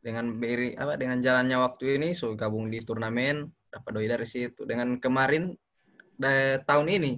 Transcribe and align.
dengan 0.00 0.40
beri 0.40 0.72
apa 0.76 0.96
dengan 0.96 1.20
jalannya 1.20 1.60
waktu 1.60 2.00
ini 2.00 2.16
so 2.16 2.32
gabung 2.32 2.72
di 2.72 2.80
turnamen 2.80 3.48
dapat 3.70 3.90
doi 3.94 4.08
dari 4.10 4.26
situ. 4.26 4.66
Dengan 4.66 4.98
kemarin 4.98 5.54
da, 6.18 6.58
tahun 6.64 6.88
ini 6.90 7.12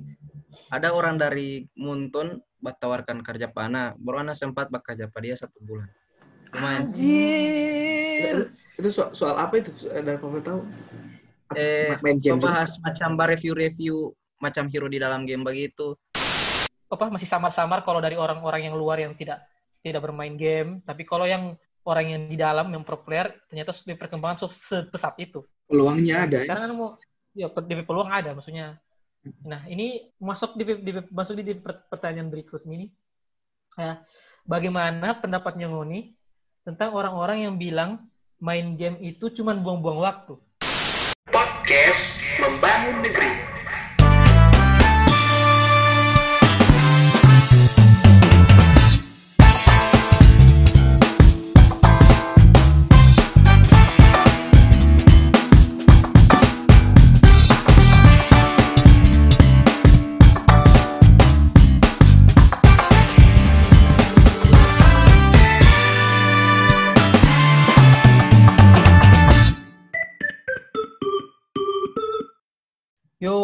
ada 0.68 0.92
orang 0.92 1.17
dari 1.17 1.67
Muntun 1.79 2.42
tawarkan 2.63 3.25
kerja 3.26 3.50
pana. 3.50 3.97
Baru 3.99 4.23
anak 4.23 4.39
sempat 4.39 4.68
bakal 4.71 4.95
kerja 4.95 5.08
dia 5.08 5.37
satu 5.39 5.58
bulan. 5.65 5.89
Lumayan. 6.53 6.84
Anjir. 6.84 8.37
Itu 8.77 8.89
soal, 8.93 9.11
soal 9.17 9.35
apa 9.41 9.59
itu? 9.59 9.73
Ada 9.89 10.21
apa 10.21 10.39
tahu? 10.45 10.61
Eh 11.57 11.96
main 12.01 12.17
game 12.21 12.41
bahas 12.41 12.80
macam 12.80 13.17
review-review 13.17 14.12
macam 14.41 14.69
hero 14.69 14.89
di 14.89 14.99
dalam 15.01 15.25
game 15.25 15.45
begitu. 15.45 15.96
Apa 16.93 17.09
masih 17.09 17.29
samar-samar 17.29 17.85
kalau 17.89 18.05
dari 18.05 18.21
orang-orang 18.21 18.69
yang 18.69 18.77
luar 18.77 19.01
yang 19.01 19.17
tidak 19.17 19.45
tidak 19.83 20.05
bermain 20.05 20.37
game, 20.39 20.79
tapi 20.87 21.03
kalau 21.03 21.27
yang 21.27 21.59
orang 21.83 22.07
yang 22.09 22.23
di 22.30 22.37
dalam 22.39 22.67
yang 22.71 22.83
pro 22.87 23.03
player 23.03 23.35
ternyata 23.51 23.75
sudah 23.75 23.98
perkembangan 23.98 24.46
so 24.46 24.48
sepesat 24.51 25.15
itu. 25.19 25.43
peluangnya 25.66 26.29
ada. 26.29 26.45
ya? 26.45 26.47
Sekarang 26.47 26.62
kan 26.69 26.73
mau 26.77 26.91
ya 27.33 27.48
DP 27.48 27.80
peluang 27.89 28.11
ada 28.12 28.37
maksudnya. 28.37 28.77
Nah, 29.47 29.62
ini 29.70 30.12
masuk 30.19 30.59
di 30.59 30.66
di- 30.83 31.09
masuk 31.15 31.39
di, 31.41 31.45
di 31.48 31.55
per- 31.56 31.87
pertanyaan 31.89 32.29
berikutnya 32.29 32.75
ini. 32.75 32.87
Ya, 33.73 34.05
bagaimana 34.45 35.16
pendapatnya 35.16 35.73
Ngoni 35.73 36.12
tentang 36.61 36.92
orang-orang 36.92 37.48
yang 37.48 37.55
bilang 37.56 38.05
main 38.37 38.77
game 38.77 39.01
itu 39.01 39.33
cuma 39.33 39.56
buang-buang 39.56 39.97
waktu? 40.03 40.37
Podcast 41.33 42.03
Membangun 42.37 43.01
Negeri. 43.01 43.41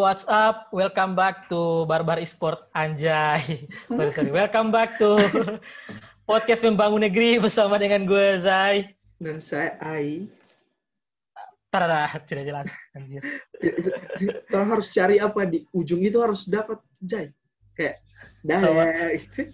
What's 0.08 0.24
up? 0.24 0.72
Welcome 0.72 1.12
back 1.12 1.52
to 1.52 1.84
Barbar 1.84 2.16
Esport 2.16 2.72
Anjay. 2.72 3.68
Sorry. 3.92 4.32
Welcome 4.32 4.72
back 4.72 4.96
to 5.04 5.20
podcast 6.28 6.64
Membangun 6.64 7.04
Negeri 7.04 7.36
bersama 7.36 7.76
dengan 7.76 8.08
gue 8.08 8.40
Zai. 8.40 8.88
Dan 9.20 9.36
saya 9.36 9.76
Ai. 9.84 10.24
Tarada, 11.68 12.08
tidak 12.24 12.48
jelas. 12.48 12.72
Anjir. 12.96 13.20
Kita 14.16 14.64
harus 14.64 14.88
cari 14.96 15.20
apa 15.20 15.44
di 15.44 15.68
ujung 15.76 16.00
itu 16.00 16.16
harus 16.24 16.48
dapat 16.48 16.80
Jai. 17.04 17.28
Kayak 17.76 18.00
dah 18.40 18.64
gitu. 19.12 19.52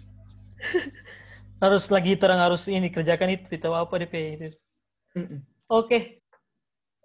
Harus 1.63 1.87
lagi 1.87 2.15
terang 2.19 2.39
harus 2.39 2.67
ini 2.67 2.91
kerjakan 2.91 3.31
itu, 3.31 3.59
tahu 3.59 3.75
apa 3.75 3.95
DP 3.95 4.15
itu. 4.39 4.47
Oke. 5.67 6.23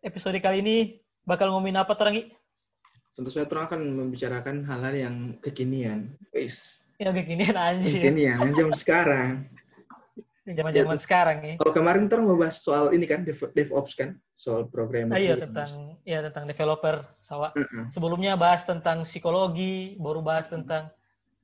Episode 0.03 0.39
kali 0.39 0.59
ini 0.63 0.77
bakal 1.27 1.51
ngomongin 1.51 1.79
apa 1.83 1.95
terangi? 1.99 2.35
Tentu 3.21 3.37
saja 3.37 3.45
orang 3.53 3.69
akan 3.69 3.81
membicarakan 4.01 4.57
hal-hal 4.65 4.95
yang 4.97 5.15
kekinian. 5.45 6.09
Wis, 6.33 6.81
Ya 6.97 7.13
kekinian 7.13 7.53
anjir. 7.53 8.01
kekinian, 8.01 8.41
yang 8.49 8.57
zaman 8.57 8.73
sekarang. 8.73 9.45
Zaman-zaman 10.49 10.97
sekarang 10.97 11.39
ya. 11.45 11.55
Kalau 11.61 11.73
kemarin 11.77 12.09
kita 12.09 12.17
membahas 12.17 12.65
soal 12.65 12.97
ini 12.97 13.05
kan, 13.05 13.21
dev- 13.29 13.53
DevOps 13.53 13.93
kan, 13.93 14.17
soal 14.41 14.65
program. 14.73 15.13
Ah, 15.13 15.21
iya 15.21 15.37
tentang 15.37 16.01
ya 16.09 16.25
tentang 16.25 16.49
developer 16.49 17.05
sawah. 17.21 17.53
Mm-mm. 17.53 17.93
Sebelumnya 17.93 18.41
bahas 18.41 18.65
tentang 18.65 19.05
psikologi, 19.05 20.01
baru 20.01 20.25
bahas 20.25 20.49
tentang 20.49 20.89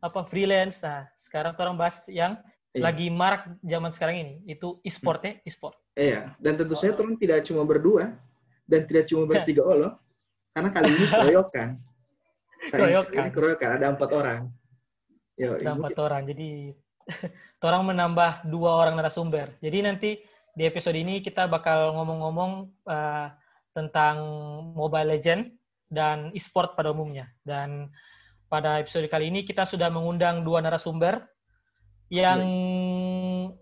apa 0.01 0.25
freelance. 0.25 0.81
Nah, 0.81 1.05
sekarang 1.21 1.53
orang 1.61 1.77
bahas 1.77 2.09
yang 2.09 2.41
Iya. 2.73 2.89
lagi 2.89 3.13
marak 3.13 3.53
zaman 3.61 3.93
sekarang 3.93 4.17
ini, 4.17 4.35
itu 4.49 4.81
e-sport 4.81 5.21
ya, 5.25 5.33
e-sport. 5.45 5.77
Iya, 5.93 6.33
dan 6.41 6.57
tentu 6.57 6.73
saja 6.73 6.97
orang 6.97 7.21
tidak 7.21 7.45
cuma 7.45 7.69
berdua 7.69 8.17
dan 8.65 8.81
tidak 8.89 9.13
cuma 9.13 9.25
Ya. 9.25 9.29
bertiga 9.45 9.61
olo, 9.61 9.97
karena 10.57 10.73
kali 10.73 10.89
ini 10.89 11.05
keroyokan. 11.13 11.69
Keroyokan. 12.73 13.29
ini 13.29 13.31
keroyokan, 13.37 13.71
ada 13.77 13.87
empat 13.93 14.11
orang. 14.17 14.49
Yo, 15.37 15.61
Ada 15.61 15.77
empat 15.77 16.01
orang. 16.01 16.25
Jadi 16.25 16.73
orang 17.69 17.83
menambah 17.93 18.49
dua 18.49 18.71
orang 18.81 18.97
narasumber. 18.97 19.53
Jadi 19.61 19.79
nanti 19.85 20.11
di 20.57 20.65
episode 20.65 20.97
ini 20.97 21.21
kita 21.21 21.45
bakal 21.45 21.93
ngomong-ngomong 22.01 22.73
eh, 22.89 23.29
tentang 23.77 24.17
Mobile 24.73 25.13
Legend 25.13 25.53
dan 25.93 26.33
e-sport 26.33 26.73
pada 26.73 26.97
umumnya. 26.97 27.29
Dan 27.45 27.93
pada 28.49 28.81
episode 28.81 29.05
kali 29.13 29.29
ini 29.29 29.45
kita 29.45 29.69
sudah 29.69 29.93
mengundang 29.93 30.41
dua 30.41 30.65
narasumber 30.65 31.21
yang 32.09 32.41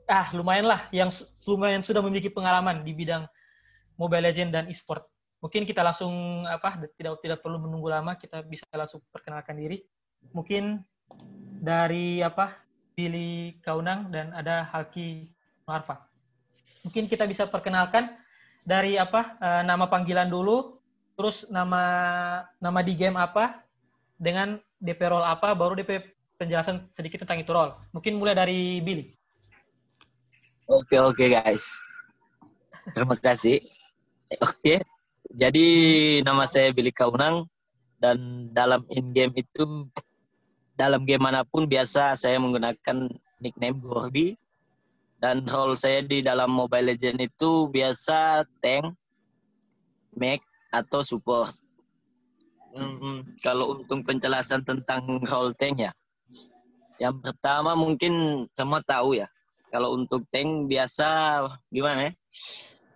ah 0.06 0.30
lumayan 0.30 0.70
lah, 0.70 0.86
yang 0.94 1.10
lumayan 1.50 1.82
sudah 1.82 1.98
memiliki 2.06 2.30
pengalaman 2.30 2.86
di 2.86 2.94
bidang 2.94 3.26
Mobile 3.98 4.30
Legend 4.30 4.54
dan 4.54 4.64
e-sport. 4.70 5.02
Mungkin 5.44 5.68
kita 5.68 5.84
langsung 5.84 6.48
apa 6.48 6.88
tidak 6.96 7.20
tidak 7.20 7.38
perlu 7.44 7.60
menunggu 7.60 7.92
lama, 7.92 8.16
kita 8.16 8.40
bisa 8.48 8.64
langsung 8.72 9.04
perkenalkan 9.12 9.60
diri. 9.60 9.84
Mungkin 10.32 10.80
dari 11.60 12.24
apa 12.24 12.64
Billy 12.96 13.60
Kaunang 13.60 14.08
dan 14.08 14.32
ada 14.32 14.64
Halki 14.72 15.28
Marfa. 15.68 16.08
Mungkin 16.80 17.04
kita 17.12 17.28
bisa 17.28 17.44
perkenalkan 17.44 18.16
dari 18.64 18.96
apa 18.96 19.36
eh, 19.36 19.62
nama 19.68 19.84
panggilan 19.84 20.32
dulu, 20.32 20.80
terus 21.12 21.44
nama 21.52 21.84
nama 22.56 22.80
di 22.80 22.96
game 22.96 23.20
apa, 23.20 23.60
dengan 24.16 24.56
DP 24.80 25.12
role 25.12 25.28
apa, 25.28 25.52
baru 25.52 25.76
DP 25.76 26.08
penjelasan 26.40 26.80
sedikit 26.88 27.28
tentang 27.28 27.44
itu 27.44 27.52
role. 27.52 27.76
Mungkin 27.92 28.16
mulai 28.16 28.32
dari 28.32 28.80
Billy. 28.80 29.12
Oke 30.72 30.96
oke 30.96 31.24
guys. 31.28 31.84
Terima 32.96 33.20
kasih. 33.20 33.60
Oke. 34.40 34.80
Jadi 35.34 35.66
nama 36.22 36.46
saya 36.46 36.70
Billy 36.70 36.94
Kaunang 36.94 37.50
dan 37.98 38.48
dalam 38.54 38.86
in 38.94 39.10
game 39.10 39.34
itu 39.34 39.90
dalam 40.78 41.02
game 41.02 41.26
mana 41.26 41.42
pun 41.42 41.66
biasa 41.66 42.14
saya 42.14 42.38
menggunakan 42.38 43.10
nickname 43.42 43.82
Gorby 43.82 44.38
dan 45.18 45.42
role 45.42 45.74
saya 45.74 46.06
di 46.06 46.22
dalam 46.22 46.54
Mobile 46.54 46.94
Legend 46.94 47.26
itu 47.26 47.66
biasa 47.66 48.46
tank, 48.62 48.94
mech 50.14 50.42
atau 50.70 51.02
support. 51.02 51.50
Hmm, 52.74 53.26
kalau 53.42 53.78
untuk 53.78 54.06
penjelasan 54.06 54.62
tentang 54.62 55.02
role 55.26 55.50
tank 55.58 55.82
ya, 55.82 55.90
yang 57.02 57.18
pertama 57.18 57.74
mungkin 57.74 58.46
semua 58.54 58.78
tahu 58.86 59.18
ya 59.18 59.26
kalau 59.74 59.98
untuk 59.98 60.22
tank 60.30 60.70
biasa 60.70 61.42
gimana 61.74 62.06
ya? 62.06 62.12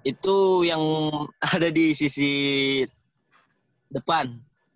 Itu 0.03 0.63
yang 0.63 0.83
ada 1.55 1.69
di 1.69 1.93
sisi 1.93 2.31
depan 3.89 4.29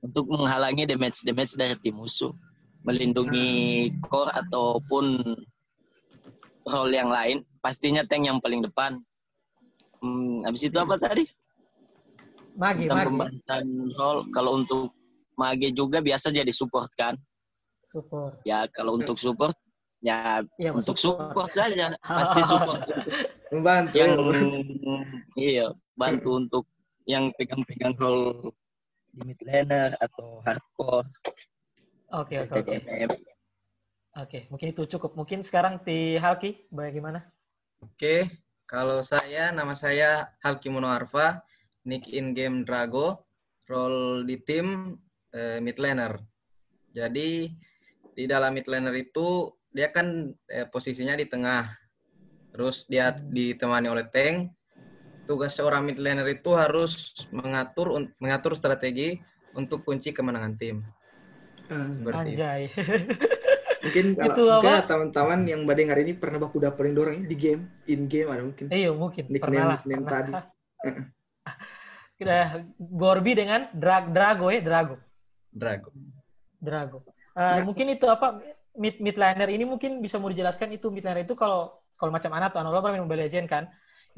untuk 0.02 0.26
menghalangi 0.26 0.88
damage-damage 0.88 1.54
dari 1.54 1.74
tim 1.78 1.94
musuh, 1.94 2.32
melindungi 2.82 3.90
core 4.02 4.32
ataupun 4.34 5.20
role 6.66 6.92
yang 6.92 7.10
lain. 7.10 7.44
Pastinya 7.62 8.02
tank 8.02 8.26
yang 8.26 8.42
paling 8.42 8.62
depan. 8.62 8.98
Hmm, 10.02 10.42
habis 10.42 10.66
itu 10.66 10.74
apa 10.74 10.98
tadi? 10.98 11.22
Magi, 12.58 12.84
Tentang 12.90 12.98
Magi. 12.98 13.08
pembahasan 13.08 13.64
role. 13.94 14.20
Kalau 14.34 14.50
untuk 14.58 14.90
mage 15.38 15.70
juga 15.70 16.02
biasa 16.02 16.34
jadi 16.34 16.50
support 16.50 16.90
kan? 16.98 17.14
Support. 17.86 18.42
Ya 18.42 18.66
kalau 18.68 18.98
untuk 18.98 19.16
support 19.16 19.54
ya 20.02 20.42
Iya, 20.58 20.74
untuk 20.74 20.98
support. 20.98 21.30
support 21.30 21.50
saja 21.54 21.94
pasti 22.02 22.40
support 22.42 22.80
membantu. 23.52 23.94
yang 23.94 24.12
iya 25.36 25.68
bantu 25.92 26.40
untuk 26.40 26.64
yang 27.04 27.28
pegang-pegang 27.36 27.92
role 28.00 28.50
di 29.12 29.20
mid 29.28 29.40
laner 29.44 29.92
atau 30.00 30.40
hardcore 30.40 31.04
Oke, 32.12 32.36
oke, 32.44 32.60
oke. 32.60 32.76
Oke, 34.12 34.44
mungkin 34.52 34.76
itu 34.76 34.84
cukup. 34.84 35.16
Mungkin 35.16 35.40
sekarang 35.40 35.80
di 35.80 36.20
Halki, 36.20 36.68
bagaimana? 36.68 37.24
Oke, 37.80 38.28
kalau 38.68 39.00
saya 39.00 39.48
nama 39.48 39.72
saya 39.72 40.28
Halki 40.44 40.68
Monoarfa, 40.68 41.40
nick 41.88 42.12
in 42.12 42.36
game 42.36 42.68
Drago, 42.68 43.24
role 43.64 44.28
di 44.28 44.36
tim 44.44 45.00
eh, 45.32 45.64
mid 45.64 45.80
laner. 45.80 46.20
Jadi 46.92 47.48
di 48.12 48.24
dalam 48.28 48.52
mid 48.52 48.68
laner 48.68 48.92
itu 49.00 49.48
dia 49.72 49.88
kan 49.88 50.28
eh, 50.52 50.68
posisinya 50.68 51.16
di 51.16 51.24
tengah. 51.24 51.72
Terus 52.52 52.84
dia 52.84 53.10
ditemani 53.12 53.88
oleh 53.88 54.06
tank. 54.06 54.52
Tugas 55.22 55.54
seorang 55.54 55.82
mid 55.82 55.96
laner 55.96 56.26
itu 56.28 56.52
harus 56.52 57.14
mengatur 57.30 57.86
mengatur 58.18 58.52
strategi 58.52 59.16
untuk 59.52 59.82
kunci 59.82 60.10
kemenangan 60.10 60.54
tim. 60.54 60.82
Ah, 61.68 61.88
Seperti 61.88 62.28
itu. 62.28 62.42
Anjay. 62.42 62.62
Mungkin 63.82 64.06
kalau 64.14 64.30
Itu 64.30 64.42
mungkin 64.46 64.62
apa? 64.62 64.78
ada 64.78 64.86
teman-teman 64.86 65.40
yang 65.42 65.60
pada 65.64 65.74
dengar 65.76 65.98
ini 65.98 66.12
pernah 66.14 66.38
baku 66.38 66.56
dapetin 66.56 66.94
dorong 66.94 67.14
ya, 67.18 67.22
di 67.24 67.34
game, 67.34 67.62
in 67.84 68.06
game 68.06 68.30
ada 68.30 68.42
mungkin. 68.44 68.70
Iya 68.70 68.90
mungkin 68.94 69.24
Nickname- 69.26 69.42
pernah 69.42 69.64
lah. 69.64 69.78
nickname 69.80 70.02
pernah. 70.02 70.18
tadi. 70.20 70.32
Heeh. 70.86 71.04
Kita 72.18 72.36
Gorbi 72.78 73.32
dengan 73.34 73.60
Dra 73.72 74.06
Drago 74.06 74.46
ya 74.48 74.60
Drago. 74.60 74.96
Drago. 75.50 75.90
Drago. 76.56 76.98
Eh, 77.34 77.58
Ya. 77.58 77.62
Mungkin 77.64 77.86
itu 77.90 78.06
apa 78.06 78.38
mid 78.72 79.02
midliner 79.02 79.48
ini 79.48 79.64
mungkin 79.64 79.98
bisa 79.98 80.14
mau 80.16 80.30
dijelaskan 80.30 80.70
itu 80.70 80.86
midliner 80.86 81.26
itu 81.26 81.34
kalau 81.34 81.81
kalau 82.02 82.10
macam 82.10 82.34
anak 82.34 82.50
tuh 82.50 82.58
anak 82.58 82.74
lo 82.74 82.82
pernah 82.82 82.98
main 82.98 83.06
Mobile 83.06 83.22
Legend 83.30 83.46
kan. 83.46 83.64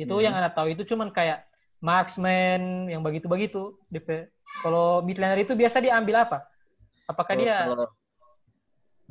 Itu 0.01 0.17
Hmm. 0.17 0.25
yang 0.25 0.35
anak 0.35 0.57
tahu 0.57 0.73
itu 0.73 0.89
cuman 0.89 1.13
kayak 1.13 1.45
marksman 1.85 2.89
yang 2.89 3.05
begitu-begitu. 3.05 3.77
DP. 3.93 4.33
Kalau 4.65 5.05
midliner 5.05 5.37
itu 5.37 5.53
biasa 5.53 5.85
diambil 5.85 6.25
apa? 6.25 6.49
Apakah 7.05 7.37
Kalau- 7.37 7.45
dia 7.45 7.57
kalau 7.69 7.87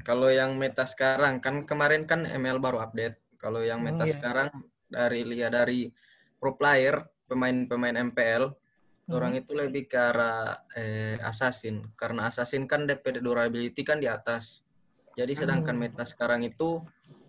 kalau 0.02 0.30
yang 0.34 0.58
meta 0.58 0.90
sekarang 0.90 1.38
kan 1.38 1.70
kemarin 1.70 2.10
kan 2.10 2.25
ML 2.25 2.58
baru 2.58 2.81
update. 2.81 3.22
Kalau 3.38 3.62
yang 3.62 3.86
Hmm, 3.86 3.94
meta 3.94 4.10
iya. 4.10 4.14
sekarang 4.18 4.50
dari 4.90 5.22
lihat 5.22 5.54
dari 5.54 5.94
pro 6.42 6.58
player 6.58 6.98
pemain-pemain 7.30 7.94
MPL 8.10 8.50
Hmm. 8.50 9.14
orang 9.14 9.38
itu 9.38 9.54
lebih 9.54 9.86
ke 9.86 10.00
arah 10.00 10.66
eh, 10.74 11.22
assassin 11.22 11.86
karena 11.94 12.34
assassin 12.34 12.66
kan 12.66 12.90
DP 12.90 13.22
durability 13.22 13.86
kan 13.86 14.02
di 14.02 14.10
atas. 14.10 14.66
Jadi 15.14 15.38
sedangkan 15.38 15.78
Hmm. 15.78 15.84
meta 15.86 16.04
sekarang 16.04 16.42
itu 16.42 16.81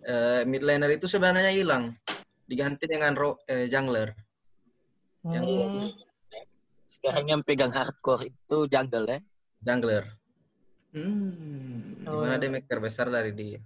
eh, 0.05 0.41
mid 0.45 0.61
laner 0.61 0.93
itu 0.93 1.05
sebenarnya 1.05 1.49
hilang 1.49 1.91
diganti 2.45 2.85
dengan 2.85 3.11
ro- 3.11 3.41
eh, 3.45 3.65
jungler. 3.65 4.13
yang 5.25 5.41
Hmm, 5.41 5.89
Sekarang 6.85 7.25
yang 7.25 7.41
pegang 7.41 7.73
hardcore 7.73 8.29
itu 8.29 8.57
jungle 8.69 9.09
ya. 9.09 9.17
Jungler. 9.59 10.05
Hmm. 10.93 12.05
Oh, 12.05 12.13
Di 12.13 12.17
mana 12.21 12.37
dia 12.37 12.47
maker 12.47 12.77
besar 12.79 13.09
dari 13.09 13.33
dia. 13.33 13.59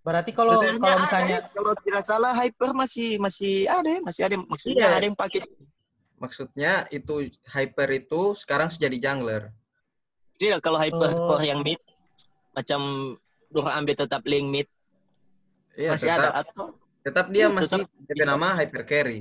berarti 0.00 0.32
kalau 0.32 0.56
Sebenarnya 0.56 0.80
kalau 0.80 0.96
ada 0.96 1.04
misalnya 1.04 1.36
ya, 1.36 1.40
kalau 1.52 1.72
tidak 1.84 2.02
salah 2.02 2.32
hyper 2.32 2.70
masih 2.72 3.20
masih 3.20 3.68
ada 3.68 4.00
masih 4.00 4.22
ada 4.24 4.36
maksudnya 4.40 4.80
Iya. 4.80 4.96
ada 4.96 5.04
yang 5.04 5.18
pakai 5.20 5.40
Maksudnya 6.16 6.72
itu 6.88 7.14
hyper 7.46 7.88
itu 7.92 8.20
sekarang 8.34 8.72
sudah 8.72 8.88
di 8.88 8.96
jungler. 8.96 9.52
tidak 10.40 10.64
kalau 10.64 10.80
hyper 10.80 11.04
Oh. 11.12 11.28
core 11.28 11.44
yang 11.44 11.60
mid 11.60 11.76
macam 12.50 12.80
Dora 13.46 13.76
ambil 13.76 13.92
tetap 13.94 14.24
link 14.24 14.48
mid 14.48 14.68
Iya, 15.78 15.92
masih 15.92 16.08
tetap, 16.10 16.16
ada 16.16 16.28
atau 16.40 16.64
tetap 17.04 17.26
dia 17.34 17.46
Hmm, 17.46 17.54
masih 17.58 17.80
tetap 18.08 18.26
nama 18.30 18.48
hyper 18.58 18.82
carry. 18.90 19.18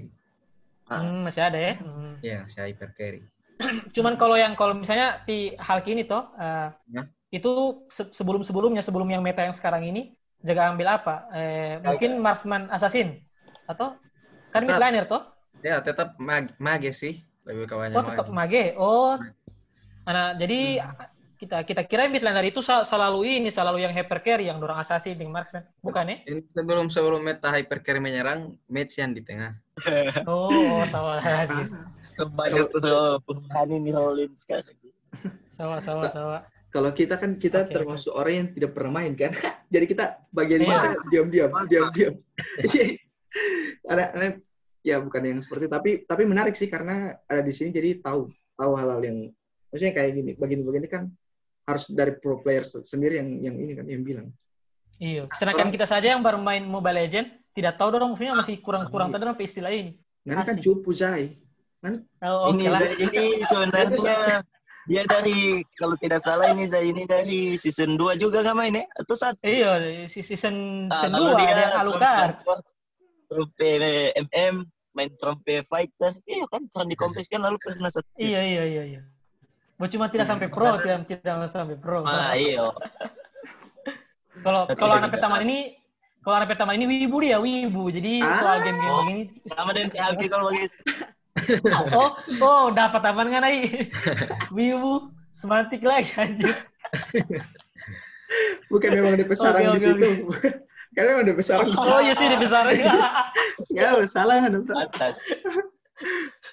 Ah. 0.89 1.05
hmm, 1.05 1.15
masih 1.25 1.41
ada 1.47 1.57
ya. 1.65 1.71
Hmm. 1.81 2.13
Iya, 2.25 2.39
si 2.51 2.57
hyper 2.59 2.89
carry. 2.97 3.21
Cuman 3.95 4.13
kalau 4.21 4.35
yang 4.43 4.53
kalau 4.59 4.73
misalnya 4.81 5.07
di 5.27 5.33
hal 5.67 5.79
ini 5.91 6.01
toh 6.09 6.21
eh, 6.41 6.65
Ya. 6.91 7.07
itu 7.35 7.49
se- 7.97 8.13
sebelum-sebelumnya 8.19 8.81
sebelum 8.87 9.09
yang 9.13 9.23
meta 9.27 9.41
yang 9.47 9.55
sekarang 9.59 9.83
ini 9.89 9.99
jaga 10.47 10.63
ambil 10.71 10.87
apa? 10.97 11.11
Eh, 11.35 11.73
mungkin 11.87 12.11
marksman 12.25 12.63
assassin 12.75 13.07
atau 13.71 13.87
kan 14.53 14.61
Tetap. 14.65 14.67
midliner 14.69 15.05
toh? 15.11 15.21
Ya, 15.59 15.75
tetap 15.83 16.15
mag 16.19 16.55
mage 16.59 16.91
sih. 16.95 17.13
Lebih 17.47 17.65
kawannya 17.67 17.97
Oh 17.97 18.03
tetap 18.07 18.25
mage. 18.37 18.63
Oh, 18.77 19.09
anak 20.09 20.27
jadi 20.41 20.55
kita 21.39 21.63
kita 21.63 21.87
kira 21.87 22.11
midliner 22.11 22.43
itu 22.43 22.59
selalu 22.59 23.39
ini 23.39 23.47
selalu 23.47 23.87
yang 23.87 23.95
hyper 23.95 24.19
carry 24.19 24.51
yang 24.51 24.59
dorong 24.59 24.75
assassin 24.75 25.15
dengan 25.15 25.39
marksman 25.39 25.63
bukan 25.79 26.11
ya? 26.11 26.17
Ini 26.27 26.43
sebelum 26.51 26.91
sebelum 26.91 27.23
meta 27.23 27.47
hyper 27.55 27.79
carry 27.79 28.03
menyerang, 28.03 28.59
match 28.67 28.99
yang 28.99 29.15
di 29.15 29.23
tengah. 29.23 29.55
Oh, 30.27 30.83
salah 30.91 31.23
aja. 31.23 31.63
tuh 32.19 33.23
perubahan 33.23 33.71
ini 33.71 33.95
Holland 33.95 34.35
sekarang 34.35 34.75
Salah 35.55 35.79
salah 35.79 36.11
salah. 36.11 36.41
Kalau 36.69 36.91
kita 36.91 37.15
kan 37.15 37.39
kita 37.39 37.65
Oke, 37.65 37.71
termasuk 37.73 38.11
orang 38.13 38.33
yang 38.35 38.47
tidak 38.53 38.71
pernah 38.75 38.91
main 38.99 39.15
kan. 39.15 39.31
Jadi 39.73 39.85
kita 39.87 40.19
bagian 40.35 40.61
Iya. 40.61 40.69
mana 40.69 40.89
diam-diam, 41.07 41.49
Masa? 41.55 41.71
diam-diam. 41.71 42.13
Iya. 42.67 42.85
ada, 43.95 44.03
ada 44.11 44.27
ya 44.83 44.99
bukan 44.99 45.21
yang 45.23 45.39
seperti 45.39 45.71
tapi 45.71 46.03
tapi 46.03 46.23
menarik 46.27 46.55
sih 46.55 46.67
karena 46.67 47.15
ada 47.27 47.43
di 47.43 47.51
sini 47.55 47.71
jadi 47.71 47.99
tahu 47.99 48.31
tahu 48.55 48.71
hal-hal 48.79 48.99
yang 49.03 49.17
maksudnya 49.69 49.93
kayak 49.95 50.11
gini 50.15 50.31
begini-begini 50.39 50.87
kan 50.87 51.11
harus 51.69 51.85
dari 51.89 52.17
pro 52.17 52.41
player 52.41 52.65
se- 52.65 52.81
sendiri 52.81 53.21
yang 53.21 53.29
yang 53.39 53.55
ini 53.55 53.73
kan 53.77 53.85
yang 53.85 54.01
bilang. 54.01 54.27
Iya. 54.97 55.29
Sedangkan 55.31 55.69
kita 55.69 55.85
saja 55.85 56.11
yang 56.11 56.25
baru 56.25 56.41
main 56.41 56.65
Mobile 56.65 57.05
Legend 57.05 57.27
tidak 57.53 57.77
tahu 57.77 57.93
dorong 57.93 58.13
maksudnya 58.13 58.35
masih 58.35 58.57
kurang-kurang 58.59 59.13
tahu 59.13 59.21
apa 59.21 59.41
istilah 59.41 59.71
ini. 59.71 59.95
Nah, 60.27 60.33
ini 60.35 60.43
kan 60.43 60.57
cupu 60.57 60.91
Jai. 60.91 61.37
Oh, 62.19 62.51
oke 62.51 62.59
ini 62.59 62.67
lah. 62.67 62.83
Zai 62.83 62.93
ini 62.99 63.23
sebenarnya 63.47 64.43
dia 64.89 65.03
dari 65.05 65.63
kalau 65.77 65.95
tidak 65.95 66.19
salah 66.19 66.51
ini 66.51 66.67
Zai 66.67 66.91
ini 66.91 67.07
dari 67.07 67.55
season 67.55 67.95
2 67.95 68.19
juga 68.19 68.43
nggak 68.43 68.57
main 68.57 68.73
ya 68.73 68.85
atau 68.99 69.15
satu 69.15 69.39
Iya, 69.39 69.71
si 70.11 70.19
season 70.19 70.87
Ah, 70.91 71.07
season 71.07 71.15
lalu 71.15 71.31
2 71.31 71.39
ada 71.39 71.61
yang 71.61 71.75
Alucard. 71.79 72.35
trompe 73.29 73.69
MM 74.17 74.55
main 74.91 75.09
trompe 75.15 75.61
fighter 75.69 76.17
iya 76.25 76.49
kan 76.49 76.65
pernah 76.67 76.87
di 76.89 76.97
kompes 76.97 77.29
kan 77.29 77.39
lalu 77.39 77.61
pernah 77.61 77.93
satu 77.93 78.09
Iya, 78.17 78.41
iya, 78.41 78.63
iya, 78.65 78.83
iya. 78.89 79.01
Cuma 79.87 80.11
tidak 80.11 80.27
sampai 80.27 80.51
pro, 80.51 80.75
tidak 80.83 81.07
tidak 81.07 81.47
sampai 81.47 81.79
pro. 81.79 82.03
ah 82.03 82.35
iya 82.35 82.67
Kalau 84.43 84.67
kalau 84.75 84.93
anak 84.99 85.15
pertama 85.15 85.39
ini 85.39 85.75
kalau 86.19 86.35
anak 86.35 86.51
pertama 86.51 86.75
ini 86.75 86.83
wibu 86.83 87.23
dia, 87.23 87.39
wibu. 87.39 87.87
Jadi 87.87 88.19
Ah. 88.19 88.35
soal 88.35 88.57
game-game 88.59 88.91
Oh. 88.91 88.99
begini 89.07 89.21
sama 89.47 89.71
dengan 89.71 89.89
THQ 89.95 90.21
kalau 90.27 90.51
begitu 90.51 90.75
Oh, 91.95 92.09
oh 92.43 92.63
dapat 92.75 93.01
apa 93.01 93.21
kan 93.25 93.41
ai? 93.41 93.87
Wibu 94.55 95.09
semantik 95.31 95.81
lagi 95.81 96.11
anjir. 96.19 96.53
Bukan 98.69 98.89
memang 98.93 99.17
ada 99.17 99.25
pesarang 99.25 99.73
Oke, 99.73 99.75
di 99.75 99.81
situ. 99.81 100.09
Karena 100.95 101.09
memang 101.17 101.25
ada 101.25 101.35
pesarang. 101.39 101.65
di 101.65 101.73
Oh, 101.73 101.99
iya 102.03 102.13
sih 102.13 102.27
di 102.29 102.37
besar. 102.37 102.69
Ya, 103.73 103.97
salah 104.05 104.45
kan. 104.45 104.53
atas 104.77 105.15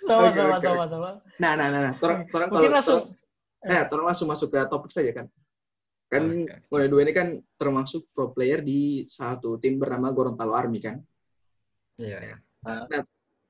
sama 0.06 0.30
sama 0.32 0.56
sama 0.62 0.84
sama. 0.88 1.10
Nah, 1.42 1.52
nah, 1.58 1.68
nah, 1.68 1.80
nah. 1.90 1.94
Torang, 1.98 2.24
torang 2.30 2.48
kalau 2.48 2.62
Mungkin 2.62 2.74
langsung 2.74 3.00
torang- 3.10 3.66
nah, 3.66 3.82
torang 3.90 4.06
langsung 4.06 4.28
masuk 4.30 4.48
ke 4.54 4.58
topik 4.70 4.92
saja 4.94 5.12
kan. 5.12 5.26
Kan. 6.06 6.46
Kode 6.70 6.86
dua 6.86 7.02
ini 7.02 7.10
kan 7.10 7.28
termasuk 7.58 8.06
pro 8.14 8.30
player 8.30 8.62
di 8.62 9.10
satu 9.10 9.58
tim 9.58 9.74
bernama 9.82 10.14
Gorontalo 10.14 10.54
Army 10.54 10.78
kan. 10.78 11.02
Iya, 11.98 12.18
iya. 12.22 12.36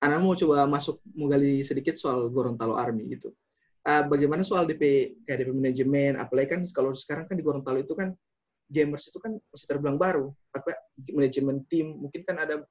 Anak 0.00 0.19
mau 0.20 0.32
coba 0.32 0.64
masuk 0.64 1.00
mau 1.12 1.29
gali 1.29 1.61
sedikit 1.61 2.00
soal 2.00 2.32
Gorontalo 2.32 2.81
Army 2.81 3.12
gitu. 3.12 3.32
Ah, 3.87 4.03
bagaimana 4.03 4.43
soal 4.43 4.67
DP 4.67 5.14
kayak 5.29 5.47
DP 5.47 5.50
manajemen, 5.55 6.12
apalagi 6.19 6.58
kan 6.58 6.61
kalau 6.75 6.91
sekarang 6.97 7.29
kan 7.31 7.38
di 7.38 7.44
Gorontalo 7.44 7.79
itu 7.79 7.94
kan 7.94 8.17
gamers 8.67 9.06
itu 9.06 9.20
kan 9.23 9.37
masih 9.53 9.67
terbilang 9.69 10.00
baru. 10.00 10.32
Apa 10.50 10.75
manajemen 11.12 11.62
tim 11.70 11.93
mungkin 11.93 12.25
kan 12.26 12.41
ada 12.41 12.64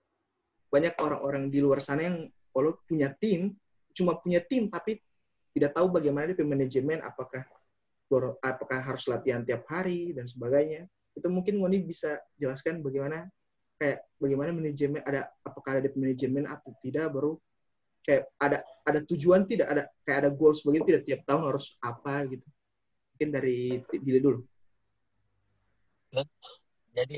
banyak 0.74 0.98
orang-orang 1.00 1.48
di 1.54 1.64
luar 1.64 1.80
sana 1.80 2.10
yang 2.10 2.28
kalau 2.52 2.76
punya 2.84 3.14
tim 3.22 3.54
cuma 3.96 4.20
punya 4.20 4.44
tim 4.44 4.68
tapi 4.68 5.00
tidak 5.56 5.72
tahu 5.72 5.88
bagaimana 5.88 6.36
DP 6.36 6.44
manajemen 6.44 7.00
apakah 7.00 7.48
apakah 8.44 8.80
harus 8.84 9.08
latihan 9.10 9.42
tiap 9.42 9.66
hari 9.72 10.14
dan 10.14 10.28
sebagainya. 10.30 10.86
Itu 11.16 11.32
mungkin 11.32 11.58
Woni 11.64 11.80
bisa 11.82 12.20
jelaskan 12.36 12.84
bagaimana 12.84 13.26
kayak 13.80 14.04
bagaimana 14.20 14.52
manajemen 14.52 15.00
ada 15.04 15.32
apakah 15.44 15.80
ada 15.80 15.90
manajemen 15.96 16.48
atau 16.48 16.72
tidak 16.84 17.12
baru 17.12 17.40
kayak 18.06 18.30
ada 18.40 18.58
ada 18.86 19.00
tujuan 19.04 19.48
tidak 19.48 19.68
ada 19.68 19.84
kayak 20.06 20.18
ada 20.28 20.30
goals 20.32 20.62
begitu 20.62 20.94
tidak 20.94 21.04
tiap 21.08 21.22
tahun 21.24 21.44
harus 21.56 21.80
apa 21.80 22.28
gitu. 22.30 22.46
Mungkin 23.16 23.30
dari 23.32 23.80
Dile 23.96 24.20
dulu. 24.20 24.40
Jadi 26.92 27.18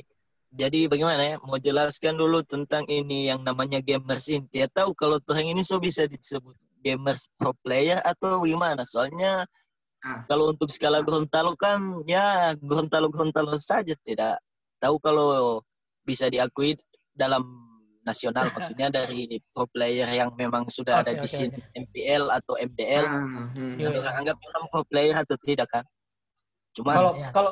jadi 0.54 0.80
bagaimana 0.90 1.22
ya? 1.26 1.36
Mau 1.42 1.58
jelaskan 1.58 2.16
dulu 2.16 2.46
tentang 2.46 2.86
ini 2.86 3.34
yang 3.34 3.42
namanya 3.42 3.82
gamers 3.82 4.30
ini 4.30 4.46
dia 4.54 4.70
tahu 4.70 4.94
kalau 4.94 5.18
Tuhan 5.18 5.52
ini 5.52 5.66
so 5.66 5.82
bisa 5.82 6.06
disebut 6.06 6.56
gamers 6.82 7.30
pro 7.36 7.54
player 7.64 8.00
atau 8.02 8.44
gimana 8.44 8.84
soalnya 8.86 9.46
Ah. 9.98 10.22
kalau 10.30 10.54
untuk 10.54 10.70
skala 10.70 11.02
Gorontalo 11.02 11.58
kan 11.58 12.06
ya 12.06 12.54
Gorontalo 12.54 13.10
Gorontalo 13.10 13.58
saja 13.58 13.98
tidak 14.06 14.38
tahu 14.78 15.02
kalau 15.02 15.60
bisa 16.06 16.30
diakui 16.30 16.78
dalam 17.18 17.42
nasional 18.06 18.46
maksudnya 18.56 18.94
dari 18.94 19.42
pro 19.50 19.66
player 19.66 20.06
yang 20.14 20.30
memang 20.38 20.70
sudah 20.70 21.02
ada 21.02 21.18
Oke, 21.18 21.26
di 21.26 21.28
oke, 21.28 21.34
scene 21.34 21.58
MPL 21.74 22.24
atau 22.30 22.54
MDL 22.62 23.06
Ah, 23.10 23.50
hmm. 23.58 23.74
Iya. 23.82 23.88
orang 23.98 24.16
anggap 24.22 24.38
memang 24.38 24.64
pro 24.70 24.84
player 24.86 25.16
atau 25.18 25.36
tidak 25.42 25.68
kan 25.74 25.84
cuma 26.78 26.94
kalau 26.94 27.12
ya, 27.18 27.30
kalau 27.34 27.52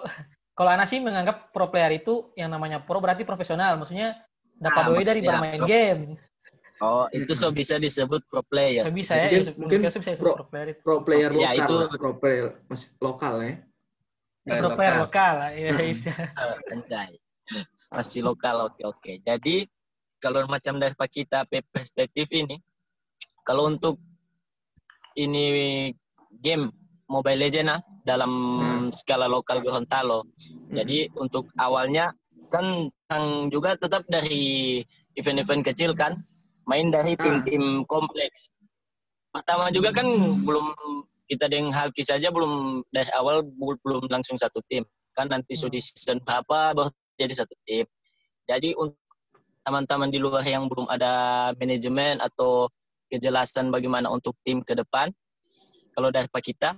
kalau 0.56 0.70
Ana 0.72 0.86
sih 0.88 1.02
menganggap 1.04 1.50
pro 1.52 1.68
player 1.68 1.98
itu 1.98 2.30
yang 2.38 2.48
namanya 2.48 2.80
pro 2.80 3.02
berarti 3.04 3.28
profesional, 3.28 3.76
maksudnya 3.76 4.16
dapat 4.56 4.82
Ah, 4.86 4.88
doi 4.88 5.04
dari 5.04 5.20
bermain 5.20 5.60
pro. 5.60 5.68
game. 5.68 6.04
Oh 6.80 7.06
itu 7.10 7.32
so 7.32 7.48
bisa 7.50 7.76
disebut 7.76 8.20
pro 8.26 8.42
player 8.42 8.84
Saya 8.84 8.94
bisa 8.94 9.14
ya, 9.14 9.28
Mungkin- 9.28 9.56
mungkin, 9.56 9.80
mungkin 9.80 9.80
bisa 10.02 10.18
pro- 10.18 10.36
pro 10.36 10.46
player 10.46 10.68
pro 10.80 10.98
player 11.02 11.30
Ya, 11.32 11.50
lokal 11.52 11.64
itu- 11.64 11.80
pro 11.96 12.12
player 12.16 12.48
masih 12.66 12.90
lokal 13.00 13.36
ya 13.40 13.54
Eh, 14.46 14.60
pro 14.62 14.70
player 14.78 14.96
lokal. 15.02 15.34
lokal. 15.42 15.58
Iya, 15.58 15.70
Hmm. 15.74 15.82
iya. 15.82 16.14
Anjay. 16.72 17.12
Masih 17.90 18.22
lokal, 18.22 18.56
oke 18.64 18.82
oke. 18.86 19.12
Jadi 19.20 19.66
kalau 20.18 20.46
macam 20.46 20.78
dari 20.78 20.94
Pak 20.94 21.10
kita 21.10 21.50
pe- 21.50 21.66
perspektif 21.66 22.30
ini, 22.30 22.62
kalau 23.42 23.66
untuk 23.66 23.98
ini 25.16 25.46
game 26.38 26.70
Mobile 27.06 27.38
Legend 27.40 27.70
ah, 27.70 27.82
dalam 28.02 28.32
Hmm. 28.58 28.88
skala 28.90 29.26
lokal 29.26 29.62
Gorontalo. 29.62 30.26
Jadi 30.70 31.10
untuk 31.16 31.50
awalnya 31.56 32.14
kan 32.50 32.90
Tang 33.06 33.50
juga 33.50 33.74
tetap 33.74 34.06
dari 34.06 34.82
event-event 35.14 35.62
kecil 35.64 35.94
kan, 35.94 36.18
main 36.66 36.90
dari 36.90 37.14
Ah. 37.16 37.22
tim-tim 37.22 37.86
kompleks. 37.86 38.50
Pertama 39.34 39.70
juga 39.74 39.92
kan 39.92 40.08
belum 40.44 40.66
kita 41.26 41.50
dengan 41.50 41.74
Halki 41.74 42.06
saja 42.06 42.30
belum 42.30 42.86
dari 42.94 43.10
awal 43.18 43.42
belum 43.58 44.08
langsung 44.10 44.38
satu 44.38 44.62
tim. 44.70 44.86
Kan 45.16 45.32
nanti 45.32 45.56
Hmm. 45.56 45.68
sudah 45.68 45.82
season 45.82 46.18
berapa 46.22 46.76
baru 46.76 46.92
jadi 47.18 47.34
satu 47.34 47.56
tim. 47.66 47.86
Jadi 48.46 48.78
untuk 48.78 49.00
teman-teman 49.66 50.10
di 50.14 50.20
luar 50.22 50.46
yang 50.46 50.70
belum 50.70 50.86
ada 50.86 51.50
manajemen 51.58 52.22
atau 52.22 52.70
kejelasan 53.10 53.74
bagaimana 53.74 54.12
untuk 54.14 54.38
tim 54.46 54.62
ke 54.62 54.78
depan, 54.78 55.10
kalau 55.98 56.14
dari 56.14 56.30
Pak 56.30 56.44
kita, 56.46 56.78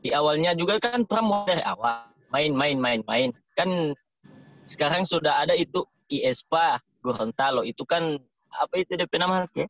di 0.00 0.14
awalnya 0.14 0.54
juga 0.54 0.78
kan 0.78 1.02
Trump 1.04 1.44
dari 1.44 1.60
awal 1.66 2.06
main 2.30 2.52
main 2.54 2.76
main 2.78 3.00
main 3.08 3.30
kan 3.58 3.68
sekarang 4.62 5.02
sudah 5.02 5.42
ada 5.42 5.56
itu 5.58 5.82
IESPA 6.06 6.78
Gorontalo 7.02 7.64
itu 7.66 7.82
kan 7.82 8.14
apa 8.58 8.74
itu 8.76 8.92
DP 8.94 9.14
nama 9.16 9.46
ya? 9.48 9.66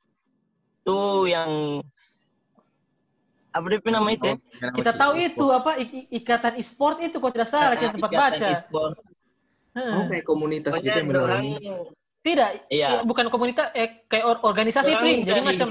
itu 0.78 0.98
yang 1.26 1.50
apa 3.48 3.64
DP 3.66 3.86
nama 3.88 4.08
itu 4.08 4.24
ya? 4.24 4.36
Kita 4.70 4.92
tahu 4.92 5.12
itu 5.16 5.46
apa 5.50 5.76
ik- 5.76 6.08
ikatan 6.14 6.56
e-sport 6.56 7.00
itu 7.00 7.16
kok 7.16 7.32
tidak 7.32 7.48
salah 7.48 7.74
kita 7.74 7.92
sempat 7.92 8.10
baca. 8.10 8.46
e-sport. 8.54 8.94
Heeh. 9.74 9.94
Oh, 9.94 10.04
kayak 10.06 10.24
komunitas 10.24 10.72
gitu 10.78 10.90
yang 10.90 11.08
orang. 11.12 11.44
Tidak, 12.18 12.48
Iya. 12.68 13.00
ya, 13.00 13.06
bukan 13.06 13.30
komunitas 13.30 13.70
eh 13.72 14.04
kayak 14.04 14.24
or- 14.26 14.42
organisasi 14.42 14.90
itu, 14.90 15.00
orang 15.00 15.22
jadi 15.24 15.40
macam 15.40 15.68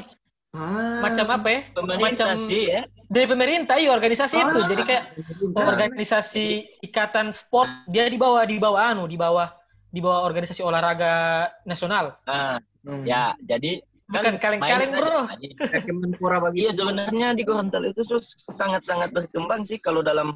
Ah. 0.55 1.03
macam 1.03 1.25
apa 1.29 1.47
ya? 1.47 1.59
pemerintah 1.69 2.27
macam- 2.33 2.39
sih 2.39 2.63
ya 2.65 2.81
Dari 3.07 3.24
pemerintah 3.24 3.75
iya 3.77 3.91
organisasi 3.93 4.36
itu. 4.36 4.57
Ah. 4.57 4.67
Jadi 4.67 4.81
kayak 4.83 5.03
Pemerintah. 5.15 5.63
organisasi 5.69 6.45
ikatan 6.81 7.31
sport 7.31 7.67
dia 7.86 8.03
di 8.03 8.17
bawah 8.17 8.43
di 8.43 8.57
bawah 8.57 8.81
anu, 8.81 9.05
di 9.05 9.15
bawah 9.15 9.47
di 9.88 10.00
bawah 10.00 10.24
organisasi 10.24 10.59
olahraga 10.59 11.13
nasional. 11.63 12.15
nah 12.25 12.59
Hmm. 12.88 13.03
ya 13.03 13.36
jadi 13.44 13.84
Bukan 14.08 14.24
kan 14.24 14.36
kaleng-kaleng, 14.39 14.88
main 14.88 15.03
bro. 15.03 15.20
Kemenpora 15.84 16.39
bagi 16.39 16.63
Iya 16.63 16.72
sebenarnya 16.72 17.36
di 17.36 17.44
Gorontalo 17.44 17.91
itu 17.91 18.08
sus- 18.08 18.39
sangat-sangat 18.39 19.12
berkembang 19.12 19.67
sih 19.67 19.84
kalau 19.84 20.00
dalam 20.00 20.32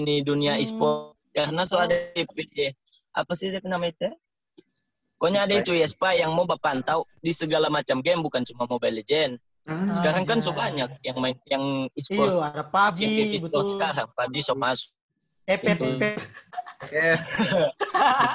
ini 0.00 0.24
dunia 0.24 0.56
Hmm. 0.56 0.64
e-sport 0.64 1.12
karena 1.36 1.68
so 1.68 1.76
ada 1.76 1.92
apa 3.12 3.32
sih 3.36 3.52
dia 3.52 3.60
nama 3.60 3.84
itu? 3.92 4.00
ya? 4.00 4.16
Pokoknya 5.18 5.44
ada 5.44 5.54
itu 5.58 5.74
ISPA 5.74 6.14
yang 6.14 6.30
mau 6.32 6.46
pantau 6.56 7.02
di 7.18 7.34
segala 7.34 7.66
macam 7.68 7.98
game 8.00 8.22
bukan 8.22 8.46
cuma 8.46 8.64
Mobile 8.64 9.02
Legend. 9.02 9.36
Ah. 9.68 9.90
Sekarang 9.92 10.24
kan 10.24 10.38
so 10.40 10.54
Anjay. 10.54 10.62
banyak 10.64 10.90
yang 11.04 11.16
main 11.20 11.36
yang 11.44 11.64
e-sport. 11.92 12.32
Iya, 12.32 12.48
ada 12.48 12.64
PUBG, 12.64 13.00
gitu 13.36 13.44
betul. 13.44 13.76
sekarang 13.76 14.08
PUBG 14.14 14.36
so 14.40 14.54
masuk 14.56 14.94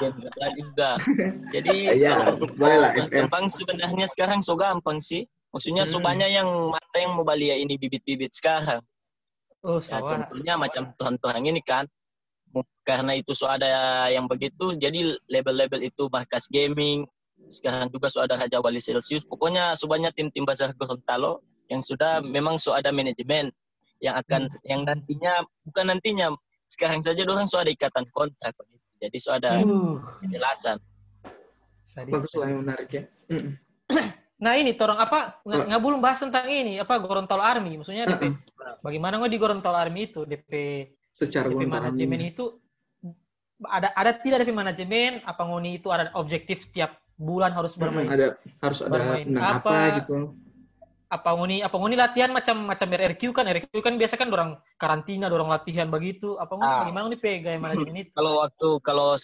Game 0.02 0.18
sebelah 0.18 0.50
juga. 0.58 0.90
Jadi 1.54 1.76
kalau 2.02 2.34
untuk 2.34 2.50
boleh 2.58 2.78
lah, 2.82 2.90
berkembang 2.92 3.46
sebenarnya 3.48 4.06
sekarang 4.10 4.42
so 4.42 4.58
gampang 4.58 4.98
sih. 4.98 5.22
Maksudnya 5.54 5.86
so 5.86 6.02
Hmm. 6.02 6.06
banyak 6.10 6.30
yang 6.34 6.48
mata 6.74 6.98
yang 6.98 7.14
mau 7.14 7.22
balia 7.22 7.54
ini 7.54 7.78
bibit-bibit 7.78 8.34
sekarang. 8.34 8.82
Oh, 9.64 9.80
Ya, 9.80 10.02
contohnya 10.02 10.54
macam 10.60 10.92
Tuhan-Tuhan 10.98 11.42
ini 11.46 11.62
kan. 11.62 11.86
Karena 12.84 13.16
itu 13.16 13.32
so 13.32 13.48
ada 13.48 14.06
yang 14.12 14.28
begitu, 14.28 14.76
jadi 14.76 15.16
label-label 15.26 15.80
itu 15.88 16.06
Markas 16.12 16.46
Gaming. 16.52 17.08
Sekarang 17.48 17.88
juga 17.88 18.12
so 18.12 18.20
ada 18.20 18.36
Raja 18.36 18.60
Wali 18.60 18.78
Celsius. 18.82 19.24
Pokoknya 19.24 19.72
so 19.78 19.88
banyak 19.88 20.12
tim-tim 20.12 20.44
besar 20.44 20.74
Gorontalo 20.76 21.40
yang 21.72 21.80
sudah 21.80 22.20
memang 22.20 22.60
so 22.60 22.76
ada 22.76 22.92
manajemen 22.92 23.48
yang 24.04 24.20
akan 24.20 24.52
yang 24.68 24.84
nantinya 24.84 25.40
bukan 25.64 25.96
nantinya 25.96 26.26
sekarang 26.64 27.00
saja 27.00 27.22
orang 27.24 27.46
so 27.46 27.60
ada 27.60 27.70
ikatan 27.70 28.04
kontrak. 28.10 28.54
Jadi 28.98 29.16
so 29.20 29.30
ada 29.32 29.60
Uh, 29.60 30.00
kejelasan. 30.24 30.80
sadis. 31.84 32.12
Bagus 32.16 32.32
lah 32.40 32.46
yang 32.48 32.60
menarik 32.64 32.90
ya. 32.90 33.02
Nah 34.34 34.58
ini 34.58 34.74
torong 34.74 34.98
apa 34.98 35.40
Oh. 35.40 35.48
nggak 35.48 35.72
nggak 35.72 35.80
belum 35.80 36.00
bahas 36.02 36.18
tentang 36.20 36.44
ini 36.50 36.76
apa 36.76 36.98
Gorontalo 36.98 37.40
Army 37.40 37.78
maksudnya 37.80 38.04
DP 38.04 38.28
Mm-mm. 38.28 38.82
bagaimana 38.82 39.16
nggak 39.22 39.32
di 39.32 39.38
Gorontalo 39.40 39.78
Army 39.78 40.10
itu 40.10 40.26
DP 40.26 40.50
Secara 41.14 41.48
DP 41.48 41.64
manajemen 41.64 42.20
itu 42.20 42.58
ada 43.62 43.94
ada 43.94 44.10
tidak 44.18 44.42
DP 44.44 44.50
manajemen 44.52 45.22
apa 45.22 45.38
ngoni 45.48 45.78
itu 45.78 45.88
ada 45.88 46.10
objektif 46.18 46.66
tiap 46.74 46.98
bulan 47.14 47.54
harus 47.54 47.78
bermain 47.78 48.10
ada 48.10 48.34
harus 48.58 48.82
ada 48.82 48.90
bermain 48.90 49.26
apa, 49.38 49.70
apa, 49.70 49.76
gitu. 50.02 50.16
Apa 51.14 51.30
ngoni 51.30 51.62
apa 51.62 51.76
ngoni 51.78 51.94
latihan 51.94 52.34
macam 52.34 52.66
macam 52.66 52.90
RRQ 52.90 53.22
kan 53.30 53.46
RRQ 53.46 53.74
kan 53.78 53.94
biasa 53.94 54.14
kan 54.18 54.26
orang 54.34 54.50
karantina 54.74 55.30
orang 55.30 55.46
latihan 55.46 55.86
begitu 55.86 56.34
apa 56.34 56.58
ngoni 56.58 56.66
Ah. 56.66 56.78
bagaimana 56.82 57.02
ngoni 57.06 57.18
pegang 57.22 57.62
manajemen 57.62 58.02
itu 58.02 58.10
Kalau 58.10 58.42
waktu 58.42 58.68
kalau 58.82 59.14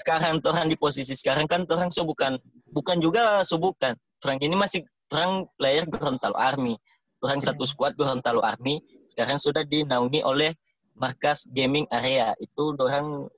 sekarang 0.00 0.40
Tuhan 0.44 0.66
di 0.72 0.76
posisi 0.80 1.12
sekarang 1.12 1.44
kan 1.44 1.68
Tuhan 1.68 1.92
so 1.92 2.08
bukan 2.08 2.40
bukan 2.72 2.96
juga 2.96 3.44
so 3.44 3.60
bukan. 3.60 3.92
Tuhan 4.18 4.40
ini 4.40 4.56
masih 4.56 4.80
Tuhan 5.12 5.44
player 5.54 5.84
Gorontalo 5.84 6.34
Army. 6.34 6.80
Tuhan 7.20 7.38
satu 7.38 7.68
squad 7.68 7.92
Gorontalo 7.92 8.40
Army 8.40 8.80
sekarang 9.06 9.36
sudah 9.36 9.62
dinaungi 9.68 10.24
oleh 10.24 10.56
markas 10.94 11.44
gaming 11.48 11.84
area. 11.88 12.32
Itu 12.38 12.72
orang 12.74 13.28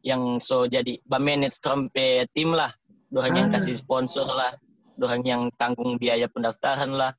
yang 0.00 0.38
so 0.38 0.64
jadi 0.64 0.96
manage 1.06 1.58
trompe 1.60 2.24
tim 2.32 2.54
lah. 2.54 2.70
Orang 3.10 3.34
yang 3.34 3.48
Ah. 3.50 3.58
kasih 3.58 3.74
sponsor 3.74 4.24
lah. 4.24 4.54
Orang 5.00 5.24
yang 5.24 5.48
tanggung 5.56 5.96
biaya 5.96 6.28
pendaftaran 6.28 6.92
lah. 6.92 7.16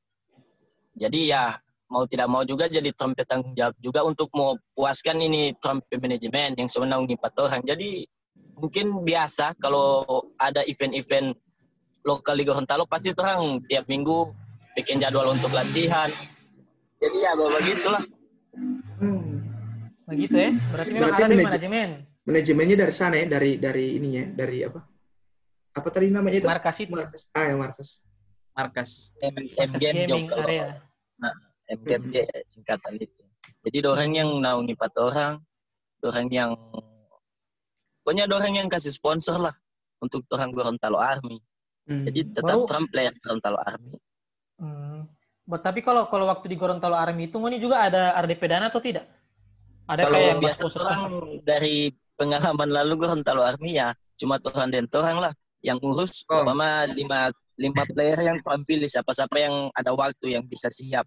Jadi 0.93 1.33
ya 1.33 1.57
mau 1.89 2.05
tidak 2.07 2.27
mau 2.29 2.45
juga 2.45 2.69
jadi 2.69 2.93
trompet 2.93 3.25
tanggung 3.27 3.51
jawab 3.57 3.75
juga 3.81 4.05
untuk 4.05 4.29
mau 4.37 4.55
puaskan 4.77 5.17
ini 5.25 5.57
trompet 5.57 5.97
manajemen 5.97 6.55
yang 6.55 6.69
sebenarnya 6.69 7.17
empat 7.17 7.33
orang. 7.41 7.61
Jadi 7.65 8.05
mungkin 8.55 9.01
biasa 9.01 9.57
kalau 9.57 10.05
ada 10.37 10.61
event-event 10.63 11.33
lokal 12.05 12.37
di 12.37 12.43
Gorontalo 12.45 12.85
pasti 12.85 13.09
orang 13.17 13.65
tiap 13.65 13.89
minggu 13.89 14.29
bikin 14.77 15.01
jadwal 15.01 15.33
untuk 15.33 15.51
latihan. 15.51 16.07
Jadi 17.01 17.17
ya 17.17 17.33
begitulah. 17.33 18.03
Hmm. 19.01 19.41
begitu 20.11 20.35
ya 20.35 20.51
berarti 20.75 20.91
Berarti 20.99 21.23
manajemen 21.39 21.89
Manajemennya 22.21 22.75
dari 22.85 22.93
sana 22.93 23.15
ya, 23.17 23.25
dari 23.25 23.57
dari 23.57 23.97
ininya, 23.97 24.29
dari 24.37 24.61
apa? 24.61 24.79
Apa 25.71 25.87
tadi 25.87 26.11
namanya 26.11 26.37
itu? 26.43 26.47
markas 26.47 26.77
itu 26.83 26.91
Markas. 26.91 27.21
Ah, 27.31 27.43
ya 27.47 27.55
markas. 27.55 27.89
markas. 28.51 28.91
M, 29.23 29.35
M 29.55 29.71
game 29.79 30.03
gaming 30.03 30.27
area 30.35 30.83
M 31.71 31.79
game 31.87 32.05
dia 32.11 32.27
singkatan 32.51 32.99
itu. 32.99 33.21
Jadi 33.63 33.77
orang 33.87 34.11
yang 34.11 34.29
naungi 34.43 34.75
empat 34.75 34.93
orang, 34.99 35.33
orang 36.03 36.27
yang 36.27 36.51
pokoknya 38.03 38.27
orang 38.27 38.53
yang 38.59 38.67
kasih 38.67 38.91
sponsor 38.91 39.39
lah 39.39 39.55
untuk 40.03 40.27
orang 40.35 40.51
Gorontalo 40.51 40.99
Army. 40.99 41.39
Hmm. 41.87 42.03
Jadi 42.09 42.35
tetap 42.35 42.57
Baru- 42.59 42.67
Trump 42.67 42.87
player 42.91 43.13
Gorontalo 43.23 43.57
Army. 43.61 43.95
Hmm. 44.59 45.07
But, 45.41 45.65
tapi 45.65 45.81
kalau 45.81 46.05
kalau 46.11 46.27
waktu 46.27 46.51
di 46.51 46.57
Gorontalo 46.59 46.93
Army 46.99 47.31
itu 47.31 47.39
ini 47.47 47.57
juga 47.57 47.87
ada 47.87 48.13
ada 48.13 48.27
DP 48.27 48.43
dana 48.51 48.67
atau 48.67 48.83
tidak? 48.83 49.07
Ada 49.87 50.05
Kalau 50.05 50.15
kayak 50.19 50.27
yang 50.27 50.41
biasa 50.43 50.59
sponsor 50.59 50.81
orang 50.85 51.01
dari 51.47 51.75
pengalaman 52.19 52.69
lalu 52.69 52.93
Gorontalo 52.99 53.41
Army 53.47 53.79
ya 53.79 53.95
cuma 54.19 54.37
Tuhan 54.37 54.69
dan 54.69 54.85
Tuhan 54.85 55.17
lah 55.17 55.33
yang 55.61 55.77
ngurus 55.77 56.25
Oh. 56.27 56.41
umpama 56.41 56.89
lima 56.89 57.29
lima 57.55 57.83
player 57.85 58.19
yang 58.25 58.37
Tuhan 58.41 58.61
pilih 58.65 58.89
siapa-siapa 58.89 59.37
yang 59.37 59.55
ada 59.71 59.93
waktu 59.93 60.37
yang 60.37 60.43
bisa 60.43 60.67
siap 60.73 61.05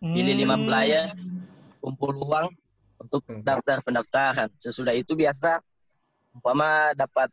pilih 0.00 0.32
lima 0.32 0.56
Hmm. 0.56 0.64
player 0.64 1.06
kumpul 1.78 2.16
uang 2.16 2.48
untuk 2.96 3.20
Hmm. 3.28 3.44
daftar 3.44 3.84
pendaftaran 3.84 4.48
sesudah 4.56 4.96
itu 4.96 5.12
biasa 5.12 5.60
umpama 6.32 6.96
dapat 6.96 7.28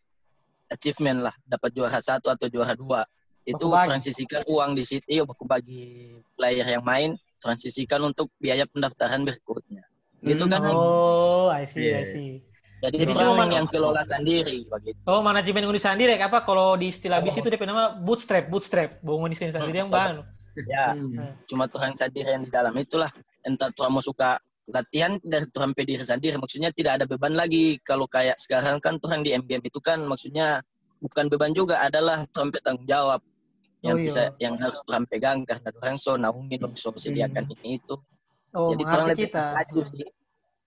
achievement 0.68 1.32
lah 1.32 1.36
dapat 1.44 1.72
juara 1.72 2.00
satu 2.00 2.28
atau 2.28 2.48
juara 2.52 2.76
dua 2.76 3.08
itu 3.44 3.60
transisikan 3.60 4.44
uang 4.48 4.76
di 4.76 4.84
situ 4.84 5.04
iya 5.08 5.24
baku 5.24 5.44
bagi 5.44 6.16
player 6.36 6.64
yang 6.68 6.84
main 6.84 7.12
transisikan 7.40 8.00
untuk 8.04 8.32
biaya 8.40 8.64
pendaftaran 8.68 9.24
berikutnya 9.24 9.84
gitu 10.24 10.48
kan 10.48 10.64
Oh, 10.64 11.52
I 11.52 11.68
see, 11.68 11.92
I 11.92 12.04
Iya. 12.04 12.08
see. 12.08 12.32
Jadi, 12.84 12.96
Jadi 13.00 13.04
itu 13.06 13.16
cuma 13.16 13.24
memang 13.24 13.38
memang- 13.40 13.52
yang 13.56 13.68
kelola 13.68 14.04
sendiri 14.04 14.58
begitu. 14.66 15.00
Oh, 15.04 15.20
manajemen 15.20 15.64
Uni 15.64 15.80
sendiri 15.80 16.20
apa? 16.20 16.42
Kalau 16.42 16.76
di 16.76 16.88
istilah 16.88 17.20
bis 17.20 17.34
itu 17.34 17.48
DP 17.48 17.64
nama 17.64 17.96
bootstrap, 17.96 18.46
bootstrap. 18.46 19.00
Bung 19.00 19.24
Uni 19.24 19.34
sendiri 19.34 19.56
yang 19.78 19.88
bahan. 19.88 20.20
ya 20.54 20.94
Hmm. 20.94 21.34
cuma 21.44 21.66
Tuhan 21.66 21.96
sendiri 21.96 22.30
yang 22.30 22.44
di 22.44 22.52
dalam. 22.52 22.76
Itulah 22.76 23.10
entah 23.42 23.72
Tuhan 23.72 23.90
mau 23.90 24.00
suka 24.00 24.38
latihan 24.66 25.18
dari 25.18 25.50
Tuhan 25.50 25.74
pediri 25.74 26.00
sendiri 26.00 26.38
maksudnya 26.38 26.70
tidak 26.70 27.00
ada 27.00 27.06
beban 27.06 27.34
lagi. 27.34 27.80
Kalau 27.80 28.06
kayak 28.06 28.38
sekarang 28.38 28.78
kan 28.78 28.96
Tuhan 28.96 29.24
di 29.24 29.34
MGM 29.34 29.64
itu 29.64 29.80
kan 29.80 29.98
maksudnya 30.00 30.62
bukan 31.00 31.26
beban 31.26 31.52
juga 31.52 31.82
adalah 31.82 32.22
Tuhan 32.30 32.54
tanggung 32.56 32.86
jawab. 32.86 33.20
Yang 33.82 33.92
Oh, 33.92 33.98
iya. 33.98 34.06
bisa 34.06 34.24
yang 34.38 34.56
harus 34.56 34.80
Tuhan 34.80 35.04
pegang 35.04 35.44
karena 35.44 35.70
Tuhan 35.74 35.96
so 35.98 36.16
naungi 36.16 36.56
dong 36.56 36.72
so 36.74 36.94
sediakan 36.94 37.44
ini 37.58 37.76
itu. 37.76 37.96
Oh, 38.54 38.72
jadi 38.72 38.84
Tuhan 38.86 39.06
lebih 39.10 39.28
kita. 39.28 39.44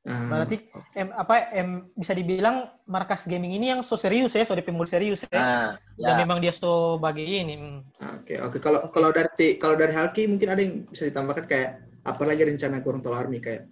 Ah. 0.07 0.31
Berarti 0.31 0.63
em, 0.95 1.11
apa 1.11 1.51
em, 1.51 1.91
bisa 1.99 2.15
dibilang 2.15 2.71
markas 2.87 3.27
gaming 3.27 3.59
ini 3.59 3.75
yang 3.75 3.83
so 3.83 3.99
serius 3.99 4.39
ya, 4.39 4.47
so 4.47 4.55
mulai 4.71 4.87
serius 4.87 5.27
ya. 5.27 5.35
nah 5.35 5.71
Dan 5.99 6.15
ya 6.15 6.23
memang 6.23 6.39
dia 6.39 6.55
so 6.55 6.95
bagi 7.03 7.27
ini. 7.27 7.59
hmm. 7.59 7.99
Ah, 7.99 8.23
Oke, 8.23 8.39
oke. 8.39 8.59
Kalau 8.63 8.87
kalau 8.95 9.11
dari 9.11 9.59
kalau 9.59 9.75
dari 9.75 9.91
Halki 9.91 10.31
mungkin 10.31 10.49
ada 10.55 10.63
yang 10.63 10.87
bisa 10.87 11.11
ditambahkan 11.11 11.45
kayak 11.51 11.71
apalagi 12.07 12.47
rencana 12.47 12.79
Gorontalo 12.79 13.19
Army 13.19 13.43
kayak 13.43 13.67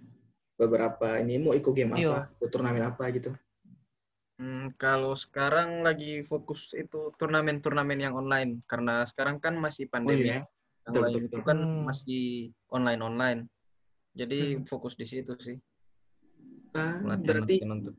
beberapa 0.59 1.19
ini 1.23 1.39
mau 1.39 1.55
ikut 1.55 1.71
game 1.71 1.95
Iya. 1.95 2.11
apa, 2.11 2.19
ikut 2.35 2.49
turnamen 2.51 2.83
apa 2.83 3.03
gitu. 3.15 3.31
Hmm, 4.35 4.75
kalau 4.75 5.15
sekarang 5.15 5.87
lagi 5.87 6.19
fokus 6.27 6.75
itu 6.75 7.15
turnamen-turnamen 7.15 7.95
yang 7.95 8.19
online 8.19 8.59
karena 8.67 9.07
sekarang 9.07 9.39
kan 9.39 9.55
masih 9.55 9.87
pandemi 9.87 10.27
iya. 10.27 10.43
ya. 10.43 10.51
Yang 10.83 10.91
Betul, 10.91 10.99
lain 10.99 11.07
betul, 11.15 11.23
itu 11.23 11.31
betul. 11.31 11.47
kan 11.47 11.57
Hmm. 11.63 11.83
masih 11.87 12.23
online-online. 12.67 13.39
Jadi 14.11 14.39
Hmm. 14.59 14.63
fokus 14.67 14.99
di 14.99 15.07
situ 15.07 15.31
sih. 15.39 15.55
Ah, 16.75 16.99
Melatih 16.99 17.23
berarti 17.23 17.55
untuk 17.63 17.95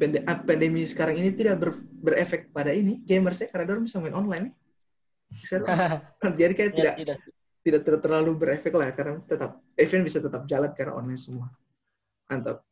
pande- 0.00 0.24
ah, 0.24 0.38
pandemi 0.40 0.88
sekarang 0.88 1.20
ini 1.20 1.36
tidak 1.36 1.60
ber- 1.60 1.84
berefek 2.00 2.48
pada 2.56 2.72
ini 2.72 2.96
gamers 3.04 3.44
ya 3.44 3.52
karena 3.52 3.68
dorong 3.68 3.84
bisa 3.84 4.00
main 4.00 4.16
online. 4.16 4.46
Bisa 5.28 5.60
dong. 5.60 5.68
Jadi 6.40 6.52
kayak 6.56 6.70
Ya, 6.72 6.76
tidak 6.80 6.94
tidak. 6.96 7.18
tidak 7.60 7.80
ter- 7.84 8.00
terlalu 8.00 8.32
berefek 8.32 8.72
lah 8.72 8.88
karena 8.96 9.20
tetap 9.28 9.60
event 9.76 10.04
bisa 10.08 10.18
tetap 10.24 10.48
jalan 10.48 10.72
karena 10.72 10.96
online 10.96 11.20
semua. 11.20 11.52
Mantap. 12.32 12.64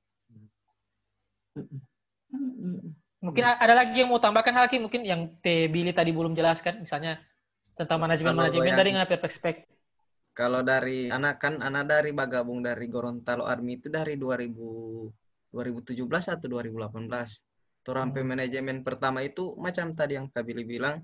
Mungkin 3.23 3.45
ada 3.45 3.75
lagi 3.77 4.03
yang 4.03 4.09
mau 4.09 4.19
tambahkan 4.19 4.57
hal 4.57 4.67
Ki? 4.67 4.81
mungkin 4.81 5.05
yang 5.05 5.37
T 5.39 5.69
Billy 5.69 5.93
tadi 5.93 6.11
belum 6.11 6.33
jelaskan 6.33 6.81
misalnya 6.83 7.21
tentang 7.77 8.01
manajemen-manajemen 8.01 8.73
yang- 8.73 8.81
dari 8.81 8.91
ngambil 8.97 9.19
perspektif. 9.21 9.69
Kalau 10.33 10.65
dari 10.65 11.13
anak 11.13 11.45
kan 11.45 11.61
anak 11.61 11.93
dari 11.93 12.11
bagabung 12.17 12.65
dari 12.65 12.89
Gorontalo 12.89 13.45
Army 13.45 13.77
itu 13.77 13.93
dari 13.93 14.17
2000 14.17 15.13
2017 15.53 16.33
atau 16.33 16.47
2018. 16.49 17.45
Torang 17.83 18.15
Hmm. 18.15 18.25
manajemen 18.25 18.81
pertama 18.81 19.21
itu 19.27 19.55
macam 19.59 19.93
tadi 19.93 20.15
yang 20.17 20.31
Kak 20.31 20.47
Billy 20.47 20.65
bilang, 20.65 21.03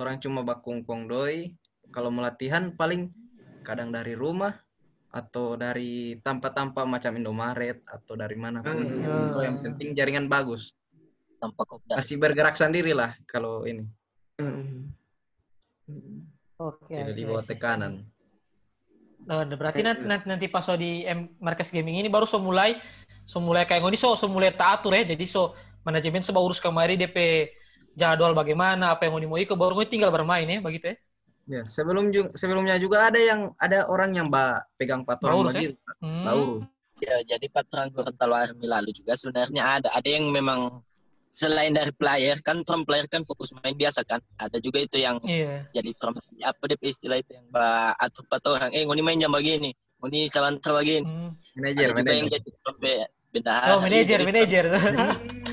orang 0.00 0.16
cuma 0.20 0.42
bakungkong 0.42 1.08
doi. 1.08 1.54
Kalau 1.94 2.10
melatihan 2.10 2.74
paling 2.74 3.14
kadang 3.62 3.94
dari 3.94 4.18
rumah 4.18 4.52
atau 5.14 5.54
dari 5.54 6.18
tanpa-tanpa 6.20 6.82
macam 6.82 7.14
Indomaret 7.14 7.80
atau 7.86 8.18
dari 8.18 8.34
mana 8.34 8.60
pun. 8.60 8.74
Hmm. 8.74 9.38
Oh, 9.38 9.42
yang 9.44 9.62
penting 9.62 9.94
jaringan 9.94 10.26
bagus. 10.26 10.74
Tanpa 11.38 11.62
kopdar. 11.68 12.02
Masih 12.02 12.16
bergerak 12.18 12.56
sendiri 12.58 12.90
lah 12.96 13.14
kalau 13.28 13.62
ini. 13.68 13.86
Mm-mm. 14.40 14.90
Oke. 16.58 16.90
Tidak 16.90 17.08
I 17.08 17.12
di 17.12 17.22
see, 17.22 17.24
bawah 17.28 17.44
I 17.44 17.46
see. 17.46 17.50
tekanan. 17.54 17.92
Oh, 19.26 19.42
berarti 19.42 19.82
nanti, 19.82 20.06
nanti, 20.06 20.26
nanti 20.28 20.46
pas 20.46 20.66
di 20.78 21.02
M 21.02 21.32
Markas 21.42 21.72
Gaming 21.74 21.98
ini 21.98 22.08
baru 22.08 22.28
so 22.28 22.38
mulai 22.38 22.78
so 23.26 23.42
mulai 23.42 23.66
kayak 23.66 23.82
ngoni 23.82 23.98
so 23.98 24.14
so 24.14 24.30
mulai 24.30 24.54
teratur 24.54 24.94
ya. 24.96 25.02
Jadi 25.02 25.26
so 25.26 25.52
manajemen 25.82 26.22
so 26.22 26.32
urus 26.32 26.62
kemari 26.62 26.96
DP 26.96 27.50
jadwal 27.96 28.32
bagaimana, 28.32 28.94
apa 28.94 29.08
yang 29.08 29.18
mau 29.18 29.36
mau 29.36 29.40
ikut 29.40 29.56
baru 29.56 29.76
ngoni 29.76 29.88
tinggal 29.90 30.14
bermain 30.14 30.46
ya, 30.48 30.62
begitu 30.62 30.94
ya. 30.94 30.96
Ya, 31.46 31.62
sebelum 31.62 32.10
sebelumnya 32.34 32.74
juga 32.74 33.06
ada 33.06 33.22
yang 33.22 33.54
ada 33.62 33.86
orang 33.86 34.18
yang 34.18 34.26
mbak 34.26 34.66
pegang 34.74 35.06
patoran 35.06 35.46
Baurus, 35.46 35.54
ya? 35.54 35.70
begitu. 35.70 35.78
Hmm. 36.02 36.24
Baurus. 36.26 36.66
Ya, 36.96 37.16
jadi 37.28 37.46
patron 37.52 37.92
Gorontalo 37.92 38.34
Army 38.34 38.66
lalu 38.66 38.90
juga 38.90 39.14
sebenarnya 39.14 39.62
ada. 39.78 39.88
Ada 39.92 40.08
yang 40.16 40.32
memang 40.32 40.80
selain 41.28 41.76
dari 41.76 41.92
player 41.92 42.40
kan 42.40 42.64
trom 42.64 42.88
player 42.88 43.04
kan 43.06 43.22
fokus 43.22 43.52
main 43.52 43.76
biasa 43.76 44.02
kan. 44.02 44.18
Ada 44.40 44.58
juga 44.58 44.80
itu 44.80 44.96
yang 44.98 45.20
Iya. 45.22 45.68
jadi 45.76 45.90
trom 46.00 46.16
apa 46.40 46.62
deh 46.66 46.78
istilah 46.82 47.20
itu 47.20 47.36
yang 47.36 47.46
ba 47.52 47.92
atur 48.00 48.24
orang. 48.48 48.72
Eh, 48.72 48.82
ngoni 48.88 49.04
main 49.04 49.20
jam 49.20 49.30
begini. 49.30 49.70
Ngoni 50.00 50.26
salantar 50.26 50.72
begini. 50.82 51.04
Hmm. 51.04 51.36
Manajer, 51.60 51.92
ada 51.92 52.00
juga 52.00 52.12
yang 52.16 52.28
jadi 52.32 52.48
trom 52.64 52.76
bendahara. 53.36 53.76
Oh, 53.76 53.80
manajer, 53.84 54.18
manajer. 54.24 54.64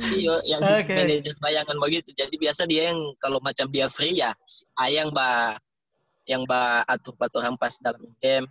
Iya, 0.04 0.36
yang 0.46 0.62
Oke. 0.62 0.94
manajer 0.96 1.34
bayangan 1.40 1.78
begitu. 1.80 2.10
Jadi 2.16 2.36
biasa 2.40 2.62
dia 2.68 2.92
yang 2.92 3.00
kalau 3.20 3.40
macam 3.44 3.68
dia 3.72 3.88
free 3.92 4.20
ya, 4.20 4.32
ayang 4.80 5.12
ba 5.12 5.56
yang 6.24 6.48
ba 6.48 6.84
atur 6.88 7.16
patoran 7.20 7.56
pas 7.60 7.76
dalam 7.84 8.04
game. 8.20 8.48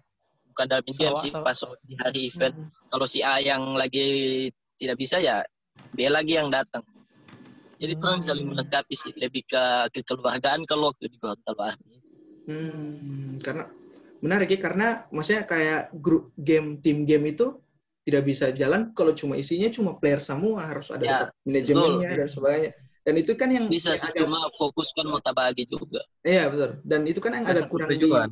Bukan 0.53 0.67
dalam 0.69 0.85
game 0.85 1.17
Sawah, 1.17 1.23
sih, 1.25 1.31
sawah. 1.33 1.45
pas 1.49 1.59
di 1.89 1.95
hari 1.97 2.21
event. 2.29 2.57
Kalau 2.93 3.07
si 3.09 3.25
ayang 3.25 3.73
lagi 3.73 4.07
tidak 4.77 4.97
bisa 5.01 5.17
ya, 5.17 5.41
dia 5.97 6.09
lagi 6.13 6.37
yang 6.37 6.53
datang. 6.53 6.85
Jadi 7.81 7.99
Hmm. 7.99 8.03
terang 8.05 8.21
saling 8.23 8.47
melengkapi 8.47 8.95
sih, 8.95 9.11
lebih 9.17 9.43
ke 9.49 9.65
kekeluargaan 9.91 10.63
kalau 10.69 10.93
waktu 10.93 11.09
di 11.11 11.17
Gorontalo 11.19 11.63
Army. 11.67 11.97
Hmm, 12.47 13.39
karena 13.43 13.65
menarik 14.23 14.55
ya 14.55 14.59
karena 14.61 14.87
maksudnya 15.11 15.43
kayak 15.47 15.91
grup 15.99 16.31
game 16.39 16.79
tim 16.79 17.03
game 17.03 17.35
itu 17.35 17.59
tidak 18.03 18.23
bisa 18.27 18.51
jalan 18.51 18.91
kalau 18.93 19.15
cuma 19.15 19.39
isinya 19.39 19.71
cuma 19.71 19.95
player 19.95 20.19
semua 20.19 20.67
harus 20.67 20.91
ada 20.91 21.05
Ya, 21.05 21.19
manajemennya 21.47 22.09
betul. 22.11 22.19
dan 22.19 22.29
sebagainya 22.29 22.71
dan 23.03 23.15
itu 23.19 23.33
kan 23.35 23.49
yang 23.51 23.67
Bisa 23.67 23.95
yang 23.95 23.99
sih, 23.99 24.11
agak- 24.11 24.21
cuma 24.27 24.39
fokus 24.55 24.89
kan 24.95 25.07
mau 25.07 25.19
tabagi 25.19 25.67
juga. 25.67 26.03
iya 26.23 26.47
betul 26.47 26.79
dan 26.83 27.01
itu 27.07 27.19
kan 27.19 27.31
yang 27.35 27.47
agak 27.47 27.67
Satu 27.67 27.73
kurang 27.73 27.89
di, 27.91 27.99
tujuan. 27.99 28.31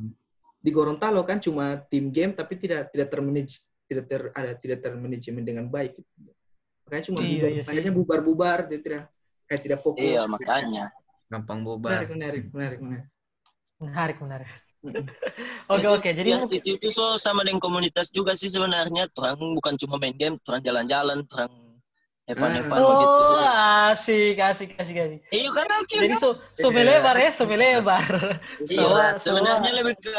di 0.59 0.69
Gorontalo 0.69 1.21
kan 1.23 1.39
cuma 1.39 1.79
tim 1.87 2.11
game 2.11 2.31
tapi 2.31 2.55
tidak 2.55 2.91
tidak 2.91 3.07
termanage 3.07 3.63
tidak 3.87 4.05
ter 4.07 4.21
ada 4.31 4.51
tidak 4.55 4.79
termanajemen 4.79 5.43
dengan 5.43 5.65
baik 5.67 5.99
makanya 6.87 7.03
cuma 7.07 7.19
Iya, 7.19 7.27
bubar, 7.27 7.49
iya 7.51 7.61
akhirnya 7.63 7.91
bubar-bubar 7.91 8.57
dia 8.67 8.79
tidak 8.79 9.03
kayak 9.47 9.61
tidak 9.63 9.79
fokus 9.83 10.03
Iya, 10.03 10.21
makanya. 10.27 10.85
Gampang 11.27 11.63
bubar. 11.63 12.03
menarik 12.03 12.09
menarik 12.11 12.43
menarik 12.51 12.79
menarik 12.79 13.07
Menarik, 13.81 14.17
menarik. 14.21 14.49
Oke, 15.71 15.87
oke. 15.87 16.09
Jadi 16.09 16.29
ya, 16.33 16.41
itu, 16.49 16.75
itu 16.75 16.87
so 16.89 17.15
sama 17.15 17.45
dengan 17.45 17.61
komunitas 17.61 18.09
juga 18.09 18.33
sih 18.33 18.49
sebenarnya. 18.49 19.07
Orang 19.13 19.53
bukan 19.55 19.77
cuma 19.77 19.95
main 19.95 20.11
game, 20.11 20.33
orang 20.43 20.61
jalan-jalan, 20.65 21.21
orang 21.31 21.51
evan-evan 22.27 22.75
Ah. 22.75 22.87
begitu. 22.91 23.21
Oh, 23.21 23.49
asik, 23.93 24.37
asik, 24.41 24.69
asik, 24.75 24.97
asik. 24.97 25.19
Iya 25.29 25.49
kan 25.53 25.67
Alki? 25.69 25.95
Jadi 26.01 26.15
so, 26.17 26.35
so 26.57 26.67
melebar 26.73 27.15
ya, 27.15 27.29
so 27.31 27.45
melebar. 27.45 28.03
Iya, 28.73 29.15
sebenarnya 29.15 29.71
lebih 29.71 29.95
ke 30.01 30.11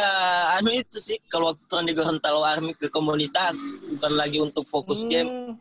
anu 0.57 0.71
itu 0.73 0.99
sih 0.99 1.19
kalau 1.27 1.53
waktu 1.53 1.91
di 1.91 1.93
Gorontalo 1.93 2.41
Army 2.47 2.73
ke 2.73 2.87
komunitas 2.89 3.59
bukan 3.93 4.13
lagi 4.15 4.39
untuk 4.41 4.65
fokus 4.65 5.03
game. 5.05 5.29
Hmm, 5.29 5.53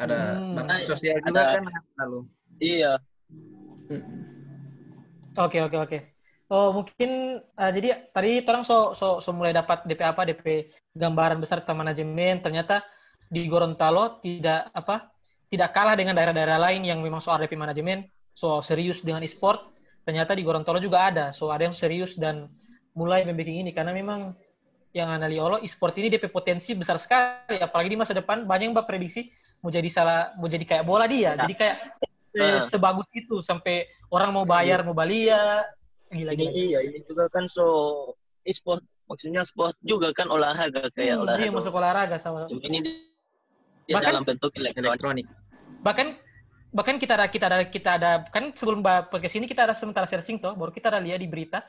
Ada 0.00 0.18
Hmm. 0.40 0.54
bakti 0.56 0.82
sosial 0.84 1.16
juga 1.20 1.40
Ada- 1.42 1.52
kan 1.58 1.64
lalu. 2.00 2.18
Iya. 2.60 2.92
Mm-mm. 3.88 4.18
Oke, 5.36 5.58
oke, 5.60 5.76
oke. 5.76 5.98
Oh, 6.50 6.74
mungkin 6.74 7.38
eh, 7.38 7.70
jadi 7.70 8.10
tadi 8.10 8.42
orang 8.42 8.66
so, 8.66 8.90
so, 8.90 9.22
so 9.22 9.30
mulai 9.30 9.54
dapat 9.54 9.86
DP 9.86 10.02
apa, 10.02 10.26
DP 10.26 10.66
gambaran 10.98 11.38
besar 11.38 11.62
tentang 11.62 11.86
manajemen. 11.86 12.42
Ternyata 12.42 12.82
di 13.30 13.46
Gorontalo 13.46 14.18
tidak 14.18 14.66
apa, 14.74 15.14
tidak 15.46 15.70
kalah 15.70 15.94
dengan 15.94 16.18
daerah-daerah 16.18 16.58
lain 16.58 16.82
yang 16.82 16.98
memang 17.06 17.22
soal 17.22 17.38
DP 17.38 17.54
manajemen, 17.54 18.02
so 18.34 18.58
serius 18.66 18.98
dengan 19.06 19.22
e-sport. 19.22 19.62
Ternyata 20.02 20.34
di 20.34 20.42
Gorontalo 20.42 20.82
juga 20.82 21.06
ada, 21.06 21.30
so 21.30 21.54
ada 21.54 21.70
yang 21.70 21.76
serius 21.76 22.18
dan 22.18 22.50
mulai 22.98 23.22
membuat 23.22 23.46
ini. 23.46 23.70
Karena 23.70 23.94
memang 23.94 24.34
yang 24.90 25.06
anali 25.06 25.38
Allah 25.38 25.62
e-sport 25.62 25.94
ini 26.02 26.10
DP 26.10 26.34
potensi 26.34 26.74
besar 26.74 26.98
sekali, 26.98 27.62
apalagi 27.62 27.94
di 27.94 27.98
masa 28.02 28.10
depan 28.10 28.42
banyak 28.42 28.74
yang 28.74 28.76
prediksi 28.82 29.30
mau 29.62 29.70
jadi 29.70 29.86
salah, 29.86 30.34
mau 30.42 30.50
jadi 30.50 30.66
kayak 30.66 30.82
bola 30.82 31.06
dia, 31.06 31.38
jadi 31.38 31.54
kayak 31.54 31.76
eh, 32.34 32.58
Ah. 32.58 32.66
sebagus 32.66 33.06
itu. 33.14 33.38
Sampai 33.38 33.86
orang 34.10 34.34
mau 34.34 34.42
bayar 34.42 34.82
mau 34.82 34.98
balia 34.98 35.62
gila 36.10 36.32
Ini 36.32 36.42
gila. 36.42 36.50
iya, 36.52 36.78
ini 36.82 36.98
juga 37.02 37.24
kan 37.28 37.46
so 37.46 37.66
e-sport 38.42 38.82
maksudnya 39.06 39.42
sport 39.42 39.74
juga 39.80 40.10
kan 40.10 40.26
olahraga 40.26 40.90
kayak 40.90 41.14
Hmm, 41.14 41.22
olahraga. 41.24 41.42
dia 41.42 41.50
masuk 41.50 41.72
olahraga 41.72 42.16
sama. 42.16 42.46
Cuma 42.46 42.62
ini 42.62 42.78
dia 43.86 43.94
Bahkan- 43.94 44.10
dalam 44.10 44.22
bentuk 44.22 44.50
elektronik. 44.54 44.86
Elektronik. 44.86 45.26
Bahkan 45.80 46.06
bahkan 46.70 46.96
kita 46.96 47.12
ada 47.14 47.26
kita 47.26 47.44
ada 47.46 47.58
kita 47.66 47.90
ada 47.98 48.10
kan 48.28 48.54
sebelum 48.54 48.78
podcast 48.82 49.34
ini 49.34 49.46
kita 49.46 49.66
ada 49.66 49.74
sementara 49.74 50.06
searching 50.06 50.38
toh, 50.38 50.54
baru 50.54 50.70
kita 50.70 50.86
ada 50.88 51.02
lihat 51.02 51.18
di 51.18 51.26
berita 51.26 51.62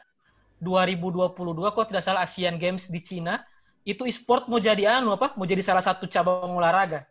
2022 0.62 1.34
kok 1.74 1.90
tidak 1.90 2.06
salah 2.06 2.22
Asian 2.22 2.56
Games 2.56 2.86
di 2.86 3.02
Cina 3.02 3.42
itu 3.82 4.06
e-sport 4.06 4.46
mau 4.46 4.62
jadi 4.62 5.02
anu 5.02 5.10
apa? 5.12 5.34
Mau 5.34 5.46
jadi 5.46 5.66
salah 5.66 5.82
satu 5.82 6.06
cabang 6.06 6.54
olahraga. 6.54 7.10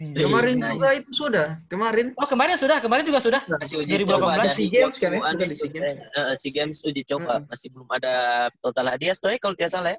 Kemarin 0.00 0.56
Nice. 0.56 0.72
juga 0.72 0.88
itu 0.96 1.10
sudah. 1.12 1.48
Kemarin 1.68 2.16
Oh 2.16 2.24
kemarin 2.24 2.56
sudah, 2.56 2.80
kemarin 2.80 3.04
juga 3.04 3.20
sudah. 3.20 3.44
Masih 3.44 3.84
uji 3.84 4.00
2018 4.00 4.08
coba 4.08 4.32
dari 4.32 4.48
SEA 4.48 4.68
Games 4.72 4.96
kan 4.96 5.10
ya? 5.12 5.20
Bukan 5.20 5.34
di 5.44 5.56
SEA 5.60 5.68
Games. 5.68 5.92
SEA 6.40 6.50
Games 6.56 6.78
uji 6.80 7.02
coba 7.04 7.32
Hmm. 7.36 7.44
masih 7.52 7.68
belum 7.68 7.88
ada 7.92 8.14
total 8.64 8.86
hadiah 8.96 9.12
setelah 9.12 9.36
kalau 9.36 9.54
tidak 9.60 9.72
salah 9.76 9.90
ya. 9.92 9.98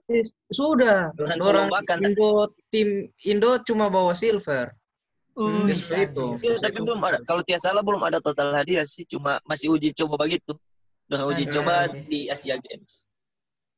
sudah. 0.50 1.14
Orang 1.38 1.70
Orang. 1.70 2.02
Indo 2.02 2.50
tim 2.74 2.90
Indo 3.22 3.62
cuma 3.62 3.94
bawa 3.94 4.18
silver. 4.18 4.74
Uh, 5.32 5.70
Itu 5.70 5.94
iya, 5.96 6.10
itu. 6.10 6.26
Iya, 6.44 6.58
tapi 6.60 6.78
belum 6.82 7.00
ada. 7.00 7.18
Kalau 7.24 7.40
tidak 7.46 7.62
salah 7.62 7.80
belum 7.86 8.02
ada 8.04 8.20
total 8.20 8.52
hadiah 8.52 8.84
sih, 8.84 9.06
cuma 9.08 9.38
masih 9.48 9.70
uji 9.72 9.94
coba 9.96 10.18
begitu. 10.18 10.58
Udah 11.08 11.30
uji 11.30 11.46
coba 11.48 11.88
iya. 11.88 12.04
di 12.10 12.20
Asia 12.28 12.58
Games. 12.58 13.06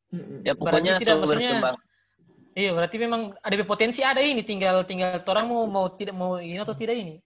Mm-mm. 0.10 0.40
Ya 0.48 0.56
pokoknya 0.56 0.98
maksudnya- 0.98 1.20
berkembang. 1.20 1.78
Iya, 2.54 2.70
berarti 2.78 3.02
memang 3.02 3.34
ada 3.42 3.56
potensi 3.66 4.06
ada 4.06 4.22
ini, 4.22 4.46
tinggal 4.46 4.86
tinggal 4.86 5.26
orang 5.26 5.50
mau 5.50 5.66
mau 5.66 5.86
tidak 5.98 6.14
mau 6.14 6.38
ini 6.38 6.62
atau 6.62 6.78
tidak 6.78 6.94
ini. 6.94 7.18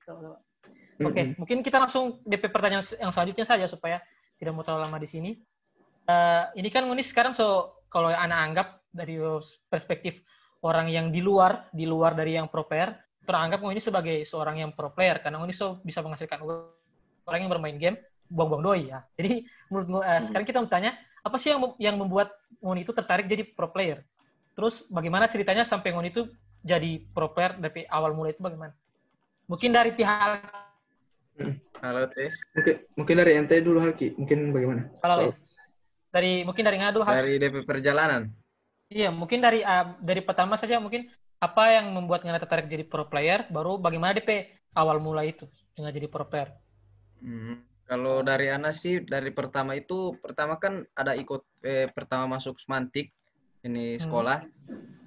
Oke, 0.97 1.03
Mm-mm. 1.03 1.27
mungkin 1.37 1.59
kita 1.61 1.77
langsung 1.77 2.23
DP 2.23 2.49
pertanyaan 2.49 2.81
yang 2.97 3.11
selanjutnya 3.11 3.45
saja 3.45 3.65
supaya 3.67 3.99
tidak 4.39 4.55
mau 4.55 4.63
terlalu 4.63 4.87
lama 4.87 4.97
di 4.97 5.09
sini. 5.09 5.31
Eh, 6.07 6.43
ini 6.63 6.71
kan 6.71 6.87
ini 6.87 7.03
sekarang 7.03 7.35
so 7.35 7.75
kalau 7.91 8.07
anak 8.07 8.39
anggap 8.39 8.67
dari 8.87 9.19
perspektif 9.67 10.23
orang 10.63 10.87
yang 10.87 11.11
di 11.11 11.19
luar, 11.19 11.67
di 11.75 11.83
luar 11.83 12.15
dari 12.15 12.39
yang 12.39 12.47
pro 12.47 12.63
player, 12.63 12.95
teranggap 13.27 13.59
ini 13.67 13.83
sebagai 13.83 14.17
seorang 14.23 14.63
yang 14.63 14.71
pro 14.71 14.95
player 14.95 15.19
karena 15.19 15.43
ini 15.43 15.53
so 15.53 15.83
bisa 15.83 15.99
menghasilkan 15.99 16.39
orang 17.27 17.39
yang 17.43 17.51
bermain 17.51 17.77
game 17.77 17.99
buang-buang 18.31 18.63
doi 18.63 18.81
ya. 18.95 19.03
Jadi 19.19 19.43
menurut 19.67 20.01
eh, 20.07 20.23
sekarang 20.23 20.47
kita 20.47 20.63
mau 20.63 20.71
tanya 20.71 20.95
apa 21.19 21.35
sih 21.35 21.51
yang 21.51 21.75
yang 21.77 21.95
membuat 21.99 22.31
Ngoni 22.63 22.81
itu 22.81 22.95
tertarik 22.95 23.29
jadi 23.29 23.43
pro 23.43 23.69
player? 23.69 24.01
Terus 24.57 24.89
bagaimana 24.89 25.29
ceritanya 25.29 25.61
sampai 25.61 25.93
Ngon 25.93 26.09
itu 26.09 26.25
jadi 26.65 26.97
pro 27.13 27.29
player 27.29 27.61
dari 27.61 27.85
awal 27.93 28.17
mulai 28.17 28.33
itu 28.33 28.41
bagaimana? 28.41 28.73
Mungkin 29.45 29.69
dari 29.69 29.93
Tihal 29.93 30.41
Halo 31.77 32.09
Tes. 32.09 32.41
Mungkin 32.57 32.75
mungkin 32.97 33.15
dari 33.21 33.31
ente 33.37 33.61
dulu 33.61 33.77
Halki, 33.85 34.17
mungkin 34.17 34.49
bagaimana? 34.49 34.89
kalau 34.97 35.29
So- 35.29 35.37
dari 36.09 36.41
mungkin 36.41 36.65
dari 36.65 36.81
ngadu 36.81 37.05
Hal. 37.05 37.21
Dari 37.21 37.37
DP 37.37 37.55
perjalanan. 37.69 38.33
Iya, 38.89 39.13
mungkin 39.13 39.45
dari 39.45 39.61
ah, 39.61 39.93
dari 40.01 40.25
pertama 40.25 40.57
saja 40.57 40.81
mungkin 40.81 41.05
apa 41.37 41.77
yang 41.77 41.93
membuat 41.93 42.25
Ngana 42.25 42.41
tertarik 42.41 42.65
jadi 42.65 42.81
pro 42.81 43.05
player, 43.05 43.45
baru 43.53 43.77
bagaimana 43.77 44.17
DP 44.17 44.57
awal 44.73 44.97
mulai 44.97 45.37
itu 45.37 45.45
dengan 45.77 45.93
jadi 45.93 46.09
pro 46.09 46.25
player. 46.25 46.49
Hmm. 47.21 47.61
Kalau 47.85 48.19
dari 48.25 48.49
Ana 48.49 48.73
sih 48.73 49.05
dari 49.05 49.29
pertama 49.29 49.77
itu 49.77 50.17
pertama 50.17 50.57
kan 50.57 50.81
ada 50.97 51.13
ikut 51.13 51.45
eh, 51.61 51.87
pertama 51.93 52.25
masuk 52.35 52.57
semantik 52.57 53.13
ini 53.67 53.95
Hmm. 53.95 54.03
sekolah. 54.07 54.39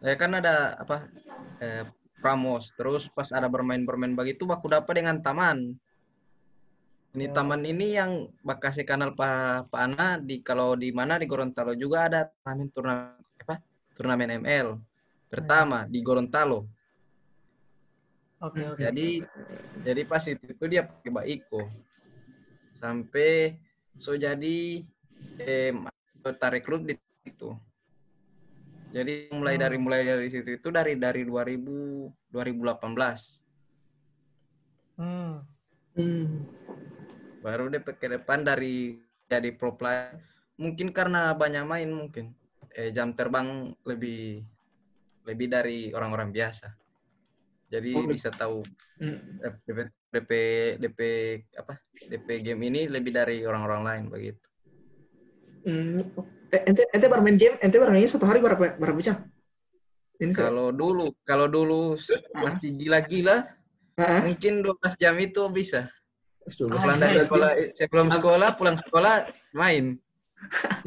Ya 0.01 0.15
kan 0.17 0.33
ada 0.37 0.77
apa 0.77 1.09
eh, 1.61 1.85
pramos 2.21 2.73
terus 2.77 3.09
pas 3.09 3.29
ada 3.33 3.49
bermain-bermain 3.49 4.13
begitu 4.13 4.45
aku 4.49 4.69
dapat 4.69 5.01
dengan 5.01 5.21
taman. 5.21 5.77
Ini 7.11 7.27
Oh. 7.27 7.35
taman 7.35 7.67
ini 7.67 7.99
yang 7.99 8.31
bakasi 8.47 8.87
kanal 8.87 9.19
Pak 9.19 9.67
Pak 9.73 9.81
Ana 9.83 10.09
di 10.23 10.45
kalau 10.47 10.79
di 10.79 10.95
mana 10.95 11.19
di 11.19 11.27
Gorontalo 11.27 11.75
juga 11.75 12.07
ada 12.07 12.31
turnamen 12.31 12.69
turnamen 12.71 13.19
apa? 13.43 13.57
Turnamen 13.99 14.31
ML 14.47 14.79
pertama 15.27 15.91
di 15.91 15.99
Gorontalo. 16.07 16.71
Oke, 18.41 18.63
oke. 18.63 18.81
Jadi 18.81 19.21
jadi 19.85 20.03
pas 20.09 20.23
itu, 20.25 20.45
itu 20.49 20.65
dia 20.71 20.87
pakai 20.87 21.11
Mbak 21.13 21.27
Iko. 21.29 21.63
Sampai 22.81 23.59
so 24.01 24.17
jadi 24.17 24.81
eh 25.41 25.73
kita 26.25 26.47
rekrut 26.49 26.89
di 26.89 26.95
itu. 27.27 27.53
Jadi 28.91 29.31
mulai 29.31 29.55
Hmm. 29.55 29.63
dari 29.63 29.77
mulai 29.79 30.03
dari 30.03 30.27
situ 30.27 30.59
itu 30.59 30.69
dari 30.75 30.99
dari 30.99 31.23
2000 31.23 32.11
2018 32.31 33.47
Hmm. 34.99 35.47
Hmm. 35.97 36.45
baru 37.41 37.73
deh 37.73 37.81
ke 37.81 38.07
depan 38.07 38.45
dari 38.45 39.01
jadi 39.25 39.49
pro 39.57 39.73
player 39.73 40.21
mungkin 40.61 40.93
karena 40.93 41.33
banyak 41.33 41.65
main 41.65 41.89
mungkin 41.89 42.37
eh, 42.77 42.93
jam 42.93 43.17
terbang 43.17 43.73
lebih 43.89 44.45
lebih 45.25 45.47
dari 45.49 45.89
orang-orang 45.97 46.29
biasa 46.37 46.69
jadi 47.73 47.93
Oh, 47.97 48.05
bisa 48.11 48.29
tahu 48.29 48.61
Hmm. 49.01 49.41
DP, 49.65 49.79
DP 50.13 50.31
DP 50.77 51.01
apa 51.57 51.81
DP 51.97 52.29
game 52.45 52.69
ini 52.69 52.93
lebih 52.93 53.17
dari 53.17 53.41
orang-orang 53.49 53.83
lain 53.89 54.05
begitu 54.13 54.45
Hmm. 55.65 56.05
Eh, 56.51 56.63
ente 56.67 56.83
ente 56.91 57.07
bermain 57.07 57.39
game, 57.39 57.55
ente 57.63 57.79
bermainnya 57.79 58.11
satu 58.11 58.27
hari 58.27 58.43
berapa 58.43 58.75
berapa 58.75 58.99
jam? 58.99 59.23
Ini 60.21 60.35
saya- 60.35 60.51
kalau 60.51 60.75
dulu 60.75 61.15
kalau 61.25 61.47
dulu 61.47 61.97
masih 62.37 62.77
gila-gila 62.77 63.49
ah. 63.97 64.21
mungkin 64.21 64.61
12 64.61 65.01
jam 65.01 65.17
itu 65.17 65.41
bisa 65.49 65.89
Dulu. 66.59 66.77
pulang 66.77 66.99
dari 67.01 67.25
sekolah 67.25 67.51
sebelum 67.73 68.09
sekolah 68.13 68.49
pulang 68.59 68.77
sekolah 68.77 69.31
main 69.57 69.97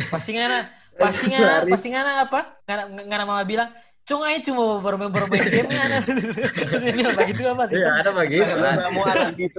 Pasti 0.09 0.33
ngana, 0.33 0.65
pasti 0.97 1.29
ngana, 1.29 1.69
pasti 1.69 1.87
ngana 1.93 2.11
apa? 2.25 2.57
Ngana, 2.65 2.83
ngana 3.05 3.23
mama 3.29 3.43
bilang, 3.45 3.69
Cung 4.03 4.19
aja 4.19 4.51
cuma 4.51 4.83
bermain 4.83 5.07
bermain 5.07 5.47
game 5.47 5.71
ngana. 5.71 6.03
Terus 6.03 6.81
dia 6.83 6.91
bilang 6.91 7.15
begitu 7.15 7.41
apa? 7.47 7.63
iya 7.71 8.03
ada 8.03 8.11
begitu 8.11 8.51
kan 8.51 8.75
Semua 8.75 9.05
anak 9.15 9.31
gitu. 9.39 9.57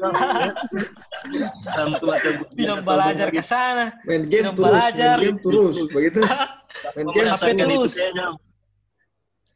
Tidak 2.52 2.78
belajar 2.84 3.28
ke 3.32 3.40
sana. 3.40 3.96
Main 4.04 4.28
game 4.28 4.52
terus, 4.52 4.68
belajar. 4.68 5.16
main 5.16 5.24
game 5.24 5.38
terus, 5.40 5.76
begitu. 5.88 6.20
Main 6.98 7.06
game 7.16 7.32
terus. 7.32 7.92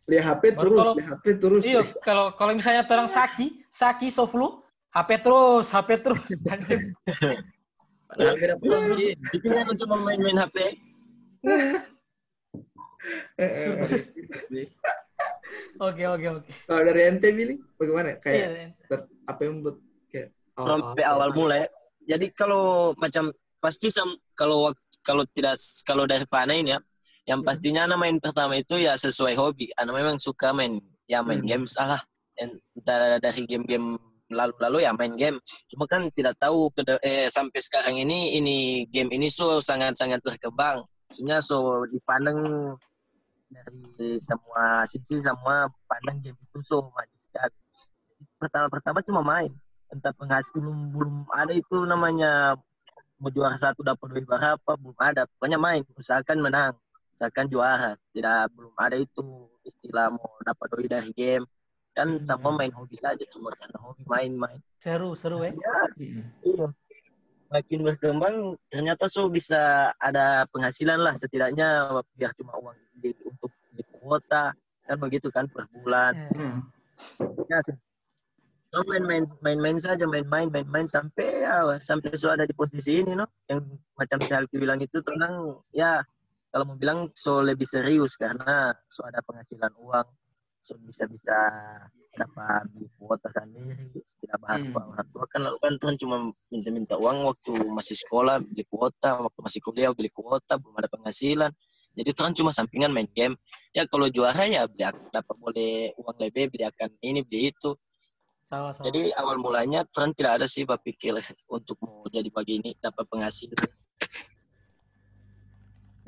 lihat 0.09 0.25
HP 0.25 0.57
terus, 0.57 0.87
lihat 0.97 1.21
HP 1.21 1.25
terus. 1.37 1.63
Iya, 1.69 1.85
kalau 2.01 2.33
kalau 2.33 2.57
misalnya 2.57 2.89
orang 2.89 3.13
Saki, 3.13 3.61
Saki 3.69 4.09
Soflu, 4.09 4.65
HP 4.97 5.21
terus, 5.21 5.69
HP 5.69 6.01
terus. 6.01 6.25
Padahal 8.09 8.41
beda 8.41 8.57
PUBG 8.57 9.01
Itu 9.37 9.47
kan 9.53 9.69
cuma 9.77 9.97
main-main 10.01 10.41
HP. 10.41 10.81
Eh. 13.39 14.67
Oke, 15.79 16.05
oke, 16.05 16.27
oke. 16.29 16.51
Kalau 16.67 16.83
dari 16.85 17.01
ente 17.07 17.29
Billy, 17.31 17.55
bagaimana? 17.79 18.19
Kayak 18.19 18.35
Iya, 18.37 18.49
ter- 18.85 19.09
apa 19.25 19.41
yang 19.47 19.53
membuat 19.63 19.77
kayak 20.11 20.29
sampai 20.59 21.05
awal 21.07 21.31
mulai. 21.33 21.65
Jadi 22.05 22.27
kalau 22.35 22.93
macam 22.99 23.31
pasti 23.63 23.89
sam, 23.89 24.11
kalau 24.35 24.75
kalau 25.01 25.23
tidak 25.31 25.55
kalau 25.87 26.05
dari 26.05 26.27
Pana 26.27 26.53
ini 26.53 26.75
ya, 26.75 26.81
yang 27.31 27.41
pastinya 27.47 27.87
anak 27.87 27.99
main 28.01 28.17
pertama 28.19 28.59
itu 28.59 28.77
ya 28.77 28.99
sesuai 28.99 29.39
hobi. 29.39 29.71
Anak 29.79 29.95
memang 29.95 30.17
suka 30.19 30.51
main 30.53 30.83
ya 31.07 31.23
main 31.23 31.41
Hmm. 31.41 31.49
game 31.49 31.67
salah. 31.69 32.03
Entah 32.39 33.19
dari 33.19 33.43
game-game 33.47 33.99
lalu-lalu 34.29 34.85
ya 34.85 34.93
main 34.93 35.15
game. 35.17 35.39
Cuma 35.73 35.89
kan 35.89 36.07
tidak 36.13 36.37
tahu 36.39 36.69
ke 36.75 36.85
de- 36.85 37.03
eh, 37.03 37.27
sampai 37.33 37.59
sekarang 37.63 37.97
ini 37.97 38.37
ini 38.37 38.57
game 38.91 39.09
ini 39.15 39.31
so 39.31 39.59
sangat-sangat 39.59 40.21
berkembang. 40.21 40.85
Maksudnya 41.09 41.41
so 41.41 41.87
dipandang 41.89 42.37
dari 43.49 44.21
semua 44.21 44.85
sisi 44.85 45.17
semua 45.21 45.69
pandang 45.89 46.21
game 46.21 46.39
itu 46.39 46.59
so 46.65 46.89
maju 46.93 47.17
sekali. 47.19 47.57
Pertama-pertama 48.37 48.99
cuma 49.05 49.23
main. 49.25 49.51
Entah 49.89 50.13
penghasil 50.13 50.53
belum 50.53 50.93
belum 50.93 51.15
ada 51.33 51.53
itu 51.57 51.77
namanya 51.89 52.61
mau 53.19 53.33
juara 53.33 53.57
satu 53.57 53.81
dapat 53.81 54.07
duit 54.13 54.25
berapa 54.29 54.71
belum 54.77 54.99
ada. 55.01 55.25
Pokoknya 55.37 55.59
main 55.59 55.83
usahakan 55.97 56.39
menang 56.45 56.75
usahakan 57.17 57.47
juara. 57.49 57.93
Tidak 58.13 58.53
belum 58.53 58.75
ada 58.77 58.97
itu 59.01 59.49
istilah 59.65 60.13
mau 60.13 60.37
dapat 60.45 60.67
duit 60.77 60.89
dari 60.93 61.11
game. 61.17 61.45
Kan 61.97 62.23
sama 62.23 62.55
main 62.55 62.71
hobi 62.71 62.95
saja 62.95 63.25
cuma 63.33 63.51
karena 63.57 63.79
hobi 63.81 64.05
main-main. 64.07 64.61
Seru, 64.79 65.19
seru 65.19 65.43
ya. 65.43 65.51
Hmm. 65.99 66.31
iya 66.47 66.69
makin 67.49 67.81
berkembang 67.85 68.37
ternyata 68.69 69.09
so 69.09 69.29
bisa 69.33 69.93
ada 69.97 70.45
penghasilan 70.53 71.01
lah 71.01 71.17
setidaknya 71.17 71.89
biar 72.17 72.33
cuma 72.37 72.53
uang 72.61 72.77
di, 73.01 73.13
untuk 73.25 73.53
di 73.73 73.83
kuota 73.89 74.53
kan 74.89 74.97
begitu 74.97 75.29
kan 75.29 75.45
per 75.49 75.69
bulan. 75.73 76.13
Eh, 76.17 76.61
Ya, 77.47 77.63
no, 78.75 78.83
main-main 78.91 79.23
main-main 79.39 79.79
saja 79.79 80.03
main-main 80.05 80.51
main-main 80.51 80.83
sampai 80.83 81.47
ya 81.47 81.79
sampai 81.79 82.11
so 82.19 82.27
ada 82.27 82.43
di 82.43 82.53
posisi 82.53 83.01
ini 83.01 83.15
no? 83.15 83.25
Yang 83.47 83.79
macam 83.95 84.19
Halki 84.27 84.59
bilang 84.59 84.83
itu 84.83 84.99
tentang 85.01 85.63
ya 85.71 86.03
kalau 86.51 86.75
mau 86.75 86.77
bilang 86.77 87.09
so 87.15 87.39
lebih 87.39 87.65
serius 87.65 88.19
karena 88.19 88.75
so 88.91 89.07
ada 89.07 89.23
penghasilan 89.23 89.73
uang 89.79 90.09
so 90.59 90.75
bisa 90.83 91.07
bisa 91.07 91.39
kuota 92.99 93.29
sendiri? 93.31 93.89
Tidak 93.95 94.39
bahas 94.43 94.61
Hmm. 94.65 94.75
orang 94.75 95.09
tua 95.13 95.25
kan 95.29 95.41
lalu. 95.45 95.57
kan 95.61 95.73
Tuhan 95.79 95.97
cuma 96.01 96.17
minta-minta 96.51 96.95
uang 96.99 97.19
waktu 97.29 97.53
masih 97.71 97.97
sekolah 97.99 98.43
beli 98.43 98.65
kuota 98.67 99.23
waktu 99.23 99.41
masih 99.45 99.61
kuliah 99.63 99.91
beli 99.95 100.11
kuota 100.11 100.59
belum 100.59 100.75
ada 100.79 100.89
penghasilan. 100.91 101.51
Jadi 101.99 102.11
Tuhan 102.15 102.33
cuma 102.35 102.51
sampingan 102.55 102.95
main 102.95 103.09
game. 103.11 103.35
Ya 103.75 103.87
kalau 103.87 104.07
juara 104.11 104.47
ya 104.47 104.67
beli 104.67 104.87
dapat 105.11 105.37
boleh 105.39 105.93
uang 105.99 106.17
lebih 106.19 106.51
beli 106.51 106.65
akan 106.67 106.91
ini 107.03 107.21
beli 107.23 107.53
itu. 107.55 107.75
Sama, 108.49 108.73
sama. 108.73 108.89
jadi 108.89 109.13
awal 109.13 109.37
mulanya 109.37 109.85
Tuhan 109.85 110.17
tidak 110.17 110.41
ada 110.41 110.47
sih 110.49 110.65
berpikir 110.65 111.13
untuk 111.57 111.77
mau 111.85 112.09
jadi 112.09 112.33
begini 112.33 112.73
dapat 112.81 113.05
penghasilan. 113.07 113.61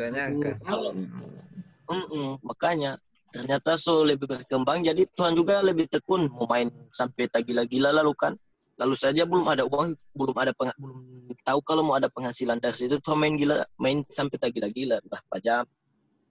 Gak 0.00 0.08
nyangka 0.16 0.56
Mm-mm, 1.90 2.38
makanya 2.46 3.02
ternyata 3.30 3.78
so 3.78 4.02
lebih 4.02 4.26
berkembang 4.26 4.82
jadi 4.82 5.06
Tuhan 5.14 5.38
juga 5.38 5.62
lebih 5.62 5.86
tekun 5.86 6.26
mau 6.30 6.46
main 6.50 6.66
sampai 6.90 7.30
tak 7.30 7.46
gila-gila 7.46 7.94
lalu 7.94 8.14
kan. 8.14 8.34
Lalu 8.80 8.96
saja 8.96 9.28
belum 9.28 9.44
ada 9.44 9.68
uang 9.68 9.92
belum 10.16 10.36
ada 10.40 10.56
peng, 10.56 10.72
belum 10.80 11.28
tahu 11.44 11.60
kalau 11.60 11.84
mau 11.84 12.00
ada 12.00 12.08
penghasilan 12.08 12.56
dari 12.56 12.76
situ 12.80 12.96
Tuhan 12.96 13.18
main 13.20 13.34
gila 13.36 13.60
main 13.76 14.00
sampai 14.08 14.40
tak 14.40 14.56
gila-gila. 14.56 14.98
Berapa 15.04 15.36
jam. 15.38 15.64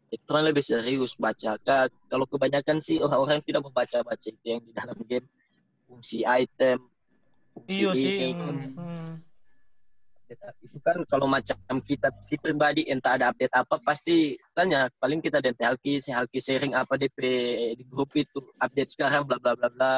Itu 0.10 0.26
Tuhan 0.26 0.44
lebih 0.50 0.66
serius 0.66 1.14
baca. 1.14 1.62
Ka- 1.62 1.94
kalau 2.10 2.26
kebanyakan 2.26 2.82
sih 2.82 2.98
orang-orang 2.98 3.38
yang 3.38 3.46
tidak 3.46 3.62
membaca 3.70 3.98
baca 4.02 4.28
itu 4.28 4.46
yang 4.50 4.62
di 4.66 4.74
dalam 4.74 4.98
game. 5.06 5.30
Fungsi 5.86 6.26
item 6.26 6.90
fungsi 7.54 7.82
Iya 7.86 7.92
sih. 7.94 8.18
ini 8.18 8.28
hmm, 8.34 8.60
hmm. 8.78 9.12
Itu 10.62 10.78
kan 10.86 10.98
kalau 11.10 11.26
macam 11.26 11.58
kita 11.82 12.14
si 12.22 12.38
pribadi 12.38 12.86
entah 12.86 13.18
ada 13.18 13.34
update 13.34 13.54
apa 13.54 13.76
pasti 13.82 14.38
tanya 14.54 14.86
paling 15.02 15.20
kita 15.20 15.42
dan 15.42 15.58
Halki 15.58 15.98
si 15.98 16.14
Halki 16.14 16.38
sharing 16.38 16.78
apa 16.78 16.96
DP 16.98 17.18
di 17.74 17.84
grup 17.90 18.14
itu 18.14 18.38
update 18.62 18.94
sekarang 18.94 19.26
bla 19.26 19.42
bla 19.42 19.58
bla 19.58 19.70
bla 19.74 19.94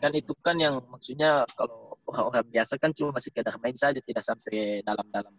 kan 0.00 0.12
itu 0.16 0.32
kan 0.40 0.56
yang 0.56 0.80
maksudnya 0.88 1.44
kalau 1.52 1.96
orang-orang 2.08 2.46
biasa 2.48 2.80
kan 2.80 2.92
cuma 2.96 3.20
sekedar 3.20 3.56
main 3.60 3.76
saja 3.76 4.00
tidak 4.00 4.24
sampai 4.24 4.80
dalam-dalam 4.84 5.32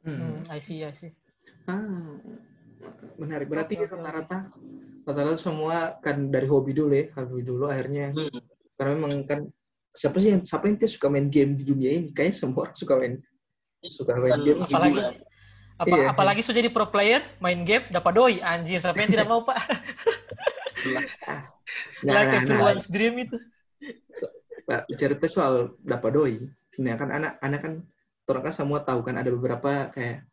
Hmm, 0.00 0.40
I 0.48 0.64
see, 0.64 0.80
I 0.80 0.96
see. 0.96 1.12
Ah, 1.68 2.16
menarik. 3.20 3.52
Berarti 3.52 3.76
rata-rata 3.84 4.48
rata-rata 5.04 5.36
semua 5.36 6.00
kan 6.00 6.32
dari 6.32 6.48
hobi 6.48 6.72
dulu 6.72 6.96
ya, 6.96 7.12
hobi 7.20 7.44
dulu 7.44 7.68
akhirnya 7.68 8.16
Hmm. 8.16 8.40
karena 8.80 8.92
memang 8.96 9.12
kan 9.28 9.40
siapa 9.94 10.16
sih 10.22 10.30
yang 10.34 10.42
siapa 10.46 10.70
yang 10.70 10.78
suka 10.86 11.06
main 11.10 11.28
game 11.28 11.58
di 11.58 11.64
dunia 11.66 11.90
ini? 11.96 12.08
Kayaknya 12.14 12.34
semua 12.36 12.68
orang 12.68 12.76
suka 12.78 12.94
main 12.98 13.14
suka 13.84 14.12
main 14.18 14.32
Kan 14.36 14.40
game. 14.46 14.60
Apalagi. 14.60 15.00
Apa, 15.80 15.96
Iya. 15.96 16.12
Apalagi 16.12 16.44
sudah 16.44 16.60
jadi 16.60 16.68
pro 16.68 16.92
player, 16.92 17.24
main 17.40 17.64
game, 17.64 17.88
dapat 17.88 18.12
doi. 18.12 18.36
Anjir, 18.44 18.84
siapa 18.84 19.00
yang 19.00 19.16
tidak 19.16 19.28
mau, 19.32 19.40
Pak? 19.48 19.58
Nah, 22.00 22.16
like 22.16 22.24
nah, 22.24 22.24
nah. 22.24 22.40
everyone's 22.40 22.88
dream 22.88 23.14
itu. 23.20 23.36
Nah, 24.64 24.80
cerita 24.96 25.28
soal 25.28 25.76
dapat 25.84 26.10
doi. 26.16 26.34
Nah, 26.80 26.96
kan 26.96 27.12
anak 27.12 27.36
anak 27.44 27.60
kan 27.60 27.74
orang 28.30 28.42
kan 28.48 28.54
semua 28.54 28.80
tahu 28.80 29.04
kan 29.04 29.20
ada 29.20 29.28
beberapa 29.28 29.92
kayak 29.92 30.24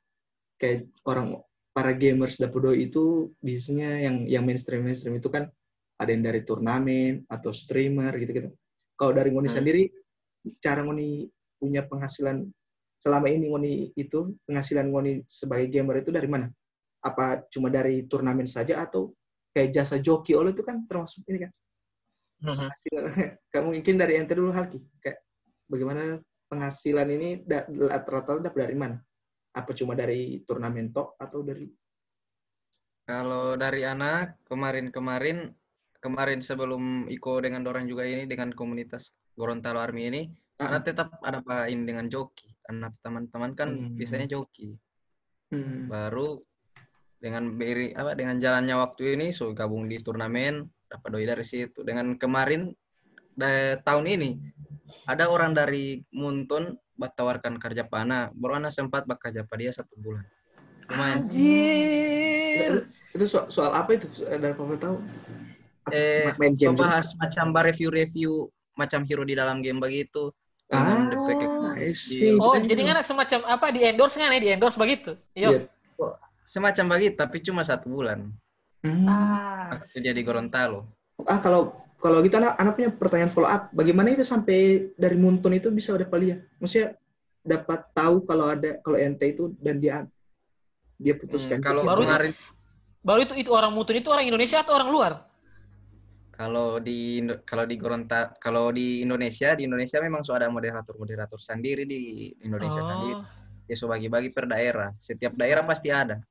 kayak 0.56 0.88
orang 1.04 1.42
para 1.76 1.92
gamers 1.94 2.40
dapat 2.40 2.60
doi 2.64 2.78
itu 2.88 3.34
biasanya 3.44 4.08
yang 4.08 4.16
yang 4.24 4.44
mainstream 4.48 4.88
mainstream 4.88 5.18
itu 5.20 5.28
kan 5.28 5.52
ada 5.98 6.10
yang 6.14 6.24
dari 6.24 6.46
turnamen 6.46 7.26
atau 7.28 7.52
streamer 7.52 8.14
gitu 8.22 8.32
gitu. 8.32 8.50
Kalau 8.98 9.14
dari 9.14 9.30
Ngoni 9.30 9.48
Hmm. 9.48 9.58
sendiri 9.62 9.88
cara 10.58 10.82
Ngoni 10.82 11.30
punya 11.62 11.86
penghasilan 11.86 12.50
selama 12.98 13.30
ini 13.30 13.46
Ngoni 13.48 13.74
itu 13.94 14.34
penghasilan 14.50 14.90
Ngoni 14.90 15.22
sebagai 15.30 15.70
gamer 15.70 16.02
itu 16.02 16.10
dari 16.10 16.26
mana? 16.26 16.50
Apa 17.06 17.46
cuma 17.54 17.70
dari 17.70 18.10
turnamen 18.10 18.50
saja 18.50 18.82
atau 18.82 19.14
kayak 19.54 19.70
jasa 19.70 20.02
joki 20.02 20.34
oleh 20.34 20.52
itu 20.52 20.66
kan 20.66 20.82
termasuk 20.90 21.22
ini 21.30 21.46
kan? 21.46 21.52
Penghasilan 22.42 23.06
kamu 23.54 23.70
mungkin 23.78 23.96
dari 24.02 24.14
ente 24.18 24.34
dulu 24.34 24.50
Halki 24.50 24.82
kayak 25.02 25.22
bagaimana 25.70 26.18
penghasilan 26.50 27.08
ini 27.12 27.30
rata-rata 27.90 28.42
dapat 28.42 28.60
dari 28.66 28.78
mana 28.78 28.98
apa 29.58 29.74
cuma 29.74 29.98
dari 29.98 30.42
turnamen 30.46 30.94
tok 30.94 31.18
atau 31.18 31.42
dari 31.42 31.66
Kalau 33.08 33.56
dari 33.56 33.88
anak 33.88 34.44
kemarin-kemarin 34.46 35.48
kemarin 36.00 36.40
sebelum 36.40 37.06
Iko 37.10 37.42
dengan 37.42 37.66
orang 37.66 37.86
juga 37.90 38.06
ini 38.06 38.26
dengan 38.26 38.54
komunitas 38.54 39.12
Gorontalo 39.34 39.82
Army 39.82 40.10
ini 40.10 40.22
Ah. 40.58 40.74
anak 40.74 40.90
tetap 40.90 41.14
ada 41.22 41.38
pain 41.46 41.86
dengan 41.86 42.10
joki. 42.10 42.50
Anak 42.66 42.98
teman-teman 43.06 43.54
kan 43.54 43.70
Hmm. 43.78 43.94
biasanya 43.94 44.26
joki. 44.26 44.74
Hmm. 45.54 45.86
Baru 45.86 46.42
dengan 47.22 47.54
beri 47.54 47.94
apa 47.94 48.18
dengan 48.18 48.42
jalannya 48.42 48.74
waktu 48.74 49.18
ini 49.18 49.30
so 49.30 49.54
gabung 49.54 49.86
di 49.86 50.02
turnamen 50.02 50.66
dapat 50.90 51.10
doi 51.14 51.30
dari 51.30 51.46
situ. 51.46 51.86
Dengan 51.86 52.18
kemarin 52.18 52.74
da- 53.38 53.78
tahun 53.86 54.06
ini 54.18 54.30
ada 55.06 55.30
orang 55.30 55.54
dari 55.54 56.02
Muntun 56.10 56.74
tawarkan 56.98 57.62
kerja 57.62 57.86
pana, 57.86 58.34
baru 58.34 58.58
anak 58.58 58.74
sempat 58.74 59.06
bekerja 59.06 59.46
pada 59.46 59.62
dia 59.62 59.70
satu 59.70 59.94
bulan. 60.02 60.26
Lumayan. 60.90 61.22
Anjir. 61.22 62.90
itu 63.14 63.26
soal, 63.30 63.46
soal 63.54 63.72
apa 63.78 63.94
itu 63.94 64.10
dari 64.26 64.50
apa 64.58 64.76
tahu 64.82 64.98
Eh, 65.92 66.32
main 66.36 66.54
game 66.54 66.76
juga? 66.76 66.84
Bahas 67.00 67.16
macam 67.16 67.52
review-review 67.54 68.52
macam 68.76 69.02
hero 69.04 69.24
di 69.24 69.34
dalam 69.34 69.60
game 69.62 69.80
begitu. 69.80 70.32
Ah, 70.68 71.08
see. 71.96 72.36
Oh, 72.36 72.60
jadi 72.60 72.82
kan 72.84 73.00
semacam 73.00 73.40
apa 73.48 73.72
di 73.72 73.88
endorse 73.88 74.20
kan 74.20 74.36
ya 74.36 74.40
di 74.40 74.50
endorse 74.52 74.76
begitu? 74.76 75.16
Iya. 75.32 75.64
Yuk. 75.64 75.64
semacam 76.48 76.96
begitu 76.96 77.20
tapi 77.20 77.44
cuma 77.44 77.60
satu 77.60 77.92
bulan. 77.92 78.32
Hmm. 78.80 79.04
Ah. 79.04 79.76
Waktu 79.76 80.00
dia 80.00 80.16
di 80.16 80.24
Gorontalo. 80.24 80.88
ah 81.26 81.42
kalau 81.44 81.76
kalau 81.98 82.22
gitu 82.22 82.38
anak 82.38 82.56
anak 82.56 82.78
punya 82.78 82.92
pertanyaan 82.94 83.34
follow 83.34 83.50
up 83.50 83.68
bagaimana 83.74 84.14
itu 84.14 84.22
sampai 84.22 84.94
dari 84.96 85.18
Muntun 85.18 85.50
itu 85.58 85.74
bisa 85.74 85.98
udah 85.98 86.06
palia 86.06 86.40
maksudnya 86.62 86.94
dapat 87.42 87.90
tahu 87.92 88.22
kalau 88.24 88.54
ada 88.54 88.78
kalau 88.80 88.96
ente 88.96 89.34
itu 89.34 89.50
dan 89.58 89.82
dia 89.82 90.06
dia 90.96 91.18
putuskan 91.18 91.58
Hmm, 91.58 91.66
kalau 91.66 91.82
Baru 91.84 92.06
itu- 92.06 92.08
kemarin 92.08 92.32
Baru 93.02 93.20
itu 93.26 93.34
itu 93.34 93.52
orang 93.52 93.72
mutun 93.74 93.98
itu 93.98 94.08
orang 94.14 94.30
Indonesia 94.30 94.62
atau 94.62 94.78
orang 94.78 94.90
luar? 94.94 95.12
Kalau 96.38 96.78
di 96.78 97.26
kalau 97.50 97.66
di 97.66 97.76
Goronta 97.82 98.30
kalau 98.38 98.70
di 98.70 99.02
Indonesia 99.02 99.58
di 99.58 99.66
Indonesia 99.66 99.98
memang 99.98 100.22
so 100.22 100.38
ada 100.38 100.46
moderator-moderator 100.54 101.42
sendiri 101.42 101.90
di 101.90 102.30
Indonesia 102.46 102.78
oh. 102.78 102.88
sendiri. 102.94 103.16
Dia 103.66 103.76
so 103.76 103.90
bagi-bagi 103.90 104.30
per 104.30 104.46
daerah. 104.46 104.94
Setiap 105.02 105.34
daerah 105.34 105.66
pasti 105.66 105.90
ada. 105.90 106.22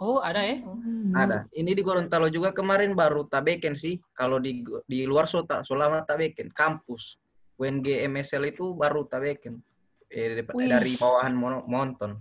Oh, 0.00 0.18
ada 0.18 0.42
ya? 0.42 0.58
Hmm. 0.64 1.12
Ada. 1.14 1.38
Ini 1.54 1.70
di 1.76 1.82
Gorontalo 1.84 2.26
juga 2.32 2.50
kemarin 2.50 2.96
baru 2.96 3.28
tabeken 3.28 3.76
sih. 3.76 4.00
Kalau 4.16 4.40
di 4.40 4.64
di 4.88 5.04
luar 5.04 5.28
so 5.28 5.44
tak 5.44 5.68
so 5.68 5.76
lama 5.76 6.02
tabeken. 6.08 6.48
Kampus 6.50 7.20
UNG 7.60 7.84
MSL 8.08 8.48
itu 8.48 8.72
baru 8.72 9.04
tabeken. 9.06 9.60
Eh, 10.08 10.40
Wih. 10.56 10.72
dari 10.72 10.96
bawahan 10.96 11.36
Mon- 11.36 11.68
Monton. 11.68 12.16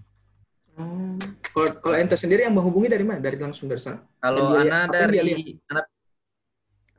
Oh. 0.76 1.16
Kalau 1.56 1.70
kalau 1.80 1.96
ente 1.96 2.20
sendiri 2.20 2.44
yang 2.44 2.54
menghubungi 2.54 2.92
dari 2.92 3.08
mana? 3.08 3.24
Dari 3.24 3.40
langsung 3.40 3.72
dari 3.72 3.80
sana. 3.80 4.04
Kalau 4.20 4.60
dia 4.60 4.92
dari 4.92 5.58
anak 5.72 5.93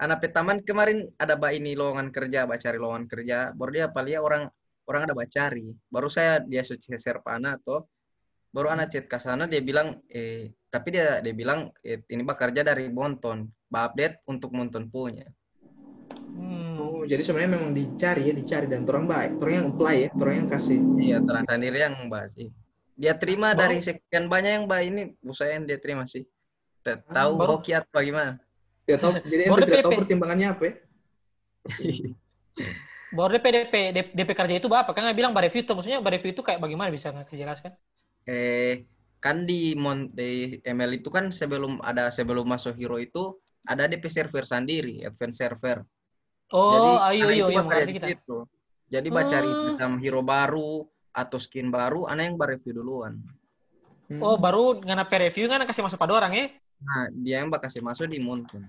anak 0.05 0.19
petaman 0.21 0.61
kemarin 0.61 1.09
ada 1.17 1.35
mbak 1.41 1.53
ini 1.57 1.73
lowongan 1.73 2.13
kerja, 2.13 2.45
mbak 2.45 2.61
cari 2.61 2.77
lowongan 2.77 3.07
kerja. 3.09 3.39
Baru 3.57 3.71
dia 3.73 3.87
palia 3.89 4.21
orang 4.21 4.47
orang 4.85 5.01
ada 5.09 5.13
mbak 5.17 5.33
cari. 5.33 5.73
Baru 5.89 6.13
saya 6.13 6.45
dia 6.45 6.61
suci 6.61 6.93
share 7.01 7.25
pana 7.25 7.57
atau 7.57 7.89
baru 8.55 8.71
anak 8.71 8.93
chat 8.93 9.05
ke 9.11 9.19
sana 9.19 9.51
dia 9.51 9.59
bilang 9.59 9.99
eh 10.07 10.55
tapi 10.71 10.95
dia 10.95 11.19
dia 11.19 11.35
bilang 11.35 11.75
eh, 11.83 12.05
ini 12.13 12.21
mbak 12.23 12.37
kerja 12.37 12.61
dari 12.61 12.93
Monton. 12.93 13.49
Mbak 13.73 13.83
update 13.91 14.17
untuk 14.29 14.51
Monton 14.53 14.93
punya. 14.93 15.27
Hmm. 16.35 16.77
Oh, 16.83 17.03
jadi 17.07 17.23
sebenarnya 17.23 17.53
memang 17.55 17.73
dicari 17.73 18.27
ya, 18.27 18.35
dicari 18.35 18.67
dan 18.67 18.83
orang 18.85 19.07
baik, 19.07 19.31
orang 19.39 19.55
yang 19.55 19.69
apply 19.71 19.97
ya, 20.03 20.09
orang 20.19 20.35
yang 20.43 20.49
kasih. 20.51 20.79
Iya, 20.99 21.17
terang 21.23 21.47
sendiri 21.47 21.79
yang 21.79 21.95
mbak 22.11 22.25
sih. 22.35 22.49
Dia 22.99 23.15
terima 23.15 23.55
dari 23.55 23.79
sekian 23.79 24.27
banyak 24.27 24.53
yang 24.59 24.65
mbak 24.67 24.81
ini, 24.83 25.03
yang 25.23 25.63
dia 25.63 25.79
terima 25.79 26.05
sih. 26.11 26.27
Tak 26.83 27.07
tahu 27.07 27.39
baru- 27.39 27.63
hoki 27.63 27.71
atau 27.73 27.87
bagaimana? 27.95 28.43
Dia 28.85 28.97
tahu, 29.01 29.17
jadi 29.25 29.49
Baru 29.49 29.65
ente 29.65 29.71
tidak 29.73 29.85
tahu 29.89 29.93
pertimbangannya 30.05 30.47
apa 30.53 30.63
ya? 30.69 30.75
Baru 33.15 33.31
DP 33.39 33.75
DP 34.13 34.31
kerja 34.37 34.55
itu 34.61 34.69
apa? 34.69 34.91
Kan 34.93 35.09
nggak 35.09 35.17
bilang 35.17 35.33
bar 35.33 35.45
review 35.47 35.65
itu 35.65 35.73
maksudnya 35.73 36.05
bar 36.05 36.13
review 36.13 36.37
itu 36.37 36.43
kayak 36.45 36.61
bagaimana 36.61 36.93
bisa 36.93 37.11
nggak 37.13 37.33
jelaskan? 37.33 37.73
eh 38.25 38.89
kan 39.21 39.45
di 39.45 39.77
Mon 39.77 40.09
di 40.13 40.61
ML 40.65 41.01
itu 41.01 41.13
kan 41.13 41.29
sebelum 41.29 41.81
ada 41.85 42.09
sebelum 42.09 42.45
masuk 42.49 42.77
hero 42.77 42.97
itu 42.97 43.37
ada 43.65 43.89
DP 43.89 44.05
server 44.13 44.45
sendiri, 44.45 45.05
advance 45.05 45.41
server. 45.41 45.81
Oh, 46.53 46.73
Jadi 46.77 46.91
ayo 47.17 47.25
ayo 47.33 47.45
itu 47.49 47.53
yang 47.57 47.69
di 47.89 47.95
kita. 47.97 48.09
situ. 48.13 48.39
Jadi 48.93 49.09
baca 49.09 49.29
cari 49.33 49.49
Oh. 49.49 49.97
hero 49.97 50.21
baru 50.21 50.85
atau 51.15 51.39
skin 51.41 51.73
baru, 51.73 52.05
anak 52.05 52.29
yang 52.29 52.37
review 52.37 52.85
duluan. 52.85 53.17
Hmm. 54.13 54.21
Oh, 54.21 54.37
baru 54.37 54.85
ngana 54.85 55.09
review 55.09 55.49
kan 55.49 55.65
kasih 55.65 55.81
masuk 55.81 55.97
pada 55.97 56.13
orang 56.21 56.33
ya? 56.37 56.47
Nah, 56.85 57.09
dia 57.17 57.41
yang 57.41 57.49
bakal 57.49 57.73
masuk 57.81 58.13
di 58.13 58.21
Mountain. 58.21 58.69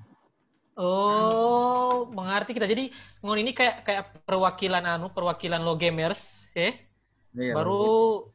Oh, 0.75 2.07
mengerti 2.11 2.51
kita. 2.51 2.67
Jadi 2.67 2.91
ngon 3.23 3.39
ini 3.39 3.51
kayak 3.55 3.87
kayak 3.87 4.03
perwakilan 4.27 4.83
anu, 4.83 5.07
perwakilan 5.11 5.63
lo 5.63 5.79
gamers, 5.79 6.51
ya. 6.51 6.75
Iya, 7.35 7.51
baru 7.51 7.83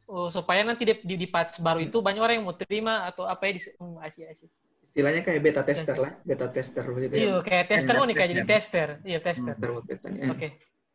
oh, 0.05 0.29
supaya 0.29 0.61
nanti 0.61 0.85
di, 0.85 0.93
di, 1.01 1.15
di 1.25 1.25
patch 1.25 1.57
baru 1.57 1.81
itu 1.81 2.05
banyak 2.05 2.21
orang 2.21 2.35
yang 2.37 2.45
mau 2.45 2.53
terima 2.53 3.09
atau 3.09 3.25
apa 3.25 3.49
ya 3.49 3.57
di 3.57 3.61
hmm, 3.65 3.97
asyik 3.97 4.25
asyik. 4.29 4.49
Istilahnya 4.93 5.21
kayak 5.25 5.41
beta 5.41 5.61
tester 5.65 5.97
lah, 5.97 6.13
beta 6.21 6.45
tester 6.53 6.85
begitu 6.85 7.13
ya. 7.17 7.21
Iya, 7.25 7.35
kayak 7.41 7.65
tester 7.65 7.95
Iya, 7.97 8.05
nih 8.05 8.15
kayak 8.15 8.29
jadi 8.29 8.43
tester. 8.45 8.87
Iya, 9.01 9.19
tester. 9.25 9.53
Tester 9.57 9.69
buat 9.73 9.85
betanya. 9.89 10.21
Oke. 10.29 10.47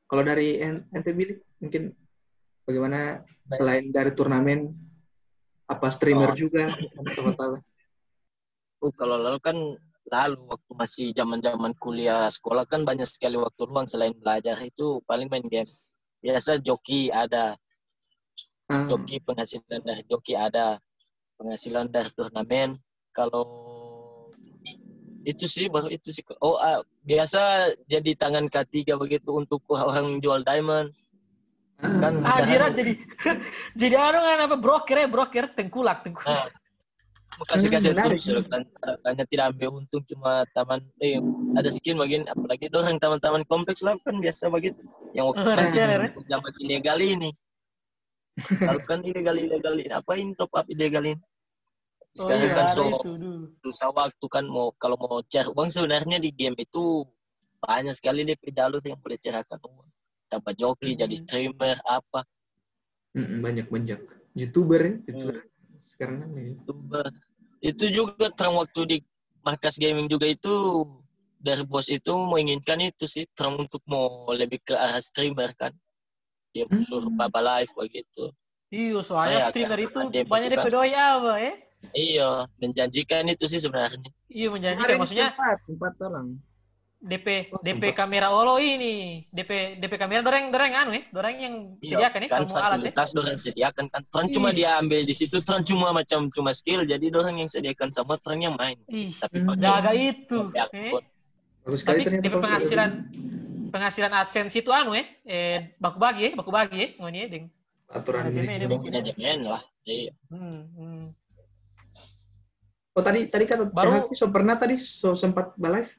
Kalau 0.07 0.23
dari 0.23 0.63
en- 0.63 0.87
ente 0.95 1.11
Billy, 1.11 1.35
mungkin 1.59 1.83
bagaimana 2.63 3.27
selain 3.51 3.91
dari 3.91 4.11
turnamen, 4.15 4.71
apa 5.67 5.87
streamer 5.91 6.31
Oh. 6.31 6.39
juga, 6.39 6.71
sama 7.11 7.35
tahu. 7.35 7.59
Oh, 8.85 8.93
kalau 8.93 9.17
lalu 9.17 9.39
kan 9.41 9.57
lalu 10.07 10.39
waktu 10.47 10.73
masih 10.77 11.07
zaman-zaman 11.17 11.73
kuliah 11.81 12.31
sekolah 12.31 12.63
kan 12.69 12.87
banyak 12.87 13.09
sekali 13.09 13.35
waktu 13.41 13.67
luang 13.67 13.89
selain 13.91 14.15
belajar 14.15 14.55
itu 14.63 15.03
paling 15.09 15.27
main 15.27 15.43
game. 15.43 15.69
Biasa 16.23 16.61
joki 16.63 17.09
ada, 17.11 17.57
Ah, 18.67 18.83
joki 18.91 19.23
penghasilan 19.23 19.79
dari 19.79 20.03
joki 20.11 20.35
ada, 20.35 20.83
penghasilan 21.39 21.87
dari 21.87 22.11
turnamen. 22.11 22.75
Kalau 23.15 23.47
itu 25.23 25.47
sih 25.47 25.67
baru 25.71 25.91
itu 25.91 26.11
sih. 26.11 26.23
Oh, 26.43 26.59
ah, 26.59 26.83
biasa 27.03 27.73
jadi 27.87 28.15
tangan 28.19 28.47
K3 28.51 28.99
begitu 28.99 29.31
untuk 29.35 29.63
orang 29.71 30.19
jual 30.19 30.43
diamond. 30.43 30.91
Kan 31.79 32.23
Ah, 32.27 32.43
jadi 32.43 32.93
jadi 33.81 33.95
anu 33.99 34.19
kan 34.19 34.39
apa 34.51 34.57
broker 34.59 34.97
ya, 34.99 35.09
broker 35.11 35.45
tengkulak, 35.55 36.03
tengkulak. 36.03 36.51
Nah, 36.51 36.66
kasih 37.45 37.69
kasih 37.69 37.91
Hmm, 37.93 37.99
menarik. 38.01 38.19
terus 38.23 38.47
kan 38.49 38.63
hanya 39.05 39.25
tidak 39.29 39.45
ambil 39.53 39.69
untung 39.77 40.03
cuma 40.09 40.47
taman 40.57 40.81
eh 41.03 41.21
ada 41.53 41.69
skin 41.69 42.01
bagian 42.01 42.25
apalagi 42.25 42.73
orang 42.73 42.97
taman-taman 42.97 43.43
kompleks 43.45 43.85
lah 43.85 43.93
kan 44.01 44.17
biasa 44.17 44.49
begitu 44.49 44.81
yang 45.13 45.29
waktu 45.29 45.45
Oh, 45.45 45.53
masih 45.53 45.81
rahasia, 45.83 46.09
ya? 46.09 46.09
zaman 46.25 46.53
ilegal 46.65 46.99
ini 47.03 47.31
kalau 48.57 48.81
kan 48.85 49.01
ilegal 49.05 49.37
ilegal 49.37 49.75
ini 49.77 49.93
apain 49.93 50.33
top 50.33 50.53
up 50.55 50.65
ilegal 50.69 51.05
ini 51.05 51.21
Oh 52.17 52.25
sekarang 52.25 52.49
iya, 52.49 52.57
kan 52.57 52.67
so 52.73 52.85
susah 53.61 53.93
waktu 53.93 54.27
kan 54.33 54.49
mau 54.49 54.73
kalau 54.81 54.97
mau 54.97 55.21
cari 55.21 55.53
uang 55.53 55.69
sebenarnya 55.69 56.17
di 56.17 56.33
game 56.33 56.57
itu 56.57 57.05
banyak 57.61 57.93
sekali 57.93 58.25
deh 58.25 58.37
jalur 58.49 58.81
yang 58.81 58.97
boleh 58.97 59.21
carakan 59.21 59.61
uang 59.61 59.89
dapat 60.33 60.55
joki 60.57 60.97
Hmm. 60.97 61.01
jadi 61.05 61.15
streamer 61.17 61.77
apa 61.85 62.25
mm, 63.13 63.45
banyak 63.45 63.67
banyak 63.69 64.01
youtuber 64.33 64.81
ya, 64.81 64.95
youtuber. 65.13 65.37
Sekarang 65.87 66.17
kan 66.25 66.29
ya. 66.33 66.43
youtuber 66.57 67.05
itu 67.67 67.85
juga 67.91 68.31
terang 68.31 68.55
waktu 68.63 68.81
di 68.87 68.97
markas 69.43 69.75
gaming 69.79 70.07
juga 70.07 70.27
itu 70.31 70.53
dari 71.43 71.63
bos 71.67 71.87
itu 71.91 72.13
menginginkan 72.15 72.79
itu 72.83 73.05
sih 73.07 73.27
terang 73.35 73.59
untuk 73.67 73.83
mau 73.87 74.31
lebih 74.31 74.63
ke 74.63 74.75
arah 74.75 75.03
streamer 75.03 75.51
kan 75.59 75.75
dia 76.55 76.65
Hmm. 76.67 76.81
suruh 76.81 77.13
baba 77.13 77.41
live 77.43 77.73
begitu 77.77 78.33
Iya, 78.67 78.99
soalnya 79.07 79.39
Iya, 79.39 79.47
streamer 79.47 79.79
kan, 79.79 79.87
itu 80.11 80.27
banyak 80.27 80.59
doi 80.75 80.91
apa 80.91 81.33
ya? 81.39 81.55
Iya, 81.95 82.31
menjanjikan 82.59 83.31
itu 83.31 83.47
sih 83.47 83.63
sebenarnya. 83.63 84.11
Iya 84.27 84.51
menjanjikan 84.51 84.91
Kemarin 84.91 85.01
maksudnya 85.07 85.29
sempat, 85.31 85.59
empat 85.71 85.95
orang. 86.03 86.27
DP 86.97 87.53
Oh, 87.53 87.61
DP 87.61 87.93
sempat. 87.93 87.95
kamera 87.95 88.33
Olo 88.33 88.57
ini 88.57 89.21
DP 89.29 89.77
DP 89.77 89.95
kamera 89.95 90.25
doreng 90.25 90.49
doreng 90.49 90.73
anu 90.73 90.97
ya 90.97 91.05
doreng 91.13 91.37
yang 91.37 91.55
Iya, 91.79 91.93
sediakan 92.09 92.19
ya 92.19 92.27
kan 92.27 92.41
alat 92.41 92.49
ya. 92.49 92.57
fasilitas 92.57 93.09
dorang 93.13 93.39
sediakan 93.39 93.85
kan. 93.87 94.03
Orang 94.11 94.29
cuma 94.33 94.49
dia 94.51 94.81
ambil 94.81 95.05
di 95.05 95.13
situ, 95.13 95.37
orang 95.39 95.63
cuma 95.63 95.93
macam 95.93 96.33
cuma 96.33 96.51
skill, 96.51 96.83
jadi 96.83 97.07
dorang 97.07 97.37
yang 97.37 97.47
sediakan 97.47 97.93
sama 97.93 98.17
orang 98.19 98.41
yang 98.43 98.55
main. 98.55 98.81
Ih, 98.89 99.13
Tapi 99.15 99.37
Hmm. 99.39 99.55
jaga 99.57 99.93
itu. 99.93 100.39
Eh. 100.73 100.93
Bagus 101.63 101.79
sekali 101.85 102.01
Tapi 102.01 102.17
DP 102.19 102.35
penghasilan 102.35 102.91
penghasilan 103.69 104.13
AdSense 104.17 104.55
itu 104.57 104.71
anu 104.73 104.97
ya, 104.97 105.05
eh 105.23 105.77
baku 105.77 106.01
bagi 106.01 106.23
ya, 106.23 106.31
baku 106.33 106.49
bagi 106.49 106.79
ya, 106.79 106.89
ngoni 106.97 107.19
ya, 107.19 107.29
ding. 107.29 107.45
aturan 107.87 108.27
Manajemen 108.27 108.51
ya, 108.57 108.67
manajemen 108.73 109.39
lah. 109.47 109.63
Iya. 109.85 110.11
Hmm, 110.27 110.61
hmm. 110.67 111.05
Oh 112.93 113.03
tadi 113.05 113.29
tadi 113.29 113.45
kata 113.45 113.69
Baru- 113.69 114.09
Baru... 114.09 114.17
so 114.17 114.27
pernah 114.27 114.57
tadi 114.57 114.75
so 114.75 115.13
sempat 115.13 115.53
live. 115.57 115.93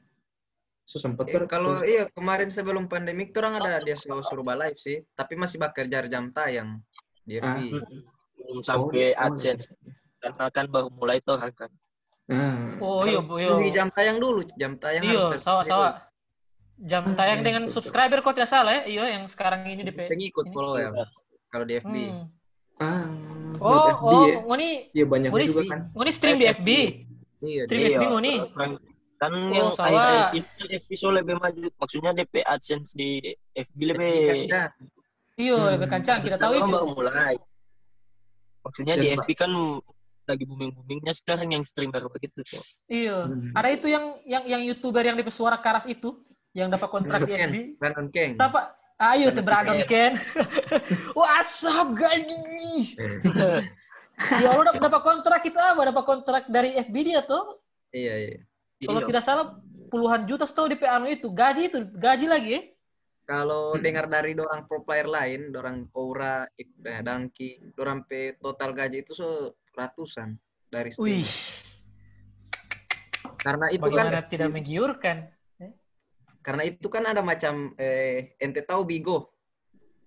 So 0.88 0.96
sempat 0.96 1.28
Eh, 1.28 1.44
kalau 1.44 1.76
so- 1.76 1.84
iya 1.84 2.08
kemarin 2.08 2.48
sebelum 2.48 2.88
pandemik 2.88 3.36
tuh 3.36 3.44
orang 3.44 3.60
ada 3.60 3.84
dia 3.84 3.92
suruh 3.92 4.24
suruh 4.24 4.40
live 4.40 4.80
sih, 4.80 5.04
tapi 5.12 5.36
masih 5.36 5.60
bekerja 5.60 6.08
jam 6.08 6.32
tayang 6.32 6.80
di 7.20 7.36
Ah. 7.36 7.60
Belum 7.60 8.64
sampai 8.64 9.12
Oh, 9.12 9.24
AdSense. 9.28 9.68
Karena 10.16 10.48
kan 10.48 10.64
baru 10.66 10.88
mulai 10.88 11.20
tuh 11.20 11.36
kan. 11.36 11.68
Nah, 12.24 12.80
Oh 12.80 13.04
iya, 13.04 13.20
iya. 13.20 13.52
Di 13.58 13.68
jam 13.68 13.92
tayang 13.92 14.16
dulu, 14.16 14.48
jam 14.56 14.80
tayang 14.80 15.04
Iya, 15.04 15.28
harus 15.28 15.44
sawa 15.44 15.60
sawa. 15.62 15.88
Jam 16.80 17.04
Ah, 17.04 17.14
tayang 17.14 17.40
iya, 17.40 17.46
dengan 17.46 17.62
subscriber 17.68 18.24
kok 18.24 18.32
tidak 18.32 18.48
salah 18.48 18.72
ya. 18.72 18.82
Iya, 18.88 19.04
yang 19.12 19.24
sekarang 19.28 19.68
ini. 19.68 19.84
DP. 19.84 20.08
Pengikut 20.08 20.44
ini. 20.46 20.54
follow 20.56 20.80
ya 20.80 20.88
kalau 21.48 21.64
di 21.64 21.74
FB. 21.76 21.96
Hmm. 21.96 22.24
ah, 22.78 23.04
Oh, 23.58 23.92
FB 23.92 24.04
oh, 24.06 24.24
ya. 24.24 24.36
ngoni 24.40 24.68
Iya 24.94 25.04
banyak 25.04 25.28
ngoni 25.28 25.44
juga 25.44 25.62
kan. 25.68 25.80
ngoni 25.92 26.10
stream 26.14 26.36
di 26.38 26.46
FB. 26.48 26.68
Iya, 27.38 27.62
Stream 27.68 27.80
di- 27.82 27.92
FB 27.92 28.04
ngoni. 28.08 28.34
Kan 29.18 29.34
Oh, 29.34 29.50
yang 29.50 29.68
sawa. 29.74 30.30
akhir-akhir 30.30 30.42
ini 30.62 30.74
FB 30.78 30.90
so 30.94 31.10
lebih 31.10 31.34
maju. 31.36 31.66
Maksudnya 31.74 32.10
DP 32.12 32.34
AdSense 32.40 32.94
di 32.94 33.18
FB 33.52 33.78
lebih 33.84 34.14
kan, 34.46 34.70
Iya, 35.34 35.54
Hmm. 35.56 35.70
lebih 35.74 35.88
kencang. 35.88 36.18
Kita 36.22 36.36
tahu 36.36 36.52
itu. 36.56 36.66
baru 36.68 36.86
mulai. 36.88 37.34
Maksudnya 38.60 38.94
di 38.94 39.06
Pak- 39.08 39.16
FB 39.20 39.28
kan 39.34 39.50
lagi 40.24 40.44
booming-boomingnya 40.44 41.14
sekarang 41.14 41.48
yang 41.50 41.62
streamer 41.62 42.04
begitu 42.06 42.42
tuh. 42.42 42.62
Iya. 42.86 43.26
Hmm. 43.26 43.50
Ada 43.54 43.68
itu 43.70 43.86
yang 43.86 44.04
yang 44.24 44.44
yang 44.46 44.62
youtuber 44.62 45.00
yang 45.00 45.14
DP 45.14 45.30
suara 45.30 45.58
karas 45.58 45.86
itu 45.86 46.14
yang 46.52 46.68
dapat 46.68 46.86
kontrak 46.86 47.22
di 47.24 47.34
FB. 47.34 47.56
Brandon 47.76 48.06
King. 48.08 48.32
Siapa? 48.34 48.74
Ayo, 48.98 49.30
tuh 49.30 49.42
Brandon 49.42 49.78
Ken. 49.84 50.18
Wah, 51.16 51.38
asap 51.38 51.94
gaji. 51.94 52.98
ya 54.42 54.50
dapat 54.50 54.82
dapat 54.82 55.02
kontrak 55.02 55.40
itu 55.40 55.54
apa? 55.54 55.80
Dapat 55.86 56.04
kontrak 56.04 56.42
dari 56.46 56.74
FB 56.76 56.94
dia 57.04 57.22
tuh. 57.22 57.62
Iya, 57.90 58.14
iya. 58.26 58.38
Kalau 58.78 59.00
Iya. 59.02 59.08
tidak 59.10 59.24
salah 59.26 59.46
puluhan 59.90 60.22
juta 60.28 60.46
tahu 60.46 60.70
DP 60.70 60.86
anu 60.86 61.10
itu. 61.10 61.26
Gaji 61.34 61.62
itu, 61.66 61.78
gaji 61.98 62.26
lagi 62.30 62.50
ya. 62.54 62.62
Kalau 63.28 63.76
dengar 63.76 64.08
dari 64.08 64.32
dorang 64.32 64.64
pro 64.64 64.80
player 64.80 65.04
lain, 65.04 65.52
dorang 65.52 65.84
Aura, 65.92 66.48
eh, 66.56 66.64
Dangki, 67.04 67.74
dorang 67.76 68.08
pe 68.08 68.38
total 68.40 68.72
gaji 68.72 69.04
itu 69.04 69.12
so 69.12 69.52
ratusan 69.76 70.32
dari 70.72 70.88
Wih, 70.96 71.28
streamer. 71.28 71.28
Karena 73.44 73.66
itu 73.68 73.82
bagaimana 73.84 74.20
kan 74.24 74.30
tidak 74.30 74.48
menggiurkan? 74.52 75.18
karena 76.38 76.64
itu 76.64 76.88
kan 76.88 77.04
ada 77.04 77.20
macam 77.20 77.76
eh 77.76 78.32
ente 78.40 78.64
tahu 78.64 78.88
Bigo. 78.88 79.36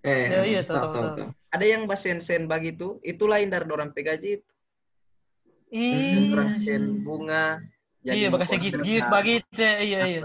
Eh, 0.02 0.26
Iya, 0.26 0.42
iya, 0.42 0.60
tahu, 0.66 0.90
tahu, 0.90 1.06
tahu. 1.14 1.28
Ada 1.54 1.64
yang 1.68 1.86
basen-sen 1.86 2.50
begitu, 2.50 2.98
itu 3.06 3.30
lain 3.30 3.46
dari 3.46 3.62
dorang 3.62 3.94
pe 3.94 4.02
gaji 4.02 4.42
itu. 4.42 4.50
Ih, 5.70 6.26
sen 6.58 6.98
bunga. 7.06 7.62
Iya, 8.02 8.26
mau 8.28 8.38
bakasnya 8.38 8.58
konser 8.58 8.82
gift-gift 8.82 9.06
apa, 9.06 9.16
begitu. 9.22 9.62
Iya, 9.62 10.00
iya. 10.10 10.20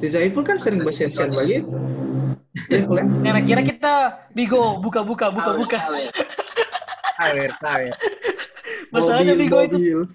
Si 0.00 0.06
Zaiful 0.12 0.44
kan 0.44 0.60
sering 0.60 0.84
bahasa-bahasa 0.84 1.32
begitu. 1.32 1.72
Ya? 2.68 2.84
Nah, 3.02 3.42
kira 3.42 3.62
kita 3.64 3.94
Bigo 4.36 4.78
buka-buka 4.84 5.32
buka-buka. 5.32 5.78
Sawer, 7.16 7.50
sawer. 7.58 7.92
Masalahnya 8.94 9.34
Bigo 9.34 9.58
itu 9.64 10.06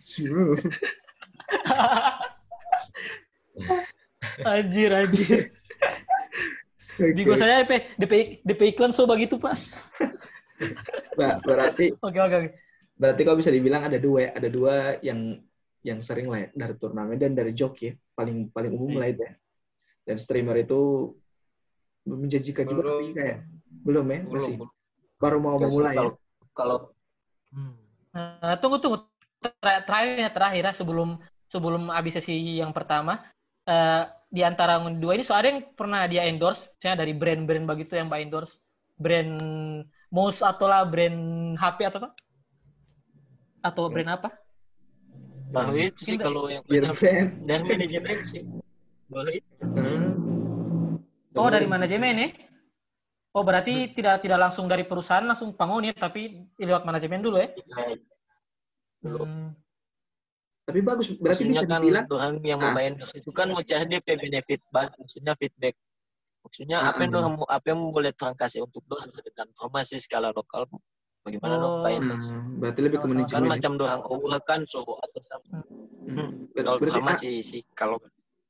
anjir 4.46 4.94
anjir. 4.94 5.52
Bigo 7.16 7.34
saya 7.40 7.64
DP 7.64 7.98
DP 7.98 8.14
DP 8.46 8.62
iklan 8.76 8.94
so 8.94 9.10
begitu, 9.10 9.40
Pak. 9.40 9.58
Ba- 11.16 11.40
berarti 11.44 11.92
Oke, 12.06 12.20
oke, 12.20 12.36
oke. 12.36 12.50
berarti 13.00 13.22
kau 13.24 13.40
bisa 13.40 13.48
dibilang 13.48 13.88
ada 13.88 13.96
dua 13.96 14.28
ya, 14.28 14.32
ada 14.36 14.50
dua 14.52 15.00
yang 15.00 15.40
yang 15.84 16.00
sering 16.04 16.28
lah 16.28 16.44
ya, 16.44 16.48
dari 16.56 16.76
turnamen 16.76 17.16
dan 17.16 17.32
dari 17.34 17.56
joki 17.56 17.92
ya. 17.92 17.94
paling 18.16 18.52
paling 18.52 18.72
umum 18.76 18.92
Iya. 18.96 19.00
lah 19.00 19.08
itu 19.08 19.22
ya. 19.24 19.34
Dan 20.04 20.18
streamer 20.20 20.58
itu 20.60 20.80
belum 22.04 22.20
menjanjikan 22.26 22.66
juga 22.68 22.82
Belum. 22.84 22.94
tapi 23.00 23.12
kayak 23.16 23.38
belum 23.70 24.06
ya 24.10 24.20
masih 24.28 24.56
Belum. 24.60 24.70
baru 25.22 25.38
mau 25.40 25.56
Biasa 25.56 25.68
memulai 25.70 25.94
ya. 25.94 25.98
kalau 26.00 26.12
kalau 26.52 26.78
hmm. 27.54 27.76
Nah, 28.10 28.56
tunggu 28.58 28.78
tunggu 28.82 28.98
Ter- 29.40 29.84
terakhir 29.88 30.20
ya 30.20 30.30
terakhir 30.36 30.64
ya 30.68 30.74
sebelum 30.76 31.10
sebelum 31.48 31.88
habis 31.96 32.20
sesi 32.20 32.60
yang 32.60 32.76
pertama 32.76 33.24
eh, 33.64 34.04
di 34.28 34.44
antara 34.44 34.84
yang 34.84 35.00
dua 35.00 35.16
ini 35.16 35.24
so 35.24 35.32
ada 35.32 35.48
yang 35.48 35.64
pernah 35.80 36.04
dia 36.12 36.28
endorse 36.28 36.68
misalnya 36.76 37.08
dari 37.08 37.14
brand-brand 37.16 37.64
begitu 37.64 37.96
yang 37.96 38.12
mbak 38.12 38.20
endorse 38.20 38.60
brand 39.00 39.40
mouse 40.12 40.44
atau 40.44 40.68
lah 40.68 40.84
brand 40.84 41.56
HP 41.56 41.88
atau 41.88 42.04
apa 42.04 42.10
atau 43.64 43.88
brand 43.88 44.12
apa 44.20 44.30
baru 45.50 45.74
itu 45.78 46.02
sih 46.06 46.18
kalau 46.18 46.46
yang 46.50 46.64
brand. 46.66 46.94
dari 47.46 47.64
manajemen 47.66 48.18
sih. 48.26 48.42
Baru 49.10 49.30
itu. 49.34 49.54
oh 51.40 51.50
dari 51.50 51.66
manajemen 51.66 52.14
ya 52.20 52.30
oh 53.34 53.44
berarti 53.46 53.94
tidak 53.94 54.20
tidak 54.26 54.40
langsung 54.42 54.66
dari 54.68 54.84
perusahaan 54.84 55.24
langsung 55.24 55.54
bangun 55.56 55.90
ya 55.90 55.94
tapi 55.96 56.50
lewat 56.60 56.84
manajemen 56.84 57.22
dulu 57.24 57.38
ya 57.40 57.50
Kayak 57.54 58.04
Hmm. 59.00 59.56
Tapi 60.68 60.80
bagus, 60.84 61.08
berarti 61.18 61.48
bisa 61.48 61.64
Maksudnya 61.64 61.72
kan 61.72 61.80
dibilang 61.82 62.06
orang 62.12 62.36
yang 62.44 62.60
mau 62.60 62.68
Ah. 62.70 62.76
main 62.76 62.94
itu 63.00 63.32
kan 63.32 63.48
mau 63.48 63.64
cari 63.64 63.86
DP 63.88 64.08
benefit 64.20 64.62
banget, 64.70 64.92
maksudnya 65.00 65.34
feedback. 65.40 65.76
Maksudnya 66.44 66.78
apa 66.84 67.00
yang 67.08 67.16
orang 67.16 67.34
mau 67.40 67.48
apa 67.48 67.66
yang 67.72 67.80
boleh 67.96 68.12
orang 68.12 68.36
kasih 68.36 68.68
untuk 68.68 68.84
dorang 68.86 69.08
sedangkan 69.16 69.72
masih 69.72 70.04
skala 70.04 70.36
lokal 70.36 70.68
bagaimana 71.30 71.54
Oh. 71.54 71.62
dong 71.62 71.76
main 71.82 72.02
hmm, 72.02 72.58
berarti 72.58 72.80
lebih 72.82 72.98
ke 72.98 73.02
Sama-sama. 73.02 73.14
kan 73.14 73.22
manajemen. 73.22 73.46
ya. 73.46 73.52
macam 73.54 73.72
dorang 73.78 74.02
oh 74.04 74.18
kan 74.42 74.62
so 74.66 74.80
atau 74.98 75.22
sama 75.22 75.58
Hmm. 76.10 76.50
Ber- 76.50 76.66
kalau 76.66 76.78
Berarti 76.82 76.98
orang 76.98 77.10
masih 77.14 77.34
sih 77.40 77.62
kalau 77.72 77.98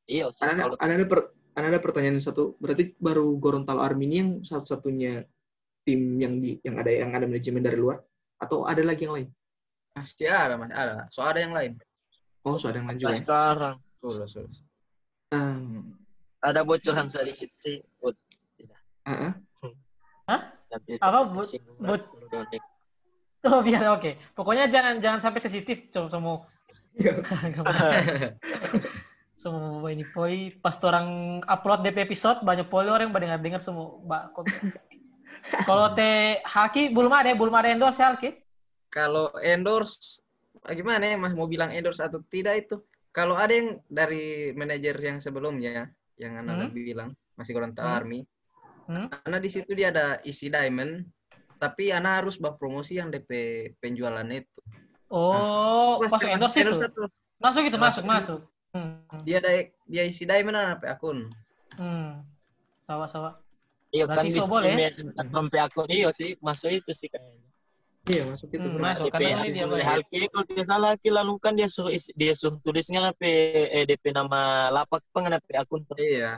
iya 0.08 0.32
ada 0.32 0.64
kalau 0.64 0.76
ada 0.80 0.94
ada, 0.96 1.06
per, 1.06 1.20
ada 1.52 1.78
pertanyaan 1.78 2.18
satu. 2.18 2.56
Berarti 2.56 2.96
baru 2.96 3.36
Gorontalo 3.36 3.84
Army 3.84 4.08
ini 4.08 4.16
yang 4.16 4.32
satu-satunya 4.42 5.28
tim 5.84 6.16
yang 6.16 6.40
di 6.40 6.56
yang 6.62 6.80
ada 6.80 6.88
yang 6.88 7.12
ada 7.12 7.28
manajemen 7.28 7.60
dari 7.60 7.76
luar 7.76 8.00
atau 8.38 8.64
ada 8.64 8.80
lagi 8.80 9.04
yang 9.04 9.12
lain? 9.14 9.28
Pasti 9.92 10.24
ada, 10.24 10.56
mas. 10.56 10.72
Ada. 10.72 11.12
So 11.12 11.20
ada 11.20 11.36
yang 11.38 11.52
lain. 11.52 11.76
Oh, 12.42 12.56
so 12.56 12.72
ada 12.72 12.80
yang 12.80 12.88
lain 12.88 12.96
juga 12.98 13.12
ya. 13.12 13.20
sekarang 13.20 13.76
Sudah, 14.00 14.26
sudah. 14.26 14.62
Hmm. 15.30 16.00
ada 16.40 16.64
bocoran 16.64 17.06
sedikit 17.06 17.52
sih 17.60 17.84
buat 18.00 18.16
Ah, 19.04 19.36
ah. 20.32 20.42
nanti 20.70 20.96
Apa, 20.96 21.28
bot- 21.28 21.44
singgung 21.44 21.76
bot- 21.76 22.00
lah, 22.00 22.08
kalau 22.08 22.28
donate. 22.32 22.64
Oh 23.48 23.64
biar 23.64 23.96
oke. 23.96 24.20
Pokoknya 24.36 24.68
jangan 24.68 25.00
jangan 25.00 25.20
sampai 25.24 25.40
sensitif 25.40 25.88
semua. 25.94 26.44
Iya. 27.00 27.24
semua 29.40 29.88
ini 29.96 30.04
poi 30.04 30.52
pas 30.60 30.76
orang 30.84 31.40
upload 31.48 31.80
DP 31.88 32.12
episode 32.12 32.44
banyak 32.44 32.68
poli 32.68 32.92
orang 32.92 33.08
yang 33.08 33.16
mendengar 33.16 33.40
dengar 33.40 33.62
semua 33.64 33.96
mbak 34.04 34.36
kok. 34.36 34.44
Kalau 35.70 35.96
teh 35.96 36.44
Haki 36.44 36.92
belum 36.92 37.08
ada 37.16 37.32
belum 37.32 37.56
ada 37.56 37.72
endorse 37.72 38.04
ya 38.04 38.12
Haki. 38.12 38.36
Kalau 38.92 39.32
endorse, 39.40 40.20
gimana 40.74 41.14
ya, 41.14 41.16
mas? 41.16 41.32
Mau 41.32 41.46
bilang 41.48 41.72
endorse 41.72 42.02
atau 42.04 42.20
tidak 42.28 42.68
itu? 42.68 42.76
Kalau 43.14 43.38
ada 43.38 43.54
yang 43.54 43.80
dari 43.86 44.50
manajer 44.52 44.98
yang 44.98 45.22
sebelumnya, 45.22 45.94
yang 46.18 46.42
anak 46.42 46.68
Hmm? 46.68 46.76
bilang, 46.76 47.10
masih 47.38 47.54
Gorontalo 47.54 47.86
Hmm? 47.86 47.98
Army, 48.02 48.20
Hmm? 48.90 49.06
karena 49.08 49.38
di 49.38 49.50
situ 49.50 49.72
dia 49.78 49.94
ada 49.94 50.18
isi 50.26 50.50
diamond, 50.50 51.06
tapi 51.60 51.92
anak 51.92 52.24
harus 52.24 52.40
bah 52.40 52.56
promosi 52.56 52.96
yang 52.98 53.12
DP 53.12 53.30
penjualan 53.78 54.24
itu. 54.32 54.60
Oh, 55.12 56.00
Mas, 56.00 56.14
masuk 56.14 56.30
mas, 56.30 56.36
endorse 56.38 56.58
itu. 56.62 56.74
satu. 56.80 57.02
Masuk 57.38 57.64
itu 57.68 57.78
masuk 57.78 58.04
Masuk. 58.08 58.40
masuk. 58.40 58.42
Hmm. 58.70 59.02
Dia 59.26 59.38
ada 59.42 59.52
dia 59.84 60.04
isi 60.06 60.24
diamond 60.24 60.56
apa 60.56 60.96
akun. 60.96 61.28
Hmm. 61.76 62.24
Sawa 62.88 63.06
sawa. 63.06 63.32
iya 63.90 64.06
kan 64.06 64.22
di 64.22 64.38
so 64.38 64.46
boleh. 64.46 64.70
streamer 64.70 64.94
sampai 65.34 65.60
akun 65.66 65.90
iya 65.90 66.14
sih 66.14 66.38
masuk 66.46 66.70
itu 66.70 66.94
sih 66.94 67.10
kayaknya 67.10 67.42
Iya, 68.06 68.22
masuk 68.26 68.54
itu. 68.54 68.62
Hmm, 68.62 68.78
masuk. 68.78 69.06
DP 69.10 69.14
karena 69.18 69.30
ini 69.42 69.50
dia 69.54 69.66
oleh 69.66 69.82
bayar. 69.82 69.90
Halki 69.98 70.20
kalau 70.30 70.46
tidak 70.46 70.66
salah 70.70 70.92
lalu 70.98 71.34
kan 71.42 71.54
dia 71.58 71.68
suruh 71.70 71.90
isi- 71.90 72.14
dia 72.14 72.34
suruh 72.38 72.62
tulisnya 72.62 73.02
apa 73.10 73.26
eh, 73.26 73.86
DP 73.90 74.14
nama 74.14 74.70
lapak 74.70 75.02
pengen 75.10 75.38
apa 75.42 75.66
akun 75.66 75.82
Iya. 75.98 76.38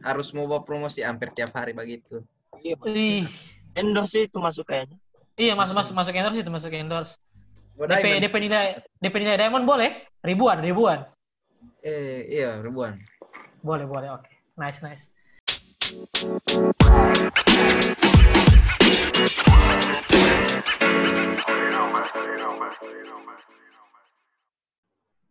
Harus 0.00 0.32
mau 0.32 0.48
bawa 0.48 0.64
promosi 0.64 1.04
hampir 1.04 1.28
tiap 1.36 1.52
hari 1.52 1.76
begitu. 1.76 2.24
Iya, 2.64 2.76
endorse 3.78 4.26
itu 4.26 4.38
masuk 4.42 4.66
kayaknya 4.66 4.98
Iya, 5.38 5.54
masuk 5.54 5.78
masuk 5.78 5.94
masuk 5.94 6.14
endorse 6.18 6.42
itu 6.42 6.50
masuk 6.50 6.74
endorse. 6.74 7.14
DP 7.78 7.86
Diamonds. 7.94 8.22
DP 8.26 8.34
nilai 8.42 8.66
DP 8.98 9.14
nilai 9.22 9.38
diamond 9.38 9.62
boleh? 9.62 9.90
Ribuan, 10.18 10.58
ribuan. 10.58 11.06
Eh, 11.78 12.26
iya, 12.26 12.58
ribuan. 12.58 12.98
Boleh, 13.62 13.86
boleh. 13.86 14.18
Oke. 14.18 14.34
Nice, 14.58 14.82
nice. 14.82 15.06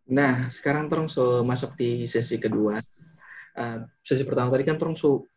Nah, 0.08 0.48
sekarang 0.48 0.88
terus 0.88 1.12
so 1.12 1.44
masuk 1.44 1.76
di 1.76 2.08
sesi 2.08 2.40
kedua. 2.40 2.80
Uh, 3.52 3.84
sesi 4.00 4.24
pertama 4.24 4.48
tadi 4.48 4.64
kan 4.64 4.80
terus 4.80 5.04
so 5.04 5.28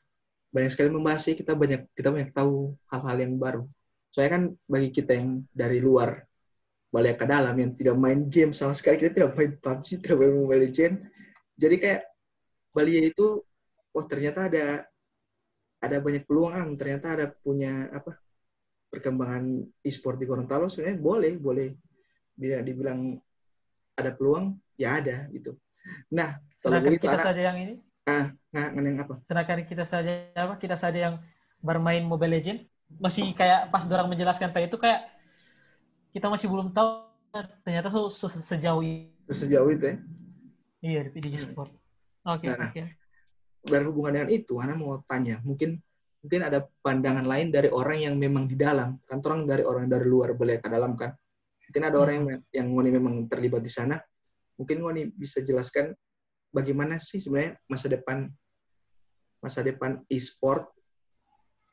banyak 0.52 0.72
sekali 0.72 0.92
membahas 0.92 1.22
sih 1.24 1.36
kita 1.36 1.56
banyak 1.56 1.88
kita 1.96 2.12
banyak 2.12 2.32
tahu 2.36 2.76
hal-hal 2.92 3.18
yang 3.24 3.34
baru. 3.40 3.64
Soalnya 4.12 4.32
kan 4.36 4.44
bagi 4.68 4.90
kita 4.92 5.12
yang 5.16 5.48
dari 5.56 5.80
luar 5.80 6.20
balik 6.92 7.24
ke 7.24 7.26
dalam 7.26 7.56
yang 7.56 7.72
tidak 7.72 7.96
main 7.96 8.28
game 8.28 8.52
sama 8.52 8.76
sekali 8.76 9.00
kita 9.00 9.16
tidak 9.16 9.32
main 9.40 9.56
PUBG, 9.56 9.88
tidak 10.04 10.18
main 10.20 10.34
Mobile 10.36 10.64
Legends. 10.68 11.00
Jadi 11.56 11.76
kayak 11.80 12.02
Bali 12.76 13.12
itu 13.12 13.40
wah 13.96 14.06
ternyata 14.08 14.52
ada 14.52 14.84
ada 15.82 15.98
banyak 15.98 16.24
peluang 16.28 16.76
ternyata 16.76 17.16
ada 17.16 17.26
punya 17.32 17.88
apa 17.92 18.16
perkembangan 18.92 19.64
e-sport 19.88 20.20
di 20.20 20.28
Gorontalo 20.28 20.68
sebenarnya 20.68 21.00
boleh 21.00 21.34
boleh 21.40 21.68
bila 22.36 22.60
dibilang 22.60 23.16
ada 23.96 24.12
peluang 24.12 24.56
ya 24.76 25.00
ada 25.00 25.28
gitu. 25.32 25.56
Nah, 26.14 26.38
begitu 26.84 27.08
kita 27.10 27.18
saja 27.18 27.42
yang 27.52 27.58
ini, 27.58 27.76
ah, 28.08 28.34
nah, 28.54 28.66
yang 28.74 28.98
apa? 29.02 29.22
sedangkan 29.22 29.66
kita 29.66 29.86
saja 29.86 30.32
apa? 30.34 30.56
Kita 30.58 30.76
saja 30.78 31.12
yang 31.12 31.16
bermain 31.62 32.02
Mobile 32.06 32.42
Legend 32.42 32.60
masih 33.00 33.32
kayak 33.32 33.72
pas 33.72 33.86
orang 33.88 34.12
menjelaskan 34.12 34.52
tadi 34.52 34.68
itu 34.68 34.76
kayak 34.76 35.08
kita 36.12 36.28
masih 36.28 36.52
belum 36.52 36.76
tahu 36.76 37.08
ternyata 37.64 37.88
se- 38.12 38.28
se- 38.28 38.44
sejauh 38.44 38.84
ini. 38.84 39.16
Sejauh 39.32 39.72
itu 39.72 39.86
ya. 39.88 39.96
Iya 40.82 41.00
di 41.08 41.10
PDG 41.14 41.36
Sport. 41.40 41.72
Oke, 42.28 42.50
Nah, 42.52 42.68
oke. 42.68 42.82
berhubungan 43.66 44.12
dengan 44.18 44.30
itu, 44.34 44.58
Ana 44.58 44.74
mau 44.74 45.00
tanya, 45.06 45.38
mungkin 45.46 45.78
mungkin 46.22 46.42
ada 46.46 46.66
pandangan 46.86 47.26
lain 47.26 47.50
dari 47.50 47.70
orang 47.70 47.98
yang 48.02 48.16
memang 48.18 48.46
di 48.46 48.58
dalam, 48.58 48.98
kan 49.10 49.22
orang 49.26 49.46
dari 49.46 49.66
orang 49.66 49.90
dari 49.90 50.06
luar 50.06 50.34
boleh 50.38 50.58
ke 50.62 50.70
dalam 50.70 50.94
kan. 50.98 51.14
Mungkin 51.70 51.84
ada 51.88 51.98
orang 51.98 52.16
yang 52.20 52.26
yang 52.52 52.68
Ngoni 52.74 52.90
memang 52.92 53.14
terlibat 53.32 53.64
di 53.64 53.72
sana. 53.72 53.96
Mungkin 54.60 54.82
Ngoni 54.82 55.02
bisa 55.16 55.40
jelaskan 55.42 55.94
bagaimana 56.52 57.00
sih 57.00 57.24
sebenarnya 57.24 57.58
masa 57.66 57.88
depan 57.88 58.28
masa 59.42 59.66
depan 59.66 60.04
e-sport 60.12 60.70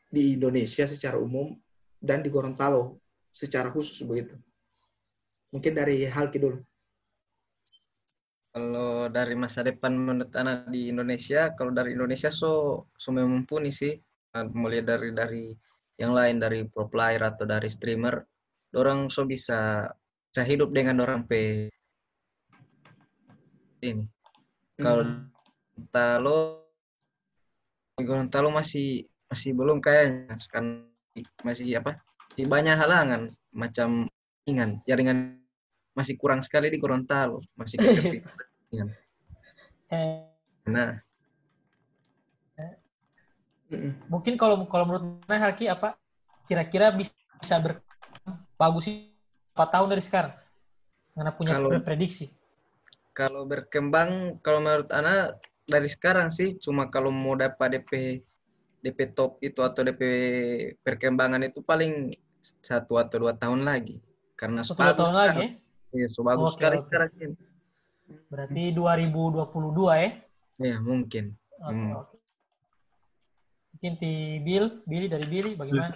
di 0.09 0.41
Indonesia 0.41 0.89
secara 0.89 1.21
umum 1.21 1.53
dan 2.01 2.25
di 2.25 2.33
Gorontalo 2.33 2.97
secara 3.29 3.69
khusus 3.69 4.09
begitu. 4.09 4.35
Mungkin 5.53 5.73
dari 5.77 6.09
Halki 6.09 6.41
dulu. 6.41 6.57
Kalau 8.49 9.07
dari 9.13 9.37
masa 9.37 9.61
depan 9.61 9.93
menurut 9.93 10.33
anak 10.33 10.73
di 10.73 10.89
Indonesia, 10.89 11.53
kalau 11.53 11.71
dari 11.71 11.93
Indonesia 11.93 12.33
so 12.33 12.85
so 12.97 13.13
mumpuni 13.13 13.69
sih. 13.69 13.93
Eh, 14.35 14.47
Mulai 14.57 14.81
dari 14.85 15.09
dari 15.13 15.45
yang 16.01 16.17
lain 16.17 16.41
dari 16.41 16.65
pro 16.65 16.89
player 16.89 17.21
atau 17.21 17.45
dari 17.45 17.69
streamer, 17.69 18.25
orang 18.77 19.13
so 19.13 19.29
bisa 19.29 19.89
bisa 20.29 20.43
hidup 20.45 20.73
dengan 20.73 21.05
orang 21.05 21.25
pe 21.29 21.69
ini. 23.85 24.18
Kalau 24.79 25.03
Hmm. 25.05 25.27
Di 27.99 28.07
Gorontalo 28.07 28.55
masih 28.55 29.11
masih 29.27 29.51
belum 29.53 29.83
kayaknya 29.83 30.39
kan 30.55 30.87
masih 31.43 31.67
apa? 31.83 31.99
Masih 32.31 32.47
banyak 32.47 32.79
halangan 32.79 33.23
macam 33.51 34.07
jaringan 34.47 34.79
jaringan 34.87 35.19
masih 35.99 36.15
kurang 36.15 36.47
sekali 36.47 36.71
di 36.71 36.79
Gorontalo, 36.79 37.43
masih 37.59 37.75
kecil. 37.83 38.23
Eh, 39.91 40.31
Nah, 40.69 41.01
mungkin 44.07 44.37
kalau 44.39 44.63
kalau 44.71 44.85
menurut 44.85 45.05
Mas 45.27 45.41
Haki 45.43 45.65
apa 45.67 45.97
kira-kira 46.45 46.93
bisa 46.93 47.17
bisa 47.41 47.57
ber 47.59 47.81
bagus 48.55 48.87
sih 48.87 49.11
empat 49.57 49.69
tahun 49.75 49.89
dari 49.91 50.03
sekarang 50.05 50.33
karena 51.17 51.33
punya 51.35 51.53
Kalau- 51.57 51.71
pre- 51.73 51.83
prediksi 51.83 52.29
kalau 53.19 53.43
berkembang, 53.51 54.39
kalau 54.47 54.63
menurut 54.63 54.87
Ana 54.95 55.35
dari 55.67 55.91
sekarang 55.91 56.31
sih, 56.31 56.55
cuma 56.55 56.87
kalau 56.87 57.11
mau 57.11 57.35
dapat 57.35 57.83
DP 57.83 58.23
DP 58.79 59.11
top 59.11 59.43
itu 59.43 59.59
atau 59.59 59.83
DP 59.83 60.03
perkembangan 60.87 61.43
itu 61.43 61.59
paling 61.67 62.15
satu 62.63 62.95
atau 62.95 63.27
dua 63.27 63.35
tahun 63.35 63.67
lagi. 63.67 63.99
Karena 64.39 64.63
satu 64.63 64.87
dua 64.87 64.95
tahun 64.95 65.17
lagi 65.19 65.39
ya 65.43 65.51
Iya, 65.89 66.07
so 66.07 66.21
bagus 66.23 66.53
Oke, 66.55 66.63
sekali 66.63 66.77
oke. 66.79 66.85
sekarang 66.87 67.11
ini. 67.19 67.37
berarti 68.29 68.63
2022 68.77 69.93
ya 69.99 70.11
Iya, 70.63 70.77
mungkin. 70.79 71.25
Oke, 71.59 71.75
Hmm. 71.75 71.93
oke. 71.99 72.17
mungkin 73.75 73.93
di 73.99 74.15
Bill 74.47 74.67
Billy 74.87 75.07
dari 75.11 75.27
Billy 75.27 75.53
bagaimana 75.59 75.95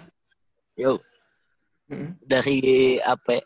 Yo, 0.75 0.97
Mm-mm. 1.87 2.17
dari 2.25 2.97
apa 2.99 3.37
ya, 3.37 3.43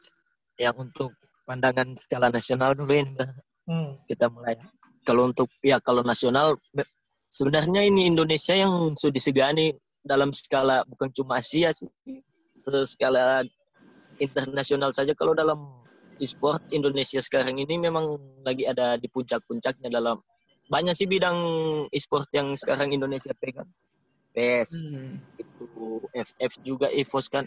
yang 0.70 0.76
untuk 0.82 1.12
pandangan 1.44 1.94
skala 2.00 2.32
nasional 2.32 2.74
dulu 2.74 2.96
ini 2.96 3.12
Mbak. 3.14 3.47
Hmm. 3.68 4.08
kita 4.08 4.32
mulai. 4.32 4.56
Kalau 5.04 5.28
untuk 5.28 5.52
ya 5.62 5.80
kalau 5.80 6.02
nasional 6.02 6.56
be- 6.72 6.88
sebenarnya 7.28 7.84
ini 7.84 8.08
Indonesia 8.08 8.56
yang 8.56 8.96
sudah 8.96 9.14
disegani 9.14 9.76
dalam 10.02 10.32
skala 10.32 10.84
bukan 10.88 11.12
cuma 11.12 11.40
Asia 11.40 11.72
sih, 11.72 11.88
se- 12.56 12.88
skala 12.88 13.44
internasional 14.18 14.92
saja 14.92 15.14
kalau 15.14 15.38
dalam 15.38 15.84
e-sport 16.18 16.64
Indonesia 16.74 17.22
sekarang 17.22 17.62
ini 17.62 17.78
memang 17.78 18.18
lagi 18.42 18.66
ada 18.66 18.98
di 18.98 19.06
puncak-puncaknya 19.06 19.94
dalam 19.94 20.18
banyak 20.68 20.98
sih 20.98 21.08
bidang 21.08 21.38
e-sport 21.94 22.28
yang 22.34 22.52
sekarang 22.58 22.92
Indonesia 22.92 23.32
pegang. 23.38 23.70
PES, 24.36 24.86
Hmm. 24.86 25.18
itu 25.34 25.66
FF 26.14 26.54
juga 26.62 26.94
EVOS 26.94 27.26
kan 27.26 27.46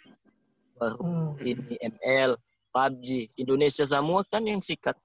baru 0.75 0.99
Hmm. 0.99 1.39
ini 1.39 1.79
ML, 1.79 2.35
PUBG, 2.75 3.31
Indonesia 3.39 3.87
semua 3.87 4.27
kan 4.27 4.43
yang 4.43 4.59
sikat. 4.59 4.99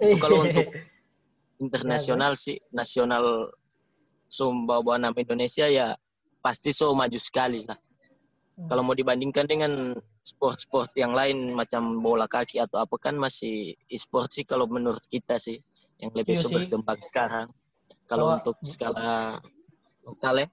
Itu 0.00 0.16
kalau 0.18 0.42
untuk 0.46 0.66
internasional 1.60 2.32
sih, 2.34 2.58
nasional 2.70 3.50
so 4.26 4.50
bawa 4.66 4.98
nama 4.98 5.14
Indonesia 5.14 5.70
ya 5.70 5.94
pasti 6.42 6.74
so 6.74 6.90
maju 6.92 7.18
sekali 7.20 7.62
lah. 7.64 7.78
Hmm. 8.54 8.66
Kalau 8.70 8.82
mau 8.86 8.94
dibandingkan 8.94 9.46
dengan 9.46 9.72
sport-sport 10.22 10.90
yang 10.96 11.12
lain 11.12 11.52
macam 11.54 12.00
bola 12.00 12.24
kaki 12.26 12.58
atau 12.62 12.80
apa 12.82 12.96
kan 12.98 13.14
masih 13.18 13.74
e-sport 13.90 14.30
sih 14.32 14.42
kalau 14.46 14.64
menurut 14.66 15.02
kita 15.10 15.36
sih 15.38 15.58
yang 16.00 16.10
lebih 16.14 16.34
Iya 16.38 16.42
so 16.42 16.48
berkembang 16.50 17.00
sekarang. 17.02 17.46
Kalau 18.10 18.30
Kalau- 18.30 18.38
untuk 18.42 18.56
skala 18.62 19.34
lokal 20.04 20.34
ya. 20.42 20.48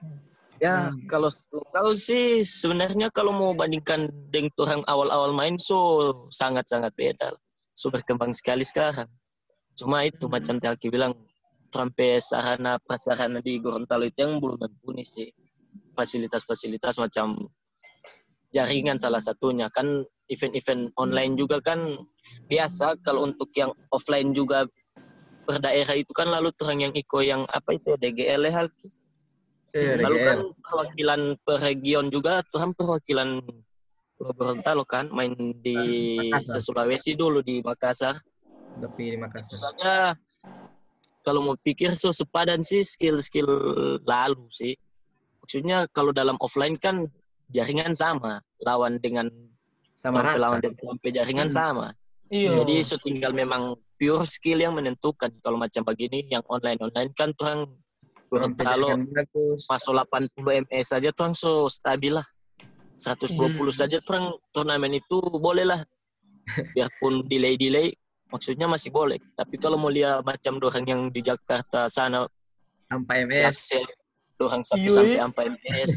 Hmm. 0.00 0.18
Ya, 0.62 0.76
Hmm. 0.88 1.02
kalau 1.10 1.28
lokal 1.50 1.86
sih 1.98 2.46
sebenarnya 2.46 3.10
kalau 3.10 3.34
mau 3.34 3.50
bandingkan 3.52 4.06
dengan 4.30 4.54
orang 4.62 4.82
awal-awal 4.86 5.30
main 5.34 5.58
so 5.58 5.76
sangat-sangat 6.30 6.94
beda. 6.94 7.34
So 7.74 7.90
berkembang 7.90 8.30
sekali 8.30 8.62
sekarang. 8.62 9.10
Cuma 9.74 10.06
itu 10.06 10.30
Hmm. 10.30 10.38
macam 10.38 10.54
Tiaki 10.62 10.88
bilang 10.88 11.12
sampai 11.74 12.22
sarana 12.22 12.78
prasarana 12.78 13.42
di 13.42 13.58
Gorontalo 13.58 14.06
itu 14.06 14.22
yang 14.22 14.38
belum 14.38 14.62
mumpuni 14.62 15.02
sih. 15.02 15.34
Fasilitas-fasilitas 15.98 17.02
macam 17.02 17.50
jaringan 18.54 19.02
salah 19.02 19.18
satunya 19.18 19.66
kan 19.74 20.06
event-event 20.30 20.94
online 20.94 21.34
juga 21.34 21.58
kan 21.58 21.98
biasa 22.46 23.02
kalau 23.02 23.26
untuk 23.26 23.50
yang 23.58 23.74
offline 23.90 24.30
juga 24.30 24.70
per 25.44 25.58
daerah 25.60 25.98
itu 25.98 26.14
kan 26.14 26.30
lalu 26.30 26.54
terang 26.54 26.80
yang 26.80 26.94
iko 26.94 27.20
yang 27.20 27.44
apa 27.50 27.74
itu 27.76 27.92
ya, 27.92 27.98
DGL 27.98 28.42
ya 28.48 28.52
Hal? 28.54 28.66
Iya, 29.74 29.98
Lalu 30.06 30.16
kan 30.22 30.38
perwakilan 30.62 31.20
per 31.42 31.58
region 31.58 32.06
juga 32.06 32.46
Tuhan 32.54 32.78
perwakilan 32.78 33.42
Gorontalo 34.32 34.84
kan 34.84 35.12
main 35.12 35.34
di 35.60 35.76
Makassar. 36.30 36.60
Sulawesi 36.60 37.12
dulu 37.12 37.44
di 37.44 37.60
Makassar. 37.60 38.16
Tapi 38.74 39.02
di 39.04 39.10
Itu 39.12 39.20
Makassar. 39.20 39.58
saja 39.60 40.16
kalau 41.20 41.40
mau 41.40 41.56
pikir 41.56 41.92
so 41.92 42.12
sepadan 42.12 42.60
sih 42.60 42.80
skill-skill 42.80 43.48
lalu 44.00 44.44
sih. 44.48 44.72
Maksudnya 45.40 45.88
kalau 45.88 46.12
dalam 46.12 46.36
offline 46.36 46.76
kan 46.76 47.04
jaringan 47.48 47.92
sama 47.92 48.40
lawan 48.60 48.96
dengan 48.96 49.28
Sama 49.94 50.20
sampai 50.20 50.36
lawan 50.36 50.58
rata. 50.60 50.68
dan 50.68 50.72
sampai 50.76 51.10
jaringan 51.12 51.48
Hmm. 51.48 51.56
sama. 51.56 51.86
iya 52.28 52.52
Jadi 52.60 52.74
so 52.80 52.96
tinggal 53.00 53.32
memang 53.32 53.72
pure 53.96 54.24
skill 54.24 54.58
yang 54.58 54.72
menentukan. 54.72 55.32
Kalau 55.40 55.56
macam 55.56 55.80
begini 55.84 56.28
yang 56.28 56.44
online-online 56.44 57.12
kan 57.12 57.32
Gorontalo 58.28 58.88
Jaringan 58.90 59.14
bagus. 59.14 59.64
masuk 59.70 59.92
80 59.94 60.66
ms 60.66 60.86
saja 60.90 61.08
tuh 61.08 61.30
so 61.32 61.70
stabil 61.70 62.10
lah 62.10 62.26
120 62.94 63.34
Hmm. 63.34 63.74
saja 63.74 63.98
tuh 63.98 64.38
turnamen 64.50 64.94
itu 64.94 65.18
boleh 65.20 65.66
lah 65.66 65.80
biarpun 66.72 67.26
delay 67.26 67.58
delay 67.58 67.90
maksudnya 68.28 68.66
masih 68.66 68.90
boleh 68.90 69.18
tapi 69.34 69.58
kalau 69.58 69.74
mau 69.74 69.88
lihat 69.88 70.22
macam 70.22 70.58
dorang 70.58 70.84
yang 70.84 71.02
di 71.08 71.20
Jakarta 71.20 71.86
sana 71.88 72.26
Sampai 72.84 73.24
MS. 73.26 73.58
Dorang 74.36 74.62
sampai 74.62 74.90
sampai 74.92 75.16
sampai 75.18 75.44
ms 75.50 75.92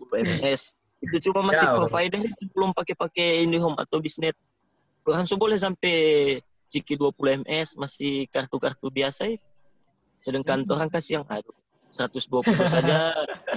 10 0.00 0.40
ms 0.40 0.62
Itu 1.02 1.30
cuma 1.30 1.50
masih 1.50 1.66
Jauh. 1.66 1.78
provider 1.82 2.18
belum 2.50 2.70
pakai-pakai 2.72 3.42
IndiHome 3.42 3.74
atau 3.74 3.98
Bisnet. 3.98 4.38
Langsung 5.02 5.34
boleh 5.34 5.58
sampai 5.58 5.94
Ciki 6.66 6.94
20 6.94 7.42
MS 7.42 7.74
masih 7.76 8.30
kartu-kartu 8.30 8.86
biasa 8.88 9.26
itu. 9.28 9.42
Sedangkan 10.22 10.62
orang 10.70 10.86
kasih 10.88 11.20
yang 11.20 11.26
aduh 11.26 11.52
120 11.90 12.46
saja 12.70 13.12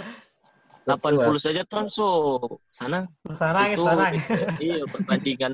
80 0.85 1.41
saja 1.41 1.61
transfer 1.65 2.39
sana 2.69 3.03
Sana 3.33 3.73
itu 3.73 3.81
sana. 3.81 4.13
iya 4.63 4.85
perbandingan 4.85 5.53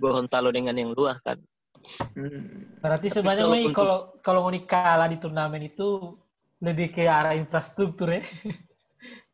Gorontalo 0.00 0.48
dengan 0.50 0.74
yang 0.74 0.90
luar 0.92 1.16
kan 1.20 1.36
Hmm. 2.14 2.78
Berarti 2.78 3.10
Tapi 3.10 3.16
sebenarnya 3.18 3.42
kalau 3.42 3.58
untuk- 3.58 3.74
kalau 3.74 3.98
kalau 4.22 4.40
mau 4.46 4.54
kalah 4.62 5.10
di 5.10 5.18
turnamen 5.18 5.66
itu 5.66 6.14
lebih 6.62 6.94
ke 6.94 7.10
arah 7.10 7.34
infrastruktur 7.34 8.06
ya. 8.06 8.22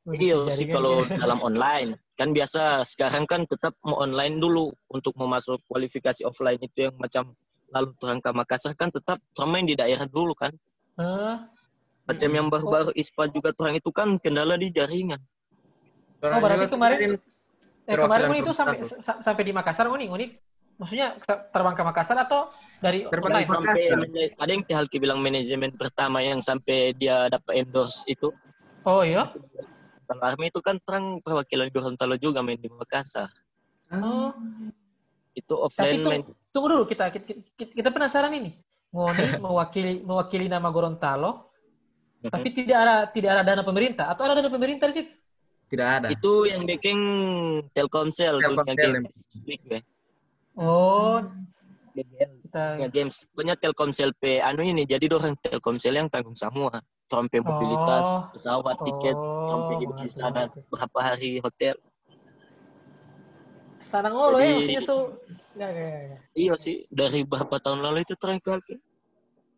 Iya 0.09 0.41
sih 0.57 0.65
kalau 0.65 1.05
dalam 1.05 1.45
online 1.45 1.93
kan 2.17 2.33
biasa 2.33 2.81
sekarang 2.89 3.29
kan 3.29 3.45
tetap 3.45 3.77
mau 3.85 4.01
online 4.01 4.41
dulu 4.41 4.73
untuk 4.89 5.13
memasuk 5.21 5.61
kualifikasi 5.69 6.25
offline 6.25 6.57
itu 6.57 6.89
yang 6.89 6.97
macam 6.97 7.37
lalu 7.69 7.93
terangka 8.01 8.33
Makassar 8.33 8.73
kan 8.73 8.89
tetap 8.89 9.21
main 9.45 9.69
di 9.69 9.77
daerah 9.77 10.09
dulu 10.09 10.33
kan 10.33 10.49
Hah? 10.97 11.45
Macam 12.09 12.31
yang 12.33 12.47
baru-baru 12.49 12.91
ISPA 12.97 13.29
juga 13.29 13.53
terang 13.53 13.77
itu 13.77 13.91
kan 13.93 14.17
kendala 14.17 14.57
di 14.57 14.73
jaringan 14.73 15.21
Oh 16.19 16.41
berarti 16.43 16.67
kemarin 16.67 17.15
eh, 17.87 17.95
kemarin 17.95 18.27
Ngoni 18.27 18.41
itu 18.43 18.51
sampai 18.51 18.83
sampai 18.99 19.43
di 19.47 19.53
Makassar 19.55 19.87
Ngoni, 19.87 20.11
Ngoni 20.11 20.27
maksudnya 20.81 21.15
terbang 21.55 21.75
ke 21.79 21.83
Makassar 21.87 22.19
atau 22.19 22.51
dari 22.83 23.07
Terbang 23.07 23.39
online? 23.39 23.47
ke 23.47 23.55
sampai 23.55 23.83
ada 24.35 24.51
yang 24.51 24.63
Halki 24.67 24.99
bilang 24.99 25.23
manajemen 25.23 25.71
pertama 25.79 26.19
yang 26.25 26.43
sampai 26.43 26.97
dia 26.97 27.29
dapat 27.31 27.63
endorse 27.63 28.03
itu 28.09 28.33
Oh 28.83 29.05
iya. 29.05 29.29
Kalau 30.09 30.23
Army 30.25 30.49
itu 30.49 30.65
kan 30.65 30.81
terang 30.81 31.21
perwakilan 31.21 31.69
Gorontalo 31.69 32.17
juga 32.17 32.41
main 32.41 32.57
di 32.59 32.67
Makassar 32.73 33.29
Oh. 33.89 34.33
itu 35.37 35.55
Tapi 35.55 35.65
offline 35.65 35.97
itu 36.03 36.09
main 36.11 36.23
tunggu 36.51 36.67
dulu 36.73 36.85
kita 36.89 37.13
kita, 37.15 37.25
kita- 37.55 37.75
kita 37.79 37.89
penasaran 37.95 38.33
ini. 38.35 38.59
Ngoni 38.91 39.37
mewakili 39.45 40.01
mewakili 40.01 40.49
nama 40.49 40.67
Gorontalo, 40.73 41.48
tapi 42.27 42.49
tidak 42.51 42.79
ada 42.83 42.97
tidak 43.07 43.31
ada 43.39 43.43
dana 43.47 43.63
pemerintah 43.63 44.11
atau 44.11 44.27
ada 44.27 44.43
dana 44.43 44.51
pemerintah 44.51 44.91
di 44.91 44.95
situ? 45.03 45.13
Tidak 45.69 45.89
ada. 46.01 46.07
itu 46.09 46.49
yang 46.49 46.65
bikin 46.65 46.99
Telkomsel 47.77 48.41
Telkomsel, 48.41 49.05
games 49.05 49.17
League, 49.45 49.69
ya. 49.69 49.81
Oh, 50.59 51.21
kita 51.95 52.81
Dunia 52.81 52.89
games 52.91 53.23
punya 53.37 53.55
Telkomsel 53.55 54.11
P 54.17 54.43
anu 54.43 54.65
ini 54.65 54.83
jadi 54.89 55.07
orang 55.13 55.39
Telkomsel 55.39 55.95
yang 55.95 56.09
tanggung 56.11 56.35
semua 56.35 56.83
trompe 57.07 57.39
mobilitas 57.39 58.07
Oh. 58.09 58.33
pesawat 58.35 58.77
tiket 58.83 59.17
trompe 59.17 59.73
oh, 59.77 59.79
hidup 59.79 59.97
di 60.03 60.09
sana 60.11 60.49
berapa 60.73 60.99
hari 60.99 61.39
hotel 61.39 61.77
Sana 63.79 64.11
ngolo 64.11 64.43
ya, 64.43 64.59
maksudnya 64.59 64.83
so 64.83 65.23
nggak. 65.55 65.71
iya 66.35 66.55
sih 66.59 66.83
dari 66.91 67.23
berapa 67.23 67.63
tahun 67.63 67.79
lalu 67.79 68.03
itu 68.03 68.19
terakhir 68.19 68.59
kali 68.59 68.83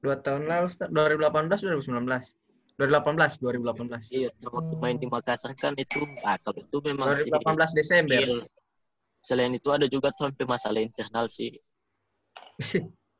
Dua 0.00 0.16
tahun 0.16 0.48
lalu, 0.48 0.64
Ustaz. 0.72 0.88
2018, 0.88 1.60
2019. 1.60 2.32
2018, 2.80 3.36
2018. 3.44 4.08
iya 4.16 4.28
waktu 4.40 4.74
main 4.80 4.96
di 4.96 5.04
Makassar 5.04 5.52
kan 5.52 5.76
itu 5.76 6.00
ah 6.24 6.40
kalau 6.40 6.56
itu 6.56 6.76
memang 6.80 7.12
sih 7.20 7.28
2018 7.28 7.76
Desember. 7.76 8.16
Iya. 8.16 8.40
Selain 9.20 9.52
itu 9.52 9.68
ada 9.68 9.84
juga 9.84 10.08
sampai 10.16 10.48
masalah 10.48 10.80
internal 10.80 11.28
sih. 11.28 11.52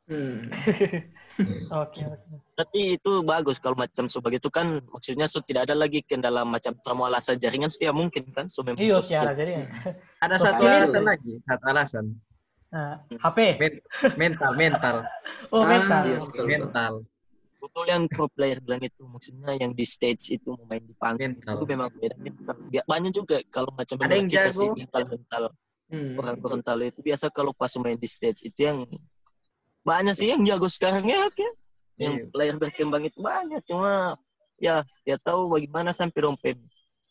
Hmm. 0.09 0.41
Oke, 1.71 2.03
oke. 2.03 2.33
Tapi 2.57 2.99
itu 2.99 3.11
bagus 3.23 3.55
kalau 3.57 3.77
macam 3.77 4.05
sebagai 4.05 4.41
itu 4.41 4.49
kan 4.51 4.81
maksudnya 4.83 5.23
so 5.25 5.39
tidak 5.39 5.69
ada 5.69 5.77
lagi 5.77 6.03
kendala 6.03 6.43
macam 6.43 6.75
trauma 6.83 7.07
alasan 7.07 7.39
jaringan 7.39 7.71
setiap 7.71 7.95
mungkin 7.95 8.27
kan 8.29 8.45
so 8.51 8.61
memang 8.61 8.81
Iya, 8.81 8.99
so 8.99 9.07
Kiara, 9.07 9.31
jadi 9.31 9.65
Ada 10.19 10.35
Terus 10.35 10.43
satu 10.51 10.63
alasan 10.67 11.03
lagi, 11.05 11.33
satu 11.41 11.63
alasan. 11.65 12.05
nah, 12.67 12.99
HP. 13.23 13.37
Men- 13.57 13.81
mental, 14.19 14.51
mental, 14.53 14.95
Oh, 15.55 15.63
Ah, 15.63 15.69
mental. 15.69 16.01
iya, 16.03 16.17
betul, 16.19 16.27
betul. 16.27 16.45
mental, 16.49 16.93
betul 17.61 17.85
yang 17.85 18.03
pro 18.09 18.25
player 18.33 18.57
bilang 18.57 18.81
itu 18.81 19.05
maksudnya 19.05 19.53
yang 19.61 19.71
di 19.71 19.85
stage 19.85 20.33
itu 20.33 20.49
mau 20.57 20.65
main 20.65 20.81
di 20.81 20.97
panggung 20.97 21.37
mental. 21.37 21.53
itu 21.61 21.65
memang 21.69 21.87
beda 21.93 22.15
mental. 22.17 22.55
Bi- 22.67 22.87
Banyak 22.89 23.11
juga 23.13 23.37
kalau 23.53 23.69
macam 23.71 23.95
Ada 24.01 24.15
yang 24.17 24.27
kita 24.27 24.49
sih 24.49 24.69
mental 24.73 25.03
mental 25.05 25.43
Hmm. 25.91 26.15
orang 26.15 26.39
Gorontalo 26.39 26.87
itu 26.87 27.03
biasa 27.03 27.27
kalau 27.35 27.51
pas 27.51 27.67
main 27.75 27.99
di 27.99 28.07
stage 28.07 28.47
itu 28.47 28.63
yang 28.63 28.79
banyak 29.83 30.15
sih 30.15 30.31
yang 30.31 30.39
jago 30.47 30.71
sekarang 30.71 31.03
ya 31.03 31.27
Ki. 31.35 31.43
yang 31.99 32.15
Iya. 32.15 32.31
player 32.31 32.55
berkembang 32.55 33.03
itu 33.05 33.19
banyak 33.19 33.59
cuma 33.67 34.15
ya 34.55 34.87
dia 35.03 35.19
tahu 35.19 35.51
bagaimana 35.51 35.91
sampai 35.91 36.19
dompet 36.23 36.55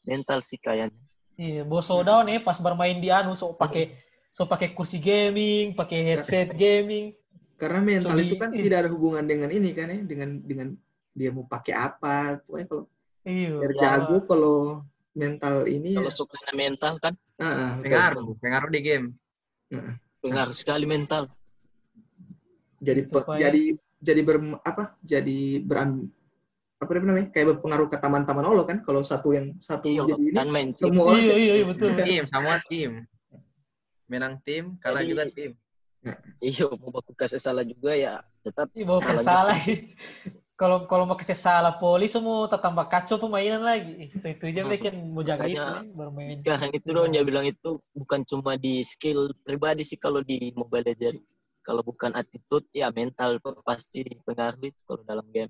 mental 0.08 0.40
sih 0.40 0.56
kayaknya 0.56 0.96
Iya, 1.36 1.68
boso 1.68 2.00
down 2.00 2.24
ya 2.28 2.40
pas 2.40 2.56
bermain 2.56 2.96
di 2.96 3.12
anu 3.12 3.36
so 3.36 3.52
pakai 3.52 3.92
so 4.32 4.44
pakai 4.48 4.72
kursi 4.72 4.96
gaming, 4.96 5.72
pakai 5.76 6.00
headset 6.04 6.52
gaming. 6.56 7.12
Karena 7.60 7.80
mental 7.84 8.16
So, 8.16 8.24
itu 8.24 8.36
kan 8.40 8.50
tidak 8.50 8.76
ada 8.82 8.90
hubungan 8.90 9.20
dengan 9.22 9.52
ini 9.52 9.76
kan 9.76 9.92
ya, 9.92 10.00
dengan 10.00 10.40
dengan 10.40 10.68
dia 11.12 11.28
mau 11.28 11.44
pakai 11.44 11.76
apa. 11.76 12.40
Pokoknya 12.40 12.66
kalau 12.66 12.84
Iya. 13.20 13.52
jago 13.76 14.16
kalau 14.24 14.56
mental 15.12 15.68
ini 15.68 15.92
kalau 15.92 16.08
suka 16.08 16.40
mental 16.56 16.96
kan 16.96 17.12
betul, 17.12 17.84
Pengaruh, 17.84 18.22
betul. 18.24 18.36
pengaruh 18.40 18.70
di 18.72 18.80
game. 18.80 19.06
pengaruh 20.20 20.52
sekali 20.52 20.84
mental 20.84 21.28
Jadi 22.80 23.00
pe- 23.06 23.28
ya. 23.36 23.48
jadi 23.48 23.62
jadi 24.00 24.20
ber 24.24 24.36
apa? 24.64 24.96
Jadi 25.04 25.60
beram 25.60 26.08
apa 26.80 26.90
namanya? 26.96 27.28
Kayak 27.28 27.56
berpengaruh 27.56 27.86
ke 27.86 28.00
taman-taman 28.00 28.40
Allah 28.42 28.64
kan 28.64 28.80
kalau 28.80 29.04
satu 29.04 29.36
yang 29.36 29.52
satu 29.60 29.92
Iya, 29.92 30.08
jadi 30.08 30.16
ini 30.16 30.32
kan 30.32 30.48
main 30.48 30.68
semua 30.72 31.12
orang 31.12 31.20
Iya, 31.20 31.34
iya, 31.36 31.52
iya, 31.60 31.64
betul. 31.68 31.88
Tim, 32.08 32.24
semua 32.24 32.56
tim. 32.66 32.90
Menang 34.08 34.34
tim, 34.40 34.64
kalah 34.80 35.04
Jadi- 35.04 35.10
juga 35.12 35.24
tim. 35.28 35.50
iya 36.44 36.64
mau 36.80 36.90
baku 36.92 37.12
kasih 37.12 37.40
salah 37.40 37.64
juga 37.64 37.92
ya 37.92 38.16
tetap 38.40 38.72
Ih, 38.72 38.84
mau 38.88 39.00
salah 39.00 39.24
salah. 39.24 39.58
Kalau 40.60 40.84
kalau 40.84 41.08
mau 41.08 41.16
kasih 41.16 41.32
salah 41.32 41.80
poli 41.80 42.04
semua 42.04 42.44
tambah 42.44 42.84
kacau 42.84 43.16
permainan 43.16 43.64
lagi. 43.64 44.12
So, 44.20 44.28
itu 44.28 44.44
aja 44.52 44.60
bikin 44.68 45.08
mau 45.08 45.24
jaga 45.24 45.48
itu 45.48 45.56
ya, 45.56 45.80
bermain. 45.96 46.36
sekarang 46.44 46.70
itu 46.76 46.88
dong 46.92 47.08
dia 47.16 47.24
bilang 47.24 47.48
itu 47.48 47.80
bukan 47.96 48.20
cuma 48.28 48.60
di 48.60 48.84
skill 48.84 49.32
pribadi 49.40 49.88
sih 49.88 49.96
kalau 49.96 50.20
di 50.20 50.52
Mobile 50.52 50.84
Legends 50.84 51.32
kalau 51.64 51.80
bukan 51.80 52.12
attitude 52.12 52.68
ya 52.76 52.92
mental 52.92 53.40
pasti 53.64 54.04
pengaruh 54.20 54.60
itu 54.60 54.80
kalau 54.84 55.00
dalam 55.08 55.24
game 55.32 55.48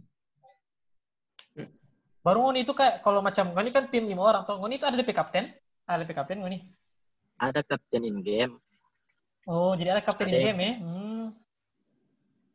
Baru 2.23 2.47
Ngoni 2.47 2.63
itu 2.63 2.71
kayak 2.71 3.03
kalau 3.03 3.19
macam 3.19 3.51
Ngoni 3.51 3.75
kan 3.75 3.91
tim 3.91 4.07
lima 4.07 4.23
orang, 4.23 4.47
toh 4.47 4.63
Ngoni 4.63 4.79
itu 4.79 4.87
ada 4.87 4.95
DP 4.95 5.11
kapten? 5.11 5.51
Ada 5.91 6.07
DP 6.07 6.15
kapten 6.15 6.39
Ngoni? 6.39 6.71
ada 7.41 7.65
kapten 7.65 8.05
in 8.05 8.21
game 8.21 8.61
Oh, 9.49 9.73
jadi 9.73 9.97
ada 9.97 10.03
kapten 10.05 10.29
Ada 10.29 10.33
in 10.33 10.37
yang- 10.37 10.49
game 10.57 10.61
ya? 10.61 10.75
Hmm. 10.81 11.27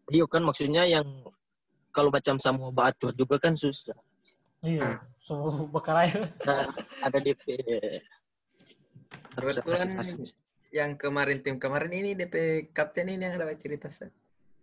iya 0.05 0.25
kan 0.29 0.41
maksudnya 0.45 0.85
yang 0.85 1.05
kalau 1.89 2.13
macam 2.13 2.37
sama 2.37 2.69
batur 2.69 3.09
juga 3.15 3.41
kan 3.41 3.57
susah 3.57 3.97
Iya. 4.65 4.97
So, 5.21 5.69
bakal 5.69 5.93
aja. 5.93 6.25
Nah, 6.41 6.73
ada 7.05 7.17
DP 7.21 7.45
Kebetulan 9.37 9.93
yang 10.73 10.97
kemarin 10.97 11.37
tim 11.45 11.61
kemarin 11.61 11.93
ini 11.93 12.17
DP 12.17 12.67
kapten 12.73 13.13
ini 13.13 13.29
yang 13.29 13.37
dapat 13.37 13.61
cerita 13.61 13.93
Ustaz. 13.93 14.09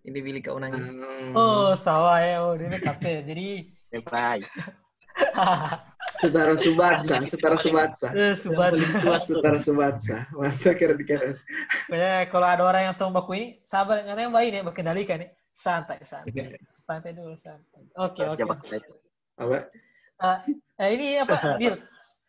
Ini 0.03 0.19
Billy 0.19 0.43
Kaunang. 0.43 0.75
Hmm. 0.75 1.31
Oh, 1.39 1.71
sawah 1.79 2.19
ya. 2.19 2.43
Oh, 2.43 2.59
dia 2.59 2.67
kapten. 2.83 3.23
Jadi, 3.23 3.71
yang 3.95 4.03
baik 4.11 4.43
Saudara 6.21 6.55
Subatsa, 6.59 7.15
saudara 7.25 7.57
Subatsa. 7.57 8.09
eh, 8.13 8.35
subat. 8.37 8.77
Saudara 9.23 9.59
Subatsa. 9.59 10.29
Mantap 10.37 10.75
keren 10.77 11.01
keren. 11.07 11.35
Pokoknya 11.89 12.29
kalau 12.29 12.47
ada 12.47 12.63
orang 12.67 12.83
yang 12.91 12.95
sama 12.95 13.23
baku 13.23 13.39
ini, 13.39 13.49
sabar, 13.65 14.05
karena 14.05 14.29
yang 14.29 14.35
baik 14.35 14.51
ya, 14.53 14.63
berkendalikan 14.67 15.25
ya. 15.25 15.29
Santai, 15.53 16.01
santai. 16.05 16.57
Santai 16.65 17.13
dulu, 17.13 17.37
santai. 17.37 17.85
Oke, 17.97 18.25
oke. 18.25 18.43
Apa? 19.41 19.57
Eh, 20.79 20.89
ini 20.95 21.21
apa, 21.21 21.57
Bill? 21.57 21.77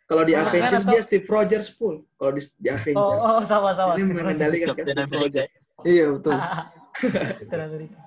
Kalau 0.04 0.24
di 0.28 0.36
Avengers 0.36 0.84
atau- 0.84 0.94
dia 0.94 1.02
Steve 1.02 1.26
Rogers 1.26 1.68
full. 1.72 2.04
Kalau 2.20 2.32
di, 2.36 2.42
di 2.60 2.70
Avengers. 2.70 3.00
Oh, 3.00 3.40
oh, 3.40 3.42
sama, 3.48 3.72
sama. 3.72 3.96
ini 3.96 4.12
mengendalikan 4.12 4.76
kan 4.76 4.84
Captain 4.84 4.98
Steve. 5.00 5.16
Rogers. 5.16 5.50
Iya 5.88 6.06
betul. 6.16 6.34
Captain 7.40 7.62
America. 7.64 8.00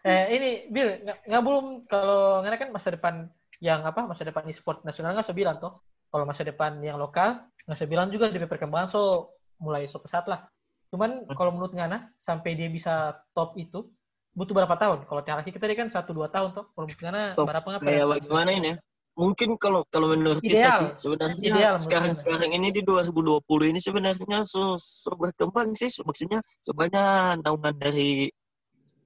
Eh, 0.00 0.24
ini, 0.32 0.50
Bill, 0.72 1.00
nggak 1.04 1.18
nggak 1.28 1.42
belum, 1.44 1.64
kalau 1.84 2.40
nggak 2.40 2.56
kan 2.56 2.70
masa 2.72 2.88
depan 2.96 3.14
yang 3.60 3.84
apa, 3.84 4.08
masa 4.08 4.24
depan 4.24 4.48
e-sport 4.48 4.82
nasional 4.82 5.12
nggak 5.12 5.28
sebilang 5.28 5.60
toh. 5.60 5.84
Kalau 6.10 6.24
masa 6.26 6.42
depan 6.42 6.80
yang 6.80 6.96
lokal, 6.96 7.44
nggak 7.68 7.78
sebilang 7.78 8.08
juga 8.08 8.32
di 8.32 8.40
perkembangan 8.40 8.88
so 8.90 9.30
mulai 9.60 9.84
so 9.86 10.00
pesat 10.00 10.26
lah. 10.26 10.48
Cuman 10.90 11.28
kalau 11.36 11.54
menurut 11.54 11.76
Ngana, 11.76 12.10
sampai 12.18 12.58
dia 12.58 12.66
bisa 12.66 13.14
top 13.30 13.54
itu, 13.60 13.86
butuh 14.34 14.56
berapa 14.56 14.74
tahun? 14.74 15.06
Kalau 15.06 15.22
Tiaraki 15.22 15.54
kita 15.54 15.68
tadi 15.68 15.76
kan 15.78 15.86
satu 15.86 16.10
dua 16.16 16.32
tahun 16.32 16.56
toh. 16.56 16.72
Kalau 16.72 16.84
menurut 16.88 17.02
Ngana, 17.04 17.22
Top. 17.36 17.46
berapa 17.46 17.66
nggak? 17.68 17.82
kayak 17.84 18.06
bagaimana 18.08 18.50
ini 18.50 18.68
ya? 18.74 18.76
Mungkin 19.20 19.48
kalau 19.60 19.84
kalau 19.92 20.16
menurut 20.16 20.40
Ideal. 20.40 20.56
kita 20.56 20.70
sih 20.80 20.88
sebenarnya 20.96 21.36
Ideal 21.44 21.74
sekarang 21.76 22.14
sekarang 22.16 22.56
ini 22.56 22.72
di 22.72 22.80
2020 22.80 23.42
ini 23.68 23.80
sebenarnya 23.82 24.48
so, 24.48 24.80
so 24.80 25.12
berkembang 25.12 25.76
sih 25.76 25.90
maksudnya 26.06 26.40
sebenarnya 26.62 27.36
naungan 27.42 27.74
dari 27.76 28.30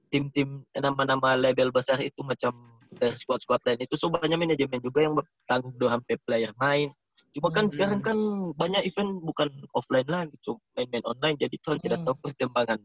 tim-tim 0.07 0.63
nama-nama 0.71 1.35
label 1.35 1.73
besar 1.73 1.99
itu 1.99 2.21
macam 2.21 2.74
dari 2.95 3.15
squad-squad 3.15 3.61
lain 3.67 3.79
itu 3.83 3.95
so 3.99 4.07
banyak 4.09 4.39
manajemen 4.39 4.79
juga 4.79 4.99
yang 5.03 5.13
bertanggung 5.19 5.75
jawab 5.77 5.99
sampai 5.99 6.15
player 6.23 6.51
main 6.57 6.89
Cuma 7.31 7.47
kan 7.51 7.67
Hmm. 7.67 7.71
sekarang 7.71 7.99
kan 8.03 8.17
banyak 8.55 8.83
event 8.87 9.23
bukan 9.23 9.47
offline 9.71 10.07
lagi, 10.07 10.35
cuma 10.43 10.59
main-main 10.75 11.03
online. 11.07 11.37
Jadi 11.39 11.55
tidak 11.79 11.99
Hmm. 12.03 12.07
tahu 12.11 12.15
perkembangan 12.27 12.79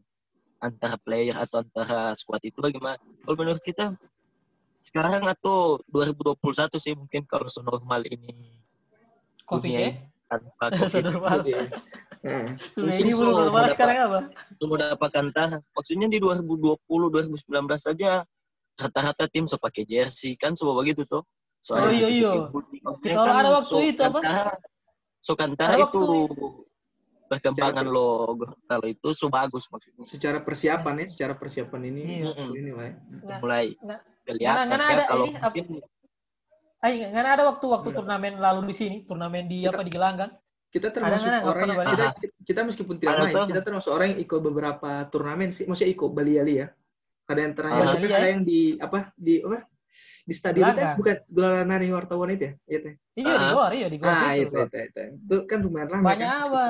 antara 0.63 0.97
player 1.03 1.35
atau 1.35 1.63
antara 1.67 2.15
squad 2.15 2.43
itu 2.47 2.59
bagaimana. 2.63 2.99
Kalau 2.99 3.37
menurut 3.39 3.63
kita 3.63 3.95
sekarang 4.79 5.27
atau 5.27 5.83
2021 5.91 6.79
sih 6.79 6.95
mungkin 6.97 7.27
kalau 7.27 7.51
senormal 7.51 8.07
ini 8.07 8.55
Covid 9.45 9.71
ya? 9.71 9.81
ini 9.83 9.91
tanpa 10.31 10.65
COVID. 11.27 11.67
Nah, 12.21 12.53
Sudah 12.77 12.85
Mungkin 12.93 13.05
ini 13.09 13.13
belum 13.17 13.33
so, 13.33 13.39
normal 13.49 13.65
sekarang 13.73 13.97
apa? 13.99 14.21
mau 14.69 14.77
dapat 14.77 15.11
antara. 15.17 15.57
Maksudnya 15.73 16.07
di 16.07 16.19
2020 16.21 16.77
2019 17.09 17.81
saja 17.81 18.23
rata-rata 18.81 19.29
tim 19.29 19.45
so 19.45 19.61
pakai 19.61 19.85
jersey 19.85 20.33
kan 20.35 20.57
semua 20.57 20.73
begitu 20.75 21.05
tuh. 21.05 21.21
Oh, 21.69 21.93
iya, 21.93 22.09
iya. 22.09 22.33
Kita 23.05 23.21
ada 23.21 23.61
waktu 23.61 23.93
itu, 23.93 24.01
apa? 24.01 24.57
So 25.21 25.37
kantara 25.37 25.77
Ada 25.77 25.85
itu 25.85 26.01
waktu 26.01 26.17
perkembangan 27.29 27.87
lo 27.87 28.35
kalau 28.65 28.87
itu 28.89 29.09
so 29.13 29.29
bagus 29.29 29.69
maksudnya. 29.69 30.03
secara 30.09 30.39
persiapan 30.41 31.05
ya, 31.05 31.07
secara 31.13 31.35
persiapan 31.37 31.81
ini 31.93 32.03
Iya. 32.25 32.33
ini 32.51 32.71
lah 32.73 32.87
ya. 32.89 32.95
Nah, 33.23 33.39
mulai 33.39 33.65
nggak- 33.77 34.03
kelihatan 34.27 34.65
nggak 34.67 34.81
ya 34.81 34.89
ada 34.91 35.05
kalau 35.07 35.25
ini, 35.29 35.33
apa- 35.37 35.45
mungkin 35.55 35.67
Ay, 36.81 36.93
nggak 37.05 37.23
ada 37.29 37.45
waktu 37.45 37.67
waktu 37.69 37.89
turnamen 37.93 38.35
lalu 38.41 38.73
di 38.73 38.75
sini, 38.75 38.97
turnamen 39.05 39.45
di 39.45 39.69
Kita- 39.69 39.77
apa 39.77 39.83
di 39.85 39.93
Gelanggang. 39.93 40.33
Kita 40.73 40.89
termasuk 40.89 41.29
nggak 41.29 41.45
orang 41.45 41.67
yang 41.69 41.81
kita, 41.85 42.05
balik. 42.09 42.31
kita 42.41 42.61
meskipun 42.65 42.95
tidak 42.97 43.11
Ada 43.13 43.23
main, 43.27 43.35
kita 43.53 43.61
termasuk 43.61 43.91
orang 43.93 44.07
yang 44.17 44.21
ikut 44.25 44.41
beberapa 44.41 44.91
turnamen 45.13 45.51
sih. 45.53 45.69
Maksudnya 45.69 45.91
ikut 45.93 46.11
Bali 46.11 46.35
Ali 46.41 46.55
ya. 46.65 46.67
Kadang 47.31 47.45
yang 47.47 47.55
terakhir 47.55 47.79
Ah. 47.79 47.87
kita 47.87 47.95
Bali 47.95 48.11
ada 48.11 48.19
ya. 48.19 48.31
yang 48.35 48.43
di 48.43 48.61
apa 48.77 48.99
di 49.15 49.35
apa 49.39 49.59
di 50.27 50.35
stadion 50.35 50.67
itu 50.67 50.87
bukan 50.99 51.17
gelaran 51.27 51.69
hari 51.71 51.87
wartawan 51.91 52.29
itu 52.31 52.43
ya? 52.43 52.53
Iya 52.67 52.79
teh. 52.83 52.95
Iya 53.15 53.33
di 53.33 53.47
Ah. 53.47 53.53
luar, 53.55 53.71
iya 53.71 53.87
di 53.87 53.97
luar 53.97 54.11
Ah, 54.13 54.33
itu, 54.35 54.51
itu, 54.51 54.79
itu. 54.81 55.03
Itu 55.15 55.37
kan 55.47 55.59
lumayan 55.63 55.89
ramai 55.89 56.07
Banyak 56.11 56.27
kan. 56.29 56.43
apa? 56.45 56.65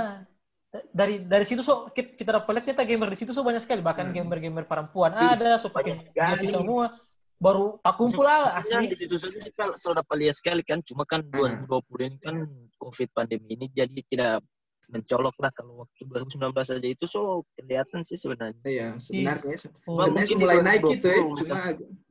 Dari 0.92 1.14
dari 1.24 1.44
situ 1.44 1.60
so 1.60 1.88
kita, 1.90 2.14
kita 2.14 2.30
dapat 2.36 2.50
lihat 2.54 2.64
ternyata 2.68 2.84
gamer 2.84 3.08
di 3.08 3.18
situ 3.18 3.32
so 3.32 3.40
banyak 3.40 3.58
sekali, 3.58 3.80
bahkan 3.80 4.06
Hmm. 4.06 4.14
gamer-gamer 4.14 4.64
perempuan 4.64 5.10
Ih, 5.16 5.32
ada, 5.34 5.56
so 5.56 5.66
pakai 5.66 5.96
jersey 5.96 6.46
semua. 6.46 6.92
Baru 7.40 7.80
tak 7.80 7.96
kumpul 7.96 8.20
lah 8.22 8.60
Maksudnya 8.60 8.84
di 8.84 8.92
asli. 8.92 9.00
situ 9.00 9.16
saja 9.16 9.38
sih 9.40 9.52
kalau 9.56 9.72
sudah 9.74 10.04
lihat 10.12 10.36
sekali 10.36 10.60
kan 10.60 10.84
cuma 10.84 11.08
kan 11.08 11.24
Ah. 11.24 11.56
2020 11.56 12.04
ini 12.04 12.18
kan 12.20 12.36
covid 12.76 13.08
pandemi 13.10 13.56
ini 13.56 13.66
jadi 13.66 14.00
tidak 14.04 14.44
mencolok 14.90 15.36
lah 15.38 15.50
kalau 15.54 15.86
waktu 15.86 16.02
2019 16.02 16.50
saja 16.60 16.88
itu 16.90 17.04
so 17.06 17.46
kelihatan 17.54 18.02
sih 18.02 18.18
sebenarnya. 18.18 18.60
Iya, 18.66 18.88
sebenarnya. 18.98 19.56
Oh, 19.86 20.02
Sebenarnya 20.02 20.10
mungkin 20.10 20.36
di 20.36 20.42
mulai 20.42 20.56
naik 20.60 20.80
2020 20.82 20.92
gitu 20.94 21.06
ya, 21.08 21.18
cuma 21.46 21.58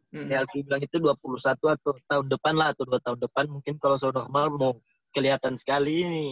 Hmm. 0.10 0.26
Ya 0.26 0.42
Alki 0.42 0.66
bilang 0.66 0.82
itu 0.82 0.98
21 0.98 1.70
atau 1.70 1.94
tahun 2.10 2.26
depan 2.34 2.54
lah 2.58 2.74
atau 2.74 2.82
dua 2.82 2.98
tahun 2.98 3.22
depan 3.22 3.46
mungkin 3.46 3.78
kalau 3.78 3.94
so 3.94 4.10
normal 4.10 4.50
mau 4.50 4.72
kelihatan 5.14 5.54
sekali 5.54 6.02
ini 6.02 6.26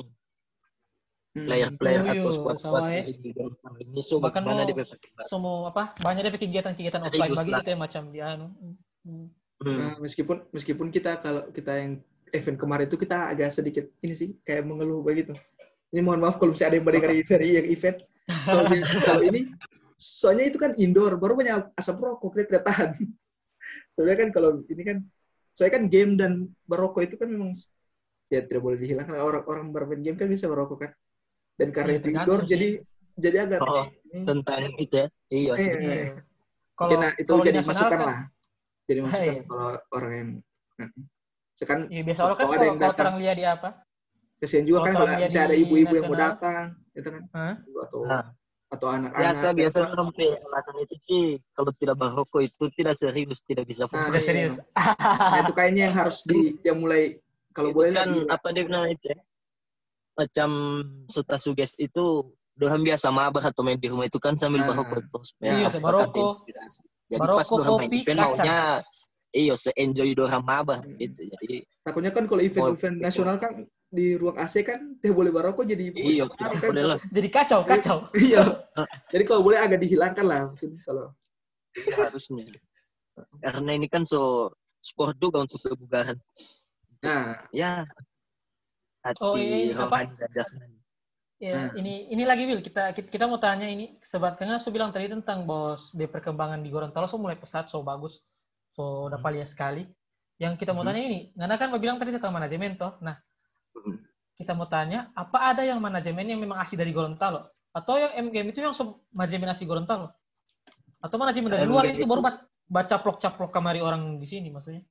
Hmm. 1.37 1.45
player-player 1.45 2.01
iya, 2.01 2.11
atau 2.17 2.31
squad-squad 2.33 2.81
sama 2.81 2.97
ya. 2.97 3.03
di 3.13 3.29
ini 3.85 4.01
so 4.01 4.17
Bahkan 4.17 4.41
dia 4.41 4.73
berkembang. 4.73 5.27
semua 5.29 5.69
apa? 5.69 5.93
Banyak 6.01 6.25
dari 6.25 6.37
kegiatan-kegiatan 6.41 7.01
offline 7.05 7.29
bagi 7.37 7.51
lah. 7.53 7.61
kita 7.61 7.69
ya 7.69 7.77
macam 7.77 8.01
di 8.09 8.19
anu. 8.25 8.47
Hmm. 8.57 8.75
Hmm. 9.05 9.27
Nah, 9.61 9.93
meskipun 10.01 10.49
meskipun 10.49 10.87
kita 10.89 11.21
kalau 11.21 11.45
kita 11.53 11.77
yang 11.77 12.01
event 12.33 12.57
kemarin 12.57 12.85
itu 12.89 12.97
kita 12.97 13.29
agak 13.29 13.53
sedikit 13.53 13.85
ini 14.01 14.13
sih 14.17 14.29
kayak 14.41 14.65
mengeluh 14.65 15.05
begitu. 15.05 15.37
Ini 15.87 16.01
mohon 16.03 16.19
maaf 16.19 16.35
kalau 16.35 16.51
misalnya 16.51 16.69
ada 16.69 16.77
yang 16.79 16.85
mendengar 16.85 17.11
dari 17.15 17.47
yang 17.55 17.67
event. 17.71 17.97
Kalau, 18.27 19.21
ini 19.23 19.39
soalnya 19.95 20.45
itu 20.51 20.57
kan 20.59 20.75
indoor, 20.75 21.15
baru 21.15 21.33
banyak 21.39 21.71
asap 21.79 21.95
rokok 22.03 22.29
kita 22.35 22.43
tidak 22.51 22.63
tahan. 22.67 22.89
Soalnya 23.95 24.15
kan 24.19 24.29
kalau 24.35 24.49
ini 24.67 24.83
kan 24.83 24.97
soalnya 25.55 25.73
kan 25.79 25.83
game 25.87 26.11
dan 26.19 26.31
berokok 26.67 27.01
itu 27.07 27.15
kan 27.17 27.31
memang 27.31 27.55
ya 28.27 28.43
tidak 28.43 28.61
boleh 28.61 28.77
dihilangkan 28.77 29.15
orang-orang 29.15 29.71
bermain 29.71 30.03
game 30.03 30.19
kan 30.19 30.27
bisa 30.27 30.51
merokok 30.51 30.85
kan. 30.85 30.91
Dan 31.57 31.71
karena 31.73 31.97
Iya, 31.97 31.99
itu 32.03 32.07
indoor 32.13 32.41
sih. 32.43 32.49
jadi 32.53 32.67
jadi 33.17 33.37
agak 33.49 33.59
Oh, 33.65 33.87
ini. 34.13 34.25
Tentang 34.27 34.61
itu 34.77 34.93
ya. 34.93 35.07
Iya, 35.31 35.33
Iya. 35.33 35.55
sebenarnya. 35.57 35.95
Iya. 35.97 36.13
Kalau 36.77 36.91
nah, 37.01 37.11
itu 37.17 37.29
kalau 37.31 37.41
di 37.41 37.47
jadi 37.49 37.59
masukan 37.65 37.89
kan- 37.89 38.05
lah. 38.05 38.19
Jadi 38.85 38.99
masukan 39.01 39.23
Iya. 39.25 39.41
kalau 39.49 39.69
orang 39.95 40.11
yang 40.13 40.29
nah, 40.77 40.89
sekarang 41.57 41.83
Iya 41.89 42.01
biasa 42.05 42.19
orang 42.21 42.35
kan 42.37 42.45
Kalau 42.45 42.55
kalau 42.77 42.93
orang 43.01 43.17
lihat 43.23 43.35
di 43.39 43.45
apa? 43.47 43.69
Kesian 44.37 44.63
juga 44.63 44.79
Kalau 44.79 44.85
kan 44.85 44.93
kalau 44.93 45.07
misalnya 45.17 45.41
ada 45.43 45.55
ibu-ibu 45.55 45.93
yang 45.93 46.05
mau 46.05 46.17
datang 46.17 46.63
gitu 46.93 47.07
kan 47.09 47.23
Hah? 47.33 47.53
atau 47.57 47.99
Nah. 48.05 48.25
atau 48.67 48.87
anak-anak 48.91 49.21
Biasa 49.23 49.47
ya, 49.47 49.53
biasa 49.55 49.77
Pak. 49.79 49.91
orang 49.95 50.09
alasan 50.43 50.75
itu 50.83 50.95
sih 50.99 51.23
kalau 51.51 51.71
tidak 51.73 51.95
merokok 51.95 52.41
itu 52.43 52.63
tidak 52.75 52.95
serius, 52.95 53.39
tidak 53.43 53.63
bisa 53.63 53.83
Nah, 53.83 53.91
fokus. 53.95 54.11
iya. 54.13 54.21
serius. 54.21 54.55
Nah, 54.75 55.39
itu 55.41 55.53
kayaknya 55.55 55.81
yang 55.87 55.95
harus 55.95 56.17
di 56.21 56.39
yang 56.61 56.77
mulai 56.77 57.15
kalau 57.49 57.71
Itu 57.71 57.77
boleh 57.79 57.89
kan 57.91 58.07
lagi 58.07 58.19
apa 58.27 58.47
dia 58.51 58.63
bilang 58.63 58.85
itu 58.87 59.05
ya? 59.07 59.17
Macam 60.13 60.49
suta 61.07 61.35
suges 61.37 61.77
itu 61.77 62.05
dorang 62.51 62.81
biasa 62.81 63.07
mabar 63.07 63.43
atau 63.45 63.61
main 63.61 63.77
di 63.77 63.85
rumah 63.85 64.03
itu 64.03 64.17
kan 64.17 64.33
sambil 64.33 64.61
Ah. 64.61 64.73
merokok 64.73 64.99
terus. 65.07 65.29
Iya, 65.39 65.53
apa- 65.61 65.71
sama 65.71 65.87
ada 65.87 65.97
rokok. 66.03 66.27
inspirasi. 66.35 66.81
Jadi 67.07 67.19
Maroko, 67.21 67.39
pas 67.39 67.49
dorang 67.49 67.77
main 67.79 67.91
event 67.93 68.17
maunya 68.19 68.59
iyo 69.31 69.53
se-enjoy 69.55 70.09
dorang 70.11 70.43
mabar 70.43 70.83
Hmm. 70.83 70.97
gitu. 70.97 71.21
Jadi 71.23 71.55
takutnya 71.81 72.11
kan 72.11 72.23
kalau 72.25 72.41
event-event 72.43 72.97
nasional 72.99 73.37
kan 73.37 73.63
di 73.87 74.19
ruang 74.19 74.35
AC 74.35 74.67
kan 74.67 74.99
dia 74.99 75.15
boleh 75.15 75.31
barokok 75.31 75.63
jadi 75.63 75.95
iyo 75.95 76.27
kan. 76.27 76.51
boleh 76.59 76.83
lah. 76.83 76.97
Jadi 77.07 77.27
kacau, 77.31 77.63
kacau. 77.63 77.97
iya 78.27 78.43
jadi 79.07 79.23
kalau 79.23 79.41
boleh 79.47 79.59
agak 79.59 79.79
dihilangkan 79.79 80.25
lah 80.27 80.39
mungkin 80.51 80.75
kalau 80.83 81.15
Iya, 81.77 82.09
harusnya. 82.09 82.41
Karena 83.37 83.71
ini 83.77 83.85
kan 83.85 84.01
so 84.01 84.49
sport 84.81 85.13
juga 85.21 85.45
untuk 85.45 85.61
kebugaran. 85.61 86.17
nah 87.05 87.45
Ya. 87.53 87.85
Hati, 89.05 89.21
Oh, 89.21 89.37
ini 89.37 89.71
apa? 89.77 90.09
dan 90.17 90.29
jasmani. 90.33 90.77
Ya, 91.37 91.69
Hmm. 91.69 91.77
ini 91.77 92.09
ini 92.09 92.25
lagi 92.25 92.49
Will, 92.49 92.65
kita 92.65 92.97
kita, 92.97 93.29
mau 93.29 93.37
tanya 93.37 93.69
ini 93.69 93.93
sebabnya 94.01 94.57
saya 94.57 94.73
bilang 94.73 94.89
tadi 94.89 95.05
tentang 95.05 95.45
bos 95.45 95.93
di 95.93 96.09
perkembangan 96.09 96.65
di 96.65 96.73
Gorontalo 96.73 97.05
so 97.05 97.21
mulai 97.21 97.37
pesat 97.37 97.69
so 97.69 97.85
bagus. 97.85 98.25
So 98.73 99.05
dapat 99.13 99.37
lihat 99.37 99.49
sekali. 99.53 99.85
Yang 100.41 100.65
kita 100.65 100.73
mau 100.73 100.81
Hmm. 100.81 100.97
tanya 100.97 101.01
ini, 101.05 101.19
karena 101.37 101.55
kan 101.61 101.69
bilang 101.77 102.01
tadi 102.01 102.09
tentang 102.09 102.33
manajemen 102.33 102.73
toh. 102.73 102.97
Nah, 103.05 103.13
Hmm. 103.13 103.36
Kita 104.37 104.53
mau 104.53 104.69
tanya, 104.69 105.09
apa 105.17 105.49
ada 105.49 105.65
yang 105.65 105.81
manajemen 105.81 106.25
yang 106.29 106.37
memang 106.37 106.61
asli 106.61 106.77
dari 106.77 106.93
Gorontalo? 106.93 107.49
Atau 107.73 107.97
yang 107.97 108.13
MGM 108.29 108.53
itu 108.53 108.61
yang 108.61 108.73
manajemen 109.11 109.49
asli 109.49 109.65
Gorontalo? 109.65 110.13
Atau 111.01 111.17
manajemen 111.17 111.49
dari 111.49 111.65
luar 111.65 111.89
MGM 111.89 111.97
itu 111.97 112.05
baru 112.05 112.21
itu- 112.21 112.27
bat- 112.29 112.45
baca 112.67 112.95
plok-caplok 112.99 113.49
kamari 113.49 113.81
orang 113.81 114.19
di 114.19 114.27
sini 114.27 114.49
maksudnya? 114.51 114.83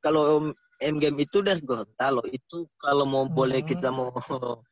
kalau 0.00 0.48
M 0.80 0.96
game 0.96 1.20
itu 1.20 1.44
dari 1.44 1.60
Gorontalo 1.60 2.24
itu 2.24 2.64
kalau 2.80 3.04
mau 3.04 3.28
boleh 3.28 3.60
Hmm. 3.60 3.68
kita 3.68 3.92
mau 3.92 4.08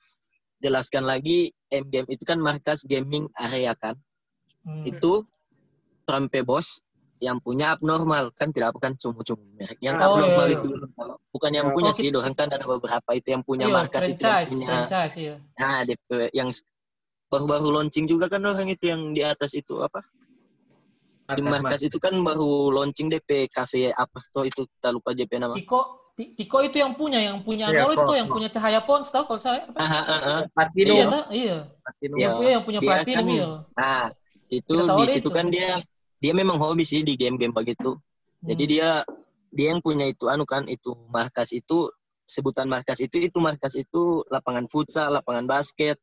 jelaskan 0.64 1.04
lagi 1.04 1.52
M 1.68 1.84
game 1.84 2.08
itu 2.08 2.24
kan 2.24 2.40
markas 2.40 2.80
gaming 2.82 3.28
area 3.36 3.76
kan 3.76 3.92
Hmm. 4.64 4.88
itu 4.88 5.28
Trampe 6.08 6.40
Bos 6.40 6.80
yang 7.20 7.38
punya 7.42 7.74
abnormal 7.74 8.30
kan 8.34 8.48
tidak 8.54 8.74
apa 8.74 8.78
kan 8.88 8.92
cuma-cuma 8.94 9.42
merek 9.58 9.78
yang 9.82 9.98
Oh, 9.98 10.18
abnormal 10.18 10.46
iya, 10.46 10.54
iya. 10.54 10.58
itu 10.62 10.68
bukan 11.34 11.50
yang 11.54 11.66
Oh, 11.70 11.74
punya 11.74 11.90
sih 11.94 12.08
orang 12.14 12.34
kan 12.34 12.48
ada 12.50 12.66
beberapa 12.66 13.10
itu 13.14 13.28
yang 13.34 13.42
punya 13.42 13.66
Iya, 13.66 13.74
markas 13.74 14.02
itu 14.06 14.22
yang 14.22 14.38
franchise, 14.38 14.50
punya 14.50 14.66
franchise, 14.68 15.14
iya. 15.18 15.34
nah 15.58 15.76
DP 15.82 16.08
yang 16.34 16.48
baru-baru 17.28 17.68
launching 17.74 18.06
juga 18.08 18.26
kan 18.32 18.40
orang 18.46 18.68
itu 18.72 18.84
yang 18.88 19.12
di 19.12 19.20
atas 19.20 19.52
itu 19.52 19.78
apa 19.84 20.00
di 21.28 21.42
markas 21.44 21.84
itu 21.84 22.00
kan 22.00 22.16
baru 22.24 22.72
launching 22.72 23.12
DP 23.12 23.52
cafe 23.52 23.92
apa 23.92 24.16
tuh 24.32 24.48
itu 24.48 24.64
kita 24.64 24.88
lupa 24.94 25.12
JP 25.12 25.32
nama 25.36 25.52
Tiko, 25.52 26.08
Ti- 26.16 26.34
Tiko 26.34 26.58
itu 26.66 26.82
yang 26.82 26.96
punya, 26.98 27.20
yang 27.22 27.38
punya 27.46 27.68
Iya, 27.70 27.84
Android 27.84 27.98
itu 28.00 28.14
yang 28.18 28.28
punya 28.32 28.48
cahaya 28.50 28.80
pons, 28.82 29.06
tahu 29.12 29.28
kalau 29.28 29.38
saya? 29.38 29.62
Apa? 29.70 29.78
ah, 29.78 29.86
ah, 29.86 30.02
ah, 30.02 30.20
ah. 30.26 30.40
Platinum. 30.50 30.96
Iya, 30.98 31.20
iya. 31.30 31.56
Platinum. 31.84 32.16
Yang 32.18 32.30
punya 32.34 32.50
yang 32.50 32.64
punya 32.66 32.80
Dia 32.82 32.88
platinum 32.90 33.14
kan- 33.22 33.28
iya. 33.38 33.48
Nah, 33.78 34.04
itu 34.50 34.74
di 34.74 35.04
situ 35.06 35.20
itu. 35.20 35.30
kan 35.30 35.46
dia 35.52 35.70
dia 36.18 36.32
memang 36.34 36.58
hobi 36.58 36.82
sih 36.82 37.06
di 37.06 37.14
game-game 37.14 37.54
begitu. 37.54 37.98
Jadi 38.42 38.64
Hmm. 38.64 38.72
dia 38.74 38.90
dia 39.48 39.66
yang 39.72 39.80
punya 39.80 40.04
itu 40.06 40.28
anu 40.28 40.44
kan 40.44 40.68
itu 40.68 40.92
markas 41.08 41.50
itu 41.56 41.88
sebutan 42.28 42.68
markas 42.68 43.00
itu 43.00 43.16
itu 43.16 43.38
markas 43.40 43.72
itu 43.78 44.22
lapangan 44.28 44.68
futsal, 44.68 45.08
lapangan 45.14 45.48
basket, 45.48 45.96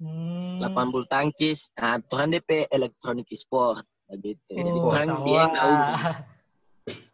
Hmm. 0.00 0.56
lapangan 0.62 0.88
bulu 0.88 1.06
tangkis. 1.10 1.68
Nah, 1.76 2.00
Tuhan 2.00 2.32
DP 2.32 2.70
elektronik 2.72 3.28
sport 3.36 3.84
begitu. 4.08 4.56
Jadi 4.56 4.78
Oh, 4.80 4.88
orang 4.88 5.08
sawah. 5.08 5.24
dia 5.26 5.42
tahu. 5.52 5.74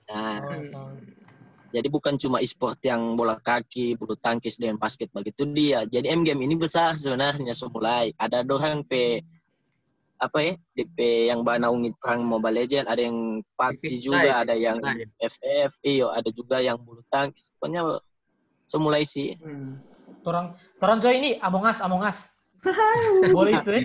Nah, 0.07 0.39
Oh, 0.71 0.95
jadi 1.75 1.91
bukan 1.91 2.15
cuma 2.15 2.39
e-sport 2.39 2.79
yang 2.87 3.19
bola 3.19 3.43
kaki, 3.43 3.99
bulu 3.99 4.15
tangkis 4.15 4.55
dan 4.57 4.79
basket 4.79 5.11
begitu 5.11 5.43
dia. 5.51 5.83
Jadi 5.83 6.07
M 6.09 6.23
game 6.23 6.47
ini 6.47 6.55
besar 6.55 6.95
sebenarnya 6.95 7.51
semulai. 7.53 8.15
Ada 8.15 8.47
orang 8.47 8.87
P 8.87 9.19
apa 10.17 10.39
ya 10.41 10.53
DP 10.73 11.29
yang 11.29 11.45
banaungin 11.45 11.93
perang 12.01 12.25
Mobile 12.25 12.65
Legend, 12.65 12.87
ada 12.89 13.01
yang 13.01 13.45
PUBG 13.57 13.81
Divis 13.81 13.97
juga, 14.01 14.43
ada 14.43 14.55
yang. 14.57 14.81
FF, 15.21 15.71
iyo, 15.85 16.09
ada 16.13 16.29
juga 16.33 16.61
yang 16.61 16.81
bulu 16.81 17.05
tangkis. 17.13 17.53
Pokoknya 17.57 18.01
semulai 18.67 19.05
sih. 19.05 19.37
Hmm. 19.39 19.79
Torang, 20.25 20.59
torang 20.83 20.99
join 20.99 21.23
ini 21.23 21.39
Among 21.39 21.65
Us, 21.71 21.79
Among 21.79 22.03
Us. 22.03 22.37
Boleh 23.37 23.63
itu 23.63 23.71
ya? 23.71 23.83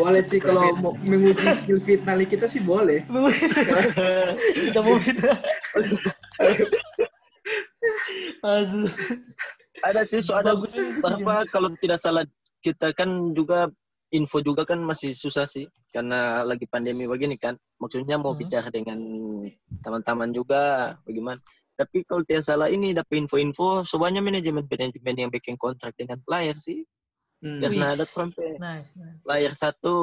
boleh 0.00 0.22
sih 0.24 0.40
kalau 0.40 0.72
mau 0.80 0.96
menguji 1.04 1.44
skill 1.52 1.76
fitnali 1.84 2.24
kita 2.24 2.48
sih 2.48 2.62
boleh 2.62 3.04
kita 4.64 4.80
mau 4.80 4.96
itu. 4.96 5.28
Asu. 8.44 8.88
Ada 9.80 10.00
sih 10.04 10.20
so 10.24 10.36
ada 10.36 10.56
Bagus 10.56 10.72
juga. 10.72 11.00
berapa 11.04 11.34
kalau 11.52 11.68
tidak 11.80 12.00
salah 12.00 12.24
kita 12.60 12.92
kan 12.92 13.32
juga 13.32 13.68
info 14.10 14.42
juga 14.42 14.66
kan 14.66 14.82
masih 14.82 15.14
susah 15.14 15.46
sih 15.46 15.64
karena 15.88 16.42
lagi 16.42 16.66
pandemi 16.66 17.06
begini 17.06 17.38
kan. 17.38 17.54
Maksudnya 17.78 18.18
mau 18.18 18.34
Hmm. 18.34 18.40
bicara 18.42 18.68
dengan 18.68 18.98
teman-teman 19.80 20.30
juga 20.30 20.60
bagaimana. 21.02 21.38
Tapi 21.74 22.04
kalau 22.04 22.20
tidak 22.26 22.44
salah 22.44 22.68
ini 22.68 22.92
dapat 22.92 23.24
info-info 23.24 23.86
soalnya 23.86 24.20
manajemen 24.20 24.66
manajemen 24.66 25.16
yang 25.16 25.30
bikin 25.30 25.56
kontrak 25.56 25.94
dengan 25.96 26.20
player 26.20 26.58
sih. 26.58 26.84
Hmm. 27.40 27.56
Karena 27.62 27.96
ada 27.96 28.04
sampai 28.04 28.60
Nice, 28.60 28.92
nice. 28.92 29.22
player 29.24 29.52
satu 29.56 29.94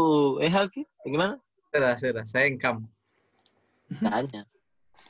eh 0.42 0.50
Halki 0.50 0.82
bagaimana? 1.06 1.38
Sudah, 1.70 1.94
sudah. 2.00 2.24
Saya 2.26 2.50
income. 2.50 2.88
Tanya. 4.02 4.44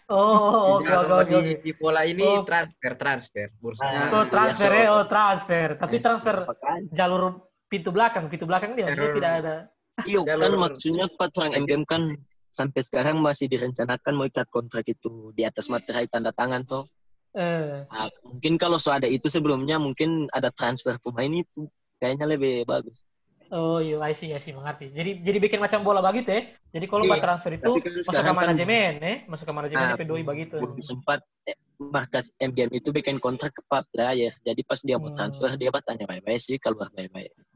Oh, 0.08 0.80
oke, 0.80 0.88
Jadi, 0.88 0.88
oke, 0.88 0.88
kalau 0.88 1.20
oke. 1.20 1.28
di, 1.28 1.36
oke. 1.36 1.54
di 1.68 1.72
bola 1.76 2.02
ini 2.08 2.24
Oh. 2.24 2.44
transfer, 2.48 2.92
transfer. 2.96 3.48
Bursa. 3.60 3.84
Ah, 3.84 4.08
Oh, 4.08 4.24
transfer 4.28 4.72
ya, 4.72 4.88
so- 4.88 4.92
oh 4.96 5.04
transfer. 5.04 5.68
Tapi 5.76 5.96
Yes. 6.00 6.04
transfer 6.04 6.36
jalur 6.96 7.24
pintu 7.68 7.90
belakang, 7.92 8.26
pintu 8.32 8.48
belakang 8.48 8.74
dia 8.74 8.88
maksudnya 8.88 9.14
tidak 9.14 9.32
ada. 9.44 9.56
Iya 10.08 10.22
kan 10.24 10.52
maksudnya 10.56 11.06
Pak 11.20 11.30
orang 11.38 11.54
MGM 11.64 11.84
kan 11.84 12.02
sampai 12.48 12.82
sekarang 12.82 13.20
masih 13.20 13.52
direncanakan 13.52 14.14
mau 14.16 14.26
ikat 14.26 14.48
kontrak 14.48 14.88
itu 14.88 15.36
di 15.36 15.44
atas 15.44 15.68
materai 15.68 16.08
tanda 16.08 16.32
tangan 16.32 16.64
toh. 16.64 16.88
Eh, 17.36 17.84
Nah, 17.88 18.08
mungkin 18.24 18.56
kalau 18.60 18.80
so 18.80 18.92
ada 18.92 19.08
itu 19.08 19.28
sebelumnya 19.32 19.80
mungkin 19.80 20.28
ada 20.32 20.52
transfer 20.52 20.96
pemain 21.00 21.32
itu 21.32 21.68
kayaknya 22.00 22.26
lebih 22.28 22.64
bagus. 22.68 23.04
oh 23.48 23.80
iya, 23.80 23.96
I 24.04 24.12
see, 24.12 24.36
I 24.36 24.40
see, 24.44 24.52
mengerti. 24.52 24.92
Jadi 24.92 25.24
jadi 25.24 25.38
bikin 25.40 25.60
macam 25.64 25.80
bola 25.84 26.04
begitu 26.04 26.36
ya. 26.36 26.42
Jadi 26.72 26.86
kalau 26.88 27.04
Iya, 27.08 27.12
buat 27.16 27.24
transfer 27.24 27.52
itu 27.56 27.72
kan 27.80 27.92
masuk 27.96 28.12
ke 28.12 28.24
kan- 28.28 28.38
manajemen, 28.44 28.92
eh, 29.00 29.18
masuk 29.28 29.46
ke 29.48 29.54
manajemen 29.56 29.84
Nah, 29.88 29.96
DP 29.96 30.04
doi 30.04 30.24
begitu. 30.24 30.56
Belum 30.60 30.80
sempat 30.84 31.20
eh, 31.48 31.56
markas 31.80 32.28
MGM 32.44 32.72
itu 32.76 32.90
bikin 32.92 33.18
kontrak 33.24 33.56
ke 33.56 33.62
player. 33.92 34.36
Jadi 34.44 34.62
pas 34.68 34.80
dia 34.84 35.00
mau 35.00 35.08
Hmm. 35.12 35.16
transfer 35.16 35.52
dia 35.56 35.72
bertanya 35.72 36.04
bye-bye 36.08 36.40
sih 36.40 36.60
keluar 36.60 36.92
bye-bye. 36.92 37.47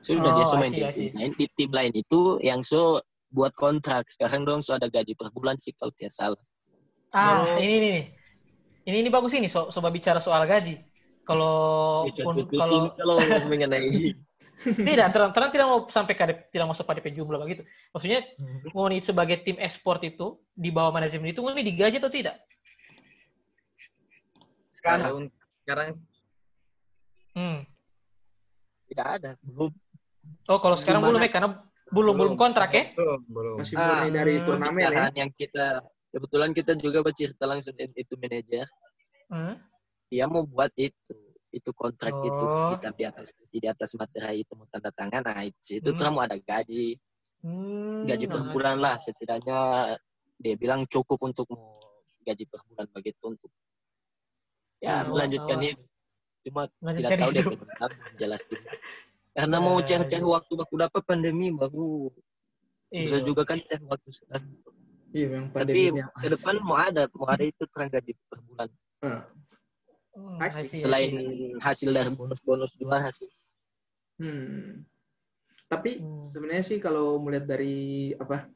Sudah 0.00 0.32
Oh, 0.32 0.34
dia 0.40 0.44
so 0.48 0.56
main 0.56 0.72
di 0.72 0.80
tim 0.80 1.12
lain 1.12 1.32
di 1.36 1.46
tim 1.52 1.70
lain 1.70 1.92
itu 1.92 2.20
yang 2.40 2.64
so 2.64 3.04
buat 3.28 3.52
kontrak. 3.52 4.08
Sekarang 4.08 4.48
dong 4.48 4.64
so 4.64 4.72
ada 4.74 4.88
gaji 4.88 5.12
per 5.12 5.28
bulan 5.30 5.60
sih 5.60 5.76
kalau 5.76 5.92
tidak 5.92 6.12
salah. 6.16 6.40
Ah, 7.12 7.44
Kalau- 7.44 7.60
ini 7.60 7.76
nih. 7.78 8.00
Ini 8.80 8.96
ini 9.06 9.10
bagus 9.12 9.36
ini, 9.36 9.44
so, 9.46 9.68
coba 9.68 9.92
bicara 9.92 10.18
soal 10.24 10.40
gaji. 10.48 10.80
Kalau 11.20 12.08
kalau 12.56 12.88
kalau 12.96 13.14
mengenai 13.52 14.16
tidak 14.60 15.08
terang 15.12 15.30
terang 15.36 15.50
tidak 15.52 15.66
mau 15.68 15.84
sampai 15.88 16.16
ke 16.16 16.24
tidak 16.48 16.68
masuk 16.72 16.84
pada 16.88 17.00
jumlah 17.04 17.38
begitu. 17.44 17.62
Maksudnya 17.92 18.24
Ngoni 18.72 19.04
sebagai 19.04 19.40
tim 19.44 19.60
esport 19.60 20.00
itu 20.00 20.40
di 20.56 20.72
bawah 20.72 20.92
manajemen 20.96 21.28
itu 21.32 21.44
Ngoni 21.44 21.60
digaji 21.60 22.00
atau 22.00 22.12
tidak? 22.12 22.40
sekarang 24.70 25.28
sekarang 25.66 25.88
Hmm. 27.30 27.62
Tidak 28.90 29.06
ada. 29.06 29.30
Belum 29.46 29.70
Oh, 30.50 30.58
kalau 30.60 30.76
sekarang 30.76 31.00
Gimana? 31.00 31.16
belum 31.16 31.22
ya 31.24 31.30
karena 31.32 31.48
belum 31.94 32.14
belum 32.18 32.34
kontrak 32.36 32.70
ya? 32.74 32.84
Belum, 32.92 33.20
belum. 33.24 33.56
Masih 33.62 33.74
Ah, 33.78 33.86
murni 34.02 34.08
dari 34.12 34.34
hmm, 34.36 34.46
turnamen 34.46 34.82
ya. 34.82 35.04
yang 35.16 35.30
kita 35.32 35.66
kebetulan 36.10 36.50
kita 36.50 36.72
juga 36.74 36.98
bercerita 37.06 37.44
langsung 37.46 37.74
dengan 37.78 37.94
itu 37.94 38.14
manajer 38.18 38.66
Hmm. 39.30 39.54
dia 40.10 40.26
mau 40.26 40.42
buat 40.42 40.74
itu 40.74 41.14
itu 41.54 41.70
kontrak 41.70 42.18
itu 42.18 42.34
Oh. 42.50 42.66
kita 42.74 42.90
di 42.90 43.04
atas 43.06 43.30
di 43.30 43.62
atas 43.62 43.94
materai 43.94 44.42
itu 44.42 44.58
mau 44.58 44.66
tanda 44.66 44.90
tangan 44.90 45.22
nah 45.22 45.38
itu 45.46 45.54
situ 45.62 45.94
Hmm. 45.94 46.10
mau 46.10 46.26
ada 46.26 46.34
gaji 46.34 46.98
Hmm, 47.46 48.10
gaji 48.10 48.26
per 48.26 48.42
nah. 48.42 48.50
bulan 48.50 48.76
lah 48.82 48.98
setidaknya 48.98 49.58
dia 50.34 50.54
bilang 50.58 50.82
cukup 50.90 51.30
untuk 51.30 51.46
gaji 52.26 52.42
per 52.50 52.58
bulan 52.66 52.90
begitu 52.90 53.22
untuk 53.38 53.50
ya 54.82 55.06
Hmm, 55.06 55.14
melanjutkan 55.14 55.58
oh. 55.62 55.62
Cuma 56.40 56.62
Melanjutkan 56.80 57.10
tidak 57.10 57.20
tahu 57.20 57.30
deh 57.30 57.42
hidup. 57.44 57.60
kenapa, 57.68 57.94
jelas 58.16 58.40
karena 59.30 59.56
mau 59.62 59.76
Eh, 59.78 59.84
cari-cari 59.86 60.24
waktu 60.26 60.52
baku 60.58 60.74
dapat 60.74 61.02
pandemi 61.06 61.48
baru. 61.54 62.10
Susah 62.90 63.22
Iya. 63.22 63.26
juga 63.26 63.42
kan 63.46 63.62
cari 63.62 63.84
waktu 63.86 64.08
sekarang. 64.10 64.44
Iya, 65.10 65.26
yang 65.38 65.44
tapi 65.54 65.70
pandemi 65.70 66.02
ke 66.02 66.28
depan 66.30 66.54
mau 66.62 66.76
ada 66.78 67.06
mau 67.14 67.26
ada 67.30 67.44
itu 67.46 67.62
terang 67.70 67.90
gaji 67.90 68.12
per 68.26 68.38
bulan. 68.42 68.68
Hmm, 69.00 70.36
see, 70.66 70.76
I 70.76 70.82
selain 70.82 71.10
hasil 71.62 71.90
dari 71.94 72.10
bonus-bonus 72.12 72.74
juara 72.76 73.08
sih 73.14 73.30
Hmm. 74.20 74.84
Tapi 75.70 76.02
Hmm. 76.02 76.20
sebenarnya 76.26 76.64
sih 76.66 76.78
kalau 76.82 77.16
melihat 77.22 77.46
dari 77.46 78.10
apa 78.18 78.50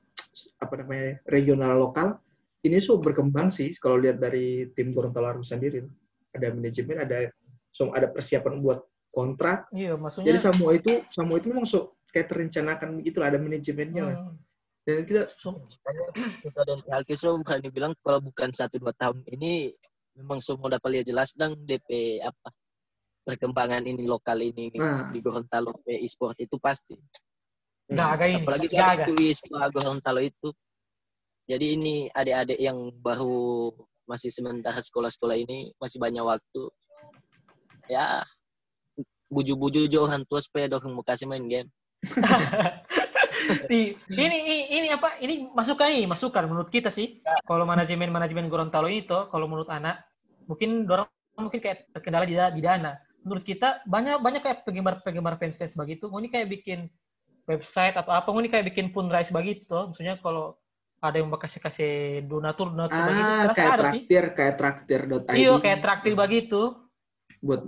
apa 0.61 0.75
namanya 0.83 1.23
regional 1.31 1.73
lokal 1.79 2.19
ini 2.61 2.83
so 2.83 2.99
berkembang 2.99 3.49
sih 3.49 3.71
kalau 3.79 3.97
lihat 4.03 4.19
dari 4.19 4.69
tim 4.75 4.91
Gorontalo 4.91 5.31
Arus 5.31 5.55
sendiri. 5.55 5.87
Ada 6.35 6.51
manajemen 6.53 6.99
ada 6.99 7.31
so 7.75 7.91
ada 7.91 8.07
persiapan 8.07 8.63
buat 8.63 8.87
kontrak. 9.11 9.67
Iya, 9.75 9.99
maksudnya 9.99 10.31
jadi 10.31 10.41
semua 10.47 10.71
itu 10.79 10.93
semua 11.11 11.37
itu 11.43 11.47
memang 11.51 11.67
so 11.67 11.99
kayak 12.15 12.31
terencanakan 12.31 13.03
begitu 13.03 13.19
lah 13.19 13.35
ada 13.35 13.39
manajemennya 13.43 14.03
lah. 14.07 14.17
Hmm, 14.23 14.39
dan 14.87 15.03
kita 15.03 15.23
so- 15.35 15.67
kita 16.39 16.61
dan 16.63 16.79
Alkiso 16.87 17.35
berani 17.43 17.69
bilang 17.75 17.93
kalau 17.99 18.23
bukan 18.23 18.55
satu 18.55 18.79
dua 18.79 18.95
tahun 18.95 19.27
ini 19.27 19.75
memang 20.15 20.39
semua 20.39 20.71
dapat 20.71 20.89
lihat 20.95 21.07
jelas 21.11 21.35
dan 21.35 21.59
DP 21.59 22.23
apa 22.23 22.55
perkembangan 23.27 23.83
ini 23.83 24.07
lokal 24.07 24.39
ini 24.39 24.71
Nah. 24.79 25.11
di 25.11 25.19
Gorontalo 25.19 25.83
e-sport 25.89 26.39
itu 26.39 26.55
pasti. 26.63 26.95
Gak 27.91 28.09
agak 28.17 28.29
ini, 28.31 28.37
apalagi 28.41 28.67
soal 28.71 28.91
agak. 28.95 29.07
itu 29.11 29.13
e-sport 29.35 29.71
Gorontalo 29.75 30.21
itu. 30.23 30.49
Jadi 31.45 31.67
ini 31.77 31.95
adik-adik 32.09 32.57
yang 32.57 32.79
baru 33.03 33.69
masih 34.05 34.31
sementara 34.31 34.79
sekolah-sekolah 34.81 35.37
ini 35.37 35.73
masih 35.81 35.97
banyak 35.99 36.21
waktu 36.25 36.63
ya 37.91 38.25
buju-buju 39.29 39.91
jo 39.91 40.07
orang 40.07 40.23
tua 40.29 40.39
supaya 40.41 40.69
mau 40.89 41.03
kasih 41.03 41.27
main 41.27 41.45
game 41.45 41.69
ini, 43.69 44.37
ini 44.47 44.59
ini 44.81 44.89
apa? 44.93 45.19
Ini 45.21 45.53
masukan 45.53 45.89
ini, 45.91 46.05
masukan 46.09 46.45
menurut 46.47 46.71
kita 46.71 46.89
sih. 46.89 47.21
Kalau 47.45 47.65
manajemen 47.69 48.11
manajemen 48.13 48.49
Gorontalo 48.49 48.89
ini 48.89 49.05
tuh, 49.05 49.29
kalau 49.29 49.49
menurut 49.49 49.69
anak, 49.71 50.05
mungkin 50.49 50.85
dorong 50.89 51.09
mungkin 51.35 51.59
kayak 51.59 51.91
terkendala 51.91 52.25
di, 52.29 52.37
di 52.37 52.63
dana. 52.63 52.97
Menurut 53.25 53.43
kita 53.43 53.83
banyak 53.89 54.21
banyak 54.21 54.41
kayak 54.45 54.59
penggemar 54.69 55.01
penggemar 55.01 55.35
fans 55.41 55.57
fans 55.57 55.75
begitu. 55.75 56.09
Ini 56.09 56.29
kayak 56.29 56.49
bikin 56.53 56.81
website 57.49 57.97
atau 57.97 58.13
apa? 58.13 58.29
Ini 58.29 58.49
kayak 58.53 58.67
bikin 58.73 58.87
fundraise 58.93 59.33
begitu 59.33 59.67
tuh. 59.67 59.93
Maksudnya 59.93 60.21
kalau 60.21 60.61
ada 61.05 61.21
yang 61.21 61.29
mau 61.29 61.37
kasih 61.37 61.61
kasih 61.61 62.25
donatur 62.25 62.73
donatur 62.73 62.97
begitu, 62.97 63.29
ah 63.29 63.45
terasa 63.45 63.57
kayak 63.61 63.73
ada 63.77 63.83
sih. 63.93 64.03
traktir 64.09 64.25
kayak 64.33 64.55
traktir.id 64.57 65.37
Iya, 65.37 65.53
kayak 65.61 65.79
traktir 65.85 66.13
begitu. 66.17 66.63
Buat 67.45 67.61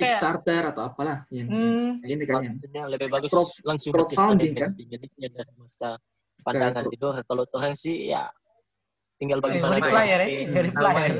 Kickstarter 0.00 0.62
atau 0.72 0.82
apalah 0.88 1.28
yang 1.28 1.46
Hmm, 1.52 2.00
yang 2.00 2.16
ini 2.16 2.24
kan 2.24 2.40
yang 2.72 2.88
lebih 2.88 3.08
bagus 3.12 3.28
Crowd- 3.28 3.60
langsung 3.68 3.92
crowdfunding, 3.92 4.52
kan? 4.56 4.72
kan 4.72 5.30
dari 5.36 5.52
masa 5.60 6.00
pandangan 6.40 6.88
Doha 6.96 7.20
kalau 7.28 7.44
Tuhan 7.44 7.76
sih 7.76 8.08
ya 8.08 8.32
tinggal 9.20 9.44
bagaimana 9.44 9.76
dari 9.76 9.92
player 9.92 10.20
ya, 10.24 10.28
main, 10.32 10.46
dari 10.48 10.70
player. 10.72 11.12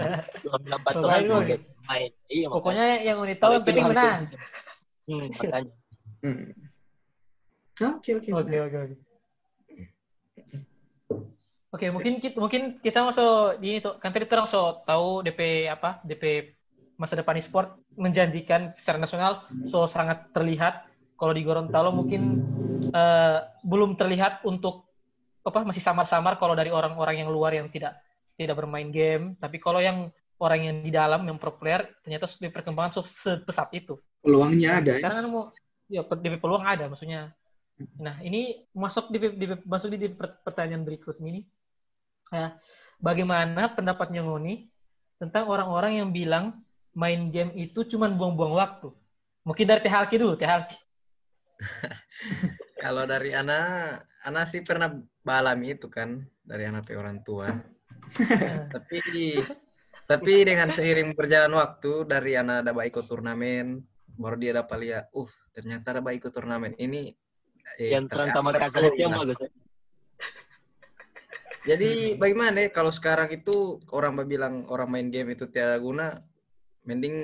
Oh, 0.48 0.58
Tuhan 0.96 1.20
main 1.84 2.10
iya 2.32 2.46
Pokoknya 2.48 2.86
yang 3.04 3.16
unik 3.20 3.36
tahu 3.36 3.52
yang 3.52 3.64
penting 3.68 3.84
itu 3.84 3.92
menang. 3.92 4.20
hmm, 5.04 5.26
makanya 5.36 5.72
hmm. 6.24 6.44
Oke 7.80 8.10
oke 8.16 8.28
Oke 8.32 8.56
oke 8.60 8.76
oke. 8.80 8.96
Oke 11.70 11.86
mungkin 11.94 12.18
kita 12.18 12.34
mungkin 12.34 12.62
kita 12.82 12.98
masuk 13.04 13.60
di 13.62 13.76
ini 13.76 13.78
tuh 13.78 13.94
kan 14.02 14.10
tadi 14.10 14.26
terang 14.26 14.48
so 14.48 14.82
tahu 14.82 15.22
DP 15.22 15.70
apa 15.70 16.02
DP 16.02 16.56
masa 17.00 17.16
depan 17.16 17.40
e-sport 17.40 17.80
menjanjikan 17.96 18.76
secara 18.76 19.00
nasional 19.00 19.40
so 19.64 19.88
sangat 19.88 20.28
terlihat 20.36 20.84
kalau 21.16 21.32
di 21.32 21.40
Gorontalo 21.40 21.96
mungkin 21.96 22.44
eh, 22.92 23.38
belum 23.64 23.96
terlihat 23.96 24.44
untuk 24.44 24.84
apa 25.40 25.64
masih 25.64 25.80
samar-samar 25.80 26.36
kalau 26.36 26.52
dari 26.52 26.68
orang-orang 26.68 27.24
yang 27.24 27.32
luar 27.32 27.56
yang 27.56 27.72
tidak 27.72 27.96
tidak 28.36 28.60
bermain 28.60 28.92
game 28.92 29.40
tapi 29.40 29.56
kalau 29.56 29.80
yang 29.80 30.12
orang 30.36 30.60
yang 30.68 30.76
di 30.84 30.92
dalam 30.92 31.24
yang 31.24 31.40
pro 31.40 31.56
player 31.56 31.88
ternyata 32.04 32.28
di 32.36 32.52
perkembangan 32.52 33.00
so 33.00 33.02
sepesat 33.04 33.72
itu 33.72 33.96
peluangnya 34.20 34.84
ada 34.84 35.00
ya. 35.00 35.00
sekarang 35.00 35.16
kan 35.24 35.26
mau 35.32 35.44
ya 35.90 36.06
DP 36.06 36.38
peluang 36.38 36.62
ada 36.62 36.86
maksudnya. 36.86 37.34
Nah, 37.98 38.22
ini 38.22 38.70
masuk 38.70 39.10
di, 39.10 39.18
di 39.34 39.46
masuk 39.66 39.90
di, 39.90 39.98
di 40.06 40.08
per- 40.14 40.38
pertanyaan 40.46 40.86
berikutnya 40.86 41.28
ini. 41.34 41.42
Ya, 42.30 42.54
bagaimana 43.02 43.74
pendapatnya 43.74 44.22
Ngoni 44.22 44.70
tentang 45.18 45.50
orang-orang 45.50 45.98
yang 45.98 46.08
bilang 46.14 46.62
main 46.94 47.30
game 47.30 47.54
itu 47.54 47.86
cuma 47.86 48.10
buang-buang 48.10 48.54
waktu? 48.56 48.88
Mungkin 49.46 49.64
dari 49.66 49.80
Teh 49.80 49.92
Halki 49.92 50.16
dulu, 50.20 50.36
Teh 50.36 50.48
Halki. 50.48 50.76
Kalau 52.82 53.04
dari 53.04 53.36
Ana, 53.36 53.92
Ana 54.24 54.42
sih 54.48 54.64
pernah 54.64 54.92
balami 55.20 55.76
itu 55.76 55.88
kan 55.88 56.20
dari 56.40 56.68
anak 56.68 56.88
orang 56.92 57.20
tua. 57.24 57.48
tapi 58.74 58.98
tapi 60.10 60.32
dengan 60.42 60.74
seiring 60.74 61.14
berjalan 61.14 61.54
waktu 61.54 62.02
dari 62.08 62.34
Ana 62.34 62.64
ada 62.64 62.74
ikut 62.74 63.06
turnamen, 63.06 63.78
baru 64.18 64.36
dia 64.36 64.52
dapat 64.58 64.76
lihat, 64.82 65.04
uh 65.14 65.30
ternyata 65.54 65.94
ada 65.94 66.02
ikut 66.10 66.32
turnamen 66.34 66.74
ini. 66.76 67.14
eh, 67.78 67.94
yang 67.94 68.10
terang 68.10 68.34
perlu, 68.34 68.90
itu 68.92 68.98
yang 68.98 69.14
bagus 69.14 69.38
ya. 69.40 69.50
Jadi 71.60 72.16
bagaimana 72.16 72.64
ya 72.64 72.70
kalau 72.72 72.88
sekarang 72.88 73.28
itu 73.36 73.78
orang 73.92 74.16
bilang 74.24 74.64
orang 74.72 74.88
main 74.88 75.08
game 75.12 75.36
itu 75.36 75.44
tiada 75.46 75.76
guna, 75.76 76.18
mending 76.90 77.16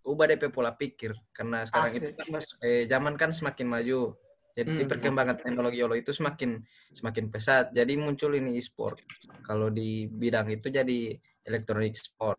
ubah 0.00 0.28
DP 0.28 0.52
pola 0.52 0.72
pikir 0.72 1.16
karena 1.30 1.64
sekarang 1.64 1.92
itu 1.92 2.08
Asik. 2.08 2.16
kan 2.16 2.26
mas- 2.30 2.56
eh, 2.60 2.84
zaman 2.84 3.16
kan 3.16 3.32
semakin 3.32 3.66
maju. 3.66 4.12
Jadi 4.50 4.82
Hmm. 4.82 4.90
perkembangan 4.90 5.36
teknologi 5.38 5.78
YOLO 5.78 5.94
itu 5.94 6.10
semakin 6.10 6.60
semakin 6.92 7.30
pesat. 7.30 7.70
Jadi 7.70 7.96
muncul 7.96 8.34
ini 8.34 8.58
e-sport. 8.58 9.00
Kalau 9.40 9.70
di 9.70 10.04
bidang 10.04 10.50
itu 10.50 10.68
jadi 10.68 11.16
electronic 11.42 11.94
sport. 11.94 12.36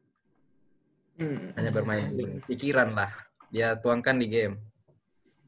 Hmm. 1.17 1.55
Hanya 1.55 1.71
bermain 1.71 2.03
pikiran 2.43 2.93
lah. 2.93 3.09
Dia 3.47 3.73
tuangkan 3.75 4.15
di 4.15 4.27
game. 4.27 4.55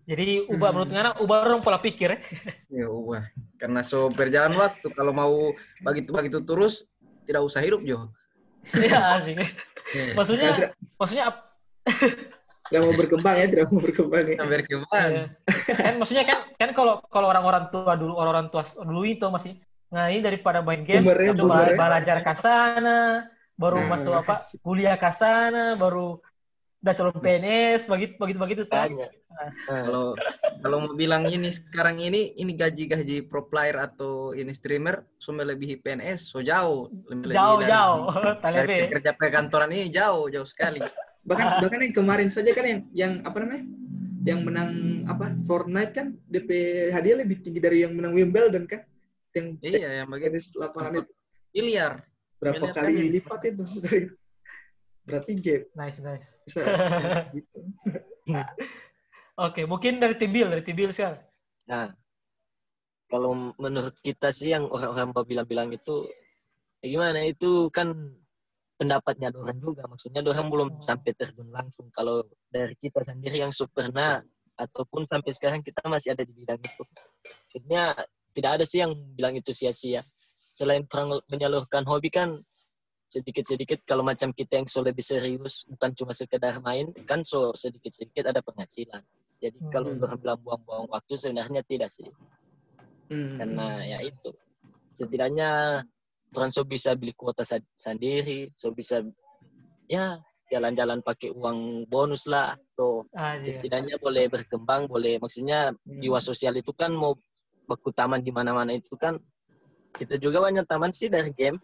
Jadi 0.04 0.44
ubah 0.46 0.72
Hmm. 0.72 0.76
menurut 0.76 0.92
Ngana 0.92 1.12
ubah 1.20 1.38
orang 1.42 1.62
pola 1.62 1.78
pikir 1.78 2.10
ya. 2.16 2.20
Ya 2.72 2.88
ubah. 2.88 3.24
Karena 3.56 3.82
so 3.82 4.08
berjalan 4.10 4.56
waktu 4.56 4.88
kalau 4.92 5.12
mau 5.12 5.52
begitu 5.82 6.10
begitu 6.12 6.40
terus 6.42 6.88
tidak 7.24 7.44
usah 7.44 7.60
hidup 7.60 7.82
Jo. 7.82 8.08
Iya 8.72 9.20
asik. 9.20 9.36
Iya. 9.94 10.14
Maksudnya 10.18 10.50
Tidak, 10.58 10.72
maksudnya 10.98 11.24
ap- 11.30 11.46
tidak 12.68 12.82
mau 12.90 12.94
berkembang 12.98 13.36
ya, 13.38 13.46
tidak 13.52 13.66
mau 13.70 13.80
berkembang 13.84 14.24
ya. 14.26 14.36
Sampai 14.42 14.58
berkembang. 14.66 15.10
Iya. 15.14 15.26
kan 15.78 15.94
maksudnya 16.02 16.24
kan 16.26 16.38
kan 16.58 16.70
kalau 16.74 16.94
kalau 17.08 17.28
orang-orang 17.30 17.70
tua 17.70 17.94
dulu 17.94 18.14
orang-orang 18.18 18.48
tua 18.50 18.64
dulu 18.82 19.02
itu 19.06 19.26
masih 19.30 19.54
nah 19.94 20.10
ini 20.10 20.26
daripada 20.26 20.66
main 20.66 20.82
game 20.82 21.06
Boomer 21.06 21.22
ya, 21.22 21.38
coba 21.38 21.70
belajar 21.78 22.18
ke 22.26 22.34
sana 22.34 23.30
baru 23.54 23.86
Nah, 23.86 23.88
masuk 23.94 24.14
apa 24.18 24.42
kuliah 24.66 24.98
ke 24.98 25.12
sana 25.14 25.78
baru 25.78 26.18
udah 26.84 26.94
calon 26.94 27.16
PNS 27.16 27.88
begitu 27.88 28.14
begitu 28.20 28.38
begitu 28.44 28.62
tuh 28.68 28.76
Tanya. 28.76 29.08
Kalau 29.66 30.14
kalau 30.60 30.78
mau 30.84 30.94
bilang 30.94 31.24
ini 31.32 31.50
sekarang 31.50 31.98
ini 32.04 32.36
ini 32.36 32.52
gaji-gaji 32.54 33.24
pro 33.26 33.48
player 33.48 33.88
atau 33.88 34.36
ini 34.36 34.52
streamer 34.52 35.08
so 35.16 35.32
melebihi 35.32 35.80
PNS 35.80 36.36
so 36.36 36.44
jauh 36.44 36.92
lebih 37.08 37.32
jauh 37.32 37.58
dari- 37.64 37.72
jauh 37.74 38.02
dari 38.12 38.38
talebe 38.44 38.78
kerja 39.00 39.12
perkantoran 39.16 39.72
ini 39.72 39.88
jauh 39.90 40.28
jauh 40.28 40.46
sekali 40.46 40.84
Bahkan 41.24 41.64
bahkan 41.64 41.80
yang 41.80 41.96
kemarin 41.96 42.28
saja 42.28 42.52
kan 42.52 42.66
yang 42.68 42.82
yang 42.92 43.14
apa 43.24 43.38
namanya? 43.40 43.64
Yang 44.28 44.40
menang 44.44 44.72
apa? 45.08 45.32
Fortnite 45.48 45.94
kan 45.96 46.08
DP 46.28 46.50
hadiah 46.92 47.24
lebih 47.24 47.40
tinggi 47.44 47.64
dari 47.64 47.88
yang 47.88 47.96
menang 47.96 48.12
Wimbledon 48.16 48.68
kan? 48.68 48.84
Yang 49.32 49.46
iya 49.64 50.04
yang 50.04 50.12
tenis 50.12 50.52
lapangan 50.54 51.04
itu 51.04 51.12
miliar 51.56 52.04
berapa 52.44 52.60
miliar 52.60 52.76
kali 52.76 52.92
kali. 52.92 53.10
lipat 53.20 53.42
itu? 53.48 53.64
Berarti 55.04 55.36
game 55.36 55.68
nice 55.76 56.00
nice 56.00 56.28
bisa, 56.48 56.64
bisa 56.64 57.28
gitu. 57.36 57.60
oke 59.36 59.62
mungkin 59.68 60.00
dari 60.00 60.16
tim 60.16 60.32
Bill 60.32 60.48
dari 60.48 60.64
tim 60.64 60.80
Bill 60.80 60.96
sekarang 60.96 61.20
Nah, 61.70 61.88
kalau 63.08 63.54
menurut 63.56 63.96
kita 64.04 64.34
sih 64.34 64.52
yang 64.52 64.68
orang-orang 64.68 65.14
bilang-bilang 65.24 65.70
itu, 65.72 66.10
ya 66.84 66.88
gimana 66.92 67.24
itu 67.24 67.70
kan 67.72 67.94
pendapatnya 68.76 69.32
dorang 69.32 69.60
juga. 69.62 69.88
Maksudnya 69.88 70.22
dorang 70.26 70.48
belum 70.52 70.70
sampai 70.84 71.12
terjun 71.16 71.48
langsung. 71.54 71.88
Kalau 71.94 72.26
dari 72.50 72.76
kita 72.76 73.00
sendiri 73.06 73.40
yang 73.40 73.54
pernah 73.72 74.20
ataupun 74.54 75.08
sampai 75.08 75.32
sekarang 75.34 75.62
kita 75.64 75.82
masih 75.88 76.14
ada 76.14 76.24
di 76.26 76.34
bidang 76.36 76.60
itu. 76.60 76.84
Maksudnya 77.48 77.96
tidak 78.34 78.52
ada 78.60 78.66
sih 78.66 78.82
yang 78.82 78.92
bilang 79.16 79.38
itu 79.38 79.54
sia-sia. 79.56 80.02
Selain 80.54 80.86
orang 80.94 81.22
menyalurkan 81.30 81.86
hobi 81.86 82.14
kan 82.14 82.34
sedikit-sedikit 83.14 83.86
kalau 83.86 84.02
macam 84.02 84.34
kita 84.34 84.58
yang 84.58 84.66
so 84.66 84.82
lebih 84.82 85.06
serius 85.06 85.70
bukan 85.70 85.94
cuma 85.94 86.12
sekedar 86.18 86.58
main 86.66 86.90
kan 87.06 87.22
so 87.22 87.54
sedikit-sedikit 87.54 88.34
ada 88.34 88.42
penghasilan. 88.42 89.06
Jadi 89.38 89.58
kalau 89.70 89.94
Hmm. 89.94 90.02
orang 90.02 90.20
bilang 90.24 90.40
buang-buang 90.42 90.86
waktu 90.90 91.14
sebenarnya 91.20 91.62
tidak 91.62 91.94
sih 91.94 92.10
Hmm. 93.12 93.36
karena 93.38 93.84
ya 93.84 94.00
itu 94.00 94.32
setidaknya 94.96 95.84
orang 96.34 96.50
so 96.56 96.64
bisa 96.64 96.96
beli 96.96 97.12
kuota 97.14 97.44
sendiri 97.76 98.50
so 98.56 98.72
bisa 98.72 99.04
ya 99.92 100.18
jalan-jalan 100.48 101.04
pakai 101.04 101.30
uang 101.36 101.84
bonus 101.92 102.26
lah 102.32 102.56
atau 102.56 103.04
aja 103.12 103.44
setidaknya 103.44 104.00
boleh 104.00 104.32
berkembang 104.32 104.88
boleh 104.88 105.20
maksudnya 105.20 105.76
Hmm. 105.76 106.00
jiwa 106.00 106.24
sosial 106.24 106.56
itu 106.56 106.72
kan 106.72 106.96
mau 106.96 107.20
baku 107.68 107.92
taman 107.92 108.24
di 108.24 108.32
mana-mana 108.32 108.72
itu 108.72 108.96
kan 108.96 109.20
kita 110.00 110.18
juga 110.18 110.42
banyak 110.42 110.66
taman 110.66 110.96
sih 110.96 111.12
dari 111.12 111.30
game 111.36 111.60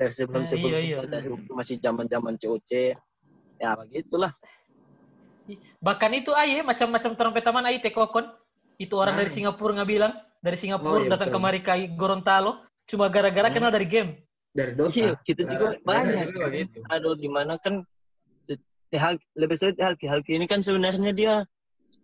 dari 0.00 0.12
sebelum 0.16 0.42
Eh, 0.42 0.48
sebelum 0.48 0.72
iya, 0.72 0.80
iya. 0.80 0.98
dari 1.04 1.28
waktu 1.28 1.52
masih 1.52 1.76
zaman-zaman 1.76 2.34
COC 2.40 2.96
ya 3.60 3.70
begitulah 3.76 4.32
bahkan 5.82 6.08
itu 6.16 6.32
aye 6.32 6.64
macam-macam 6.64 7.10
trompet 7.18 7.44
taman 7.44 7.68
aye 7.68 7.82
tekokon 7.84 8.32
itu 8.80 8.94
orang 8.96 9.18
Ah. 9.18 9.20
dari 9.20 9.30
Singapura 9.34 9.76
nggak 9.76 9.90
bilang 9.90 10.12
dari 10.40 10.56
Singapura 10.56 10.96
Oh, 10.96 11.00
iya, 11.04 11.10
datang 11.12 11.28
betul. 11.28 11.36
kemari 11.42 11.60
ke 11.60 11.72
Gorontalo 11.92 12.64
cuma 12.88 13.12
gara-gara 13.12 13.52
Hmm. 13.52 13.56
kenal 13.60 13.70
dari 13.70 13.84
game 13.84 14.10
dari 14.50 14.72
Dota. 14.74 14.90
Iya, 14.98 15.14
kita 15.22 15.42
juga 15.46 15.66
Nah, 15.70 15.82
banyak. 15.86 16.26
juga 16.26 16.46
begitu. 16.50 16.78
Aduh, 16.90 17.14
di 17.14 17.28
mana 17.30 17.54
kan 17.62 17.86
lebih 19.38 19.54
sulit 19.54 19.78
Halki. 19.78 20.10
Halki 20.10 20.34
ini 20.34 20.50
kan 20.50 20.58
sebenarnya 20.58 21.14
dia 21.14 21.34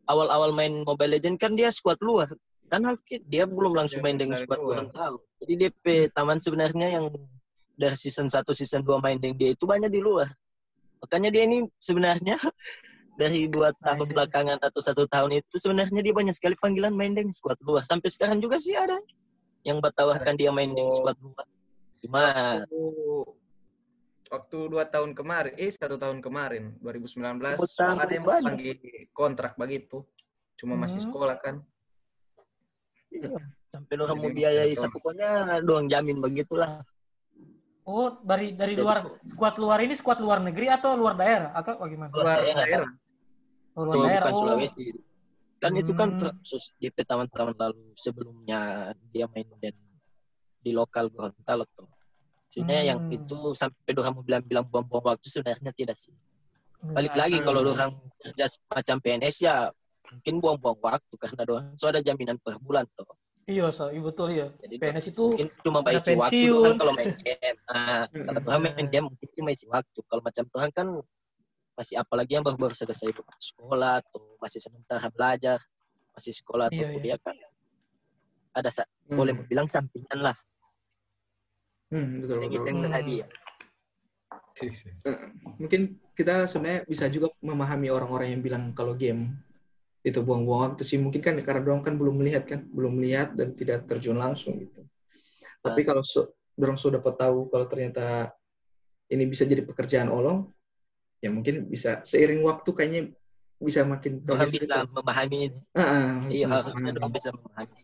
awal-awal 0.06 0.54
main 0.54 0.86
Mobile 0.86 1.18
Legend 1.18 1.42
kan 1.42 1.58
dia 1.58 1.74
squad 1.74 1.98
luar. 1.98 2.30
Kan 2.70 2.86
Halki 2.86 3.18
dia 3.26 3.50
belum 3.50 3.74
langsung 3.74 3.98
Dia 3.98 4.06
main 4.06 4.18
dengan 4.20 4.38
squad. 4.38 4.62
Gorontalo. 4.62 5.26
Jadi 5.42 5.52
DP 5.58 5.84
taman 6.14 6.38
sebenarnya 6.38 6.86
yang 7.02 7.10
dari 7.76 7.96
season 7.96 8.26
1 8.26 8.42
season 8.56 8.80
2 8.82 9.04
main 9.04 9.20
dia 9.20 9.52
itu 9.52 9.64
banyak 9.68 9.92
di 9.92 10.00
luar. 10.00 10.32
Makanya 11.04 11.28
dia 11.28 11.44
ini 11.44 11.68
sebenarnya 11.76 12.40
dari 13.20 13.48
dua 13.48 13.72
tahun 13.80 14.08
see. 14.08 14.12
belakangan 14.12 14.58
atau 14.60 14.80
satu 14.80 15.04
tahun 15.08 15.40
itu 15.40 15.56
sebenarnya 15.56 16.00
dia 16.04 16.14
banyak 16.16 16.34
sekali 16.36 16.56
panggilan 16.56 16.92
main 16.92 17.12
squad 17.32 17.56
luar. 17.64 17.84
Sampai 17.84 18.08
sekarang 18.12 18.40
juga 18.40 18.56
sih 18.56 18.76
ada 18.76 18.96
yang 19.64 19.80
bertawarkan 19.80 20.34
dia 20.36 20.52
main 20.52 20.72
squad 20.72 21.16
luar. 21.20 21.46
Cuma 22.00 22.22
waktu, 24.26 24.58
dua 24.68 24.84
tahun 24.90 25.14
kemarin 25.14 25.54
eh 25.54 25.70
satu 25.70 25.96
tahun 25.96 26.18
kemarin 26.18 26.74
2019 26.82 27.38
Dua 27.38 27.70
tahun 27.78 27.98
ada 28.02 28.12
yang 28.12 28.26
panggil 28.26 28.74
kontrak 29.14 29.54
begitu 29.54 30.02
cuma 30.58 30.74
masih 30.74 31.04
Hmm. 31.04 31.06
sekolah 31.12 31.36
kan 31.38 31.56
Iya, 33.06 33.32
sampai 33.70 33.94
orang 34.02 34.18
mau 34.18 34.28
biayai 34.28 34.74
pokoknya 34.76 35.62
doang 35.62 35.86
jamin 35.86 36.18
begitulah. 36.18 36.82
Oh 37.86 38.18
dari 38.20 38.52
dari 38.52 38.74
Jadi- 38.74 38.82
luar 38.82 38.98
skuad 39.22 39.54
luar 39.56 39.78
ini 39.80 39.94
skuad 39.94 40.18
luar 40.18 40.38
negeri 40.42 40.66
atau 40.68 40.98
luar 40.98 41.14
daerah 41.14 41.50
atau 41.54 41.78
bagaimana 41.78 42.10
luar 42.10 42.38
daerah. 42.42 42.56
daerah 42.66 42.90
oh, 43.74 43.82
luar 43.86 43.94
Tuh, 43.96 44.04
daerah 44.04 44.26
bukan 44.26 44.36
oh 44.36 44.40
Sulawesi. 44.42 44.84
Kan 45.56 45.72
itu 45.72 45.92
kan 45.96 46.08
Hmm. 46.12 46.20
ter- 46.20 46.36
sus- 46.44 46.74
di 46.76 46.92
taman-taman 46.92 47.56
lalu 47.56 47.96
sebelumnya 47.96 48.60
dia 49.08 49.24
main 49.32 49.48
dan 49.56 49.72
di 50.60 50.70
lokal 50.70 51.08
Gorontalo 51.08 51.64
tuh. 51.72 51.88
Yang 52.56 53.00
Hmm. 53.00 53.16
itu 53.16 53.38
sampai 53.52 53.92
orang 53.96 54.14
mau 54.16 54.24
bilang-bilang 54.24 54.64
buang-buang 54.68 55.16
waktu 55.16 55.26
sebenarnya 55.28 55.72
tidak 55.72 55.96
sih. 55.96 56.12
Balik 56.82 57.12
Nah, 57.12 57.20
lagi 57.24 57.36
Hmm. 57.40 57.44
kalau 57.44 57.60
orang 57.66 57.92
kerja 58.20 58.44
macam 58.68 58.96
PNS 59.00 59.36
ya 59.42 59.54
mungkin 60.06 60.34
buang-buang 60.40 60.78
waktu 60.78 61.14
karena 61.16 61.42
doang 61.42 61.66
so 61.76 61.88
ada 61.88 62.00
jaminan 62.00 62.36
per 62.36 62.60
bulan 62.60 62.84
tuh. 62.92 63.08
Iya 63.46 63.70
so 63.70 63.88
iya 63.94 64.02
betul 64.02 64.28
iya 64.34 64.46
Jadi 64.58 64.74
PNS 64.76 65.06
itu 65.14 65.24
mungkin 65.38 65.48
cuma 65.62 65.78
ada 65.82 65.94
isi 65.94 66.12
waktu 66.18 66.50
doang 66.50 66.76
kalau 66.76 66.92
main 66.94 67.14
game. 67.14 67.58
Nah, 67.70 68.02
Hmm. 68.10 68.24
kalau 68.26 68.40
Tuhan 68.42 68.60
main 68.62 68.86
game 68.90 69.06
mungkin 69.10 69.28
cuma 69.34 69.48
isi 69.50 69.66
waktu. 69.66 69.98
Kalau 70.06 70.22
macam 70.22 70.44
Tuhan 70.50 70.70
kan 70.74 70.86
masih 71.76 71.94
apalagi 72.00 72.32
yang 72.34 72.44
baru-baru 72.46 72.74
selesai 72.74 73.12
sekolah 73.38 74.00
atau 74.02 74.34
masih 74.40 74.60
sementara 74.62 75.06
belajar, 75.12 75.58
masih 76.16 76.32
sekolah 76.32 76.72
atau 76.72 76.78
Iya, 76.80 76.88
iya. 76.88 76.94
kuliah 76.96 77.18
kan 77.20 77.36
ada 78.56 78.70
sa- 78.72 78.88
Hmm. 79.06 79.20
boleh 79.20 79.32
bilang 79.44 79.68
sampingan 79.68 80.18
lah, 80.18 80.36
Hmm, 81.92 82.24
betul, 82.24 82.34
iseng-iseng 82.40 82.76
Hmm. 82.82 82.90
hadiah. 82.90 83.28
Mungkin 85.60 85.80
kita 86.16 86.48
sebenarnya 86.48 86.88
bisa 86.88 87.06
juga 87.12 87.28
memahami 87.44 87.92
orang-orang 87.92 88.32
yang 88.34 88.42
bilang 88.42 88.64
kalau 88.72 88.96
game 88.96 89.36
itu 90.06 90.22
buang-buang 90.22 90.70
waktu 90.70 90.86
sih. 90.86 91.02
Mungkin 91.02 91.18
kan 91.18 91.34
karena 91.42 91.60
dorong 91.66 91.82
kan 91.82 91.98
belum 91.98 92.14
melihat 92.22 92.46
kan, 92.46 92.62
belum 92.70 93.02
melihat 93.02 93.34
dan 93.34 93.58
tidak 93.58 93.90
terjun 93.90 94.14
langsung 94.14 94.62
gitu. 94.62 94.86
Tapi 95.58 95.82
kalau 95.82 96.06
so, 96.06 96.30
dorong 96.54 96.78
sudah 96.78 97.02
dapat 97.02 97.18
tahu 97.18 97.50
kalau 97.50 97.66
ternyata 97.66 98.30
ini 99.10 99.26
bisa 99.26 99.42
jadi 99.42 99.66
pekerjaan 99.66 100.06
olong, 100.06 100.46
ya 101.18 101.34
mungkin 101.34 101.66
bisa 101.66 102.06
seiring 102.06 102.46
waktu 102.46 102.70
kayaknya 102.70 103.02
bisa 103.58 103.82
makin 103.82 104.22
bisa 104.22 104.86
memahami 104.86 105.38
ini. 105.50 105.60
Ah, 105.74 105.82
ah, 105.82 106.06
Iya, 106.30 106.46
bisa 106.46 106.54
harusnya 106.62 106.70
memahami. 106.78 106.94
Tuhan 106.94 107.10
bisa 107.10 107.30
memahami. 107.34 107.74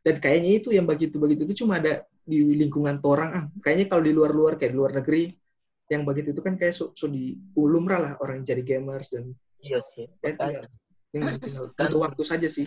Dan 0.00 0.14
kayaknya 0.22 0.50
itu 0.62 0.68
yang 0.72 0.86
begitu-begitu 0.88 1.42
itu 1.44 1.54
cuma 1.66 1.82
ada 1.82 2.06
di 2.22 2.38
lingkungan 2.54 3.02
orang. 3.02 3.30
Ah, 3.34 3.44
kayaknya 3.66 3.86
kalau 3.90 4.02
di 4.06 4.12
luar-luar 4.14 4.54
kayak 4.54 4.72
di 4.72 4.78
luar 4.78 4.94
negeri 4.94 5.34
yang 5.90 6.06
begitu 6.06 6.30
itu 6.30 6.40
kan 6.40 6.54
kayak 6.54 6.70
so, 6.70 6.94
so 6.94 7.10
di 7.10 7.34
lumrah 7.58 7.98
lah 7.98 8.12
orang 8.22 8.46
jadi 8.46 8.62
gamers 8.62 9.10
dan 9.10 9.34
Iya 9.60 9.76
sih. 9.82 10.08
ya, 10.24 10.64
Makanya. 11.10 11.26
tinggal, 11.26 11.34
tinggal, 11.42 11.64
tinggal 11.66 11.74
Kan- 11.74 11.90
butuh 11.90 12.02
waktu 12.06 12.22
saja 12.22 12.48
sih. 12.48 12.66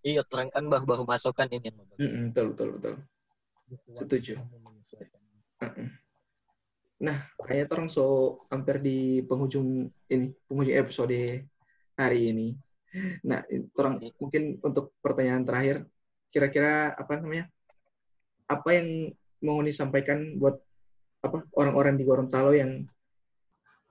Iya, 0.00 0.24
terang 0.24 0.48
kan 0.48 0.64
baru-baru 0.64 1.04
masuk 1.04 1.36
kan 1.36 1.48
ini. 1.52 1.68
Mm-mm, 2.00 2.32
betul 2.32 2.56
betul 2.56 2.68
betul. 2.76 2.94
Setuju. 4.00 4.32
Nah, 7.00 7.18
kayaknya 7.40 7.66
orang 7.72 7.88
so 7.88 8.04
hampir 8.52 8.80
di 8.80 9.24
penghujung 9.24 9.88
ini, 10.08 10.32
penghujung 10.48 10.76
episode 10.76 11.44
hari 11.96 12.20
ini. 12.32 12.48
Nah, 13.24 13.44
orang 13.76 14.00
mungkin 14.16 14.56
untuk 14.60 14.96
pertanyaan 15.00 15.44
terakhir, 15.44 15.76
kira-kira 16.32 16.96
apa 16.96 17.20
namanya? 17.20 17.48
Apa 18.48 18.80
yang 18.80 19.12
mau 19.44 19.60
disampaikan 19.60 20.36
buat 20.36 20.60
apa 21.20 21.44
orang-orang 21.56 22.00
di 22.00 22.04
Gorontalo 22.08 22.56
yang 22.56 22.88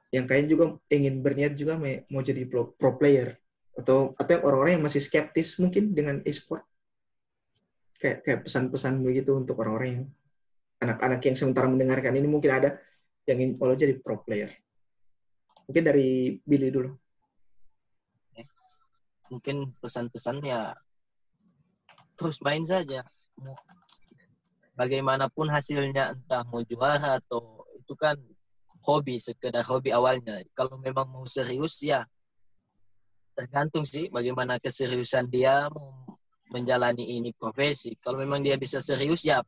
yang 0.09 0.25
kayaknya 0.25 0.49
juga 0.57 0.65
ingin 0.89 1.21
berniat 1.21 1.53
juga 1.53 1.77
mau 2.09 2.21
jadi 2.25 2.45
pro, 2.49 2.73
pro 2.73 2.97
player. 2.97 3.37
Atau 3.77 4.17
atau 4.17 4.31
yang 4.33 4.43
orang-orang 4.43 4.73
yang 4.79 4.85
masih 4.85 5.01
skeptis 5.01 5.55
mungkin 5.61 5.93
dengan 5.93 6.25
e-sport. 6.25 6.65
Kayak 8.01 8.25
kayak 8.25 8.39
pesan-pesan 8.47 9.05
begitu 9.05 9.37
untuk 9.37 9.61
orang-orang 9.61 9.89
yang 9.89 10.05
anak-anak 10.79 11.21
yang 11.23 11.35
sementara 11.37 11.67
mendengarkan 11.69 12.15
ini 12.15 12.27
mungkin 12.27 12.51
ada 12.51 12.79
yang 13.29 13.37
ingin 13.37 13.59
kalau 13.61 13.75
jadi 13.77 13.93
pro 14.01 14.17
player. 14.23 14.49
Mungkin 15.69 15.83
dari 15.85 16.39
Billy 16.41 16.73
dulu. 16.73 16.89
Mungkin 19.29 19.77
pesan-pesan 19.77 20.41
ya 20.41 20.73
terus 22.17 22.41
main 22.41 22.65
saja. 22.65 23.05
Bagaimanapun 24.73 25.53
hasilnya 25.53 26.17
entah 26.17 26.41
mau 26.49 26.65
juara 26.65 27.21
atau 27.21 27.67
itu 27.77 27.93
kan 27.93 28.17
hobi 28.85 29.19
sekedar 29.19 29.65
hobi 29.67 29.91
awalnya. 29.91 30.43
Kalau 30.55 30.79
memang 30.79 31.07
mau 31.09 31.25
serius 31.27 31.79
ya 31.83 32.05
tergantung 33.35 33.87
sih 33.87 34.11
bagaimana 34.11 34.59
keseriusan 34.59 35.31
dia 35.31 35.71
menjalani 36.51 37.19
ini 37.19 37.31
profesi. 37.31 37.95
Kalau 37.99 38.19
memang 38.19 38.43
dia 38.43 38.59
bisa 38.59 38.83
serius 38.83 39.23
ya 39.23 39.39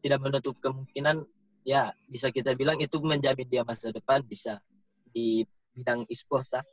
tidak 0.00 0.22
menutup 0.22 0.56
kemungkinan 0.62 1.24
ya 1.66 1.90
bisa 2.06 2.30
kita 2.30 2.54
bilang 2.54 2.78
itu 2.78 2.96
menjamin 3.02 3.48
dia 3.50 3.62
masa 3.66 3.90
depan 3.90 4.22
bisa 4.22 4.62
di 5.10 5.44
bidang 5.74 6.06
e-sport 6.08 6.46
lah. 6.54 6.64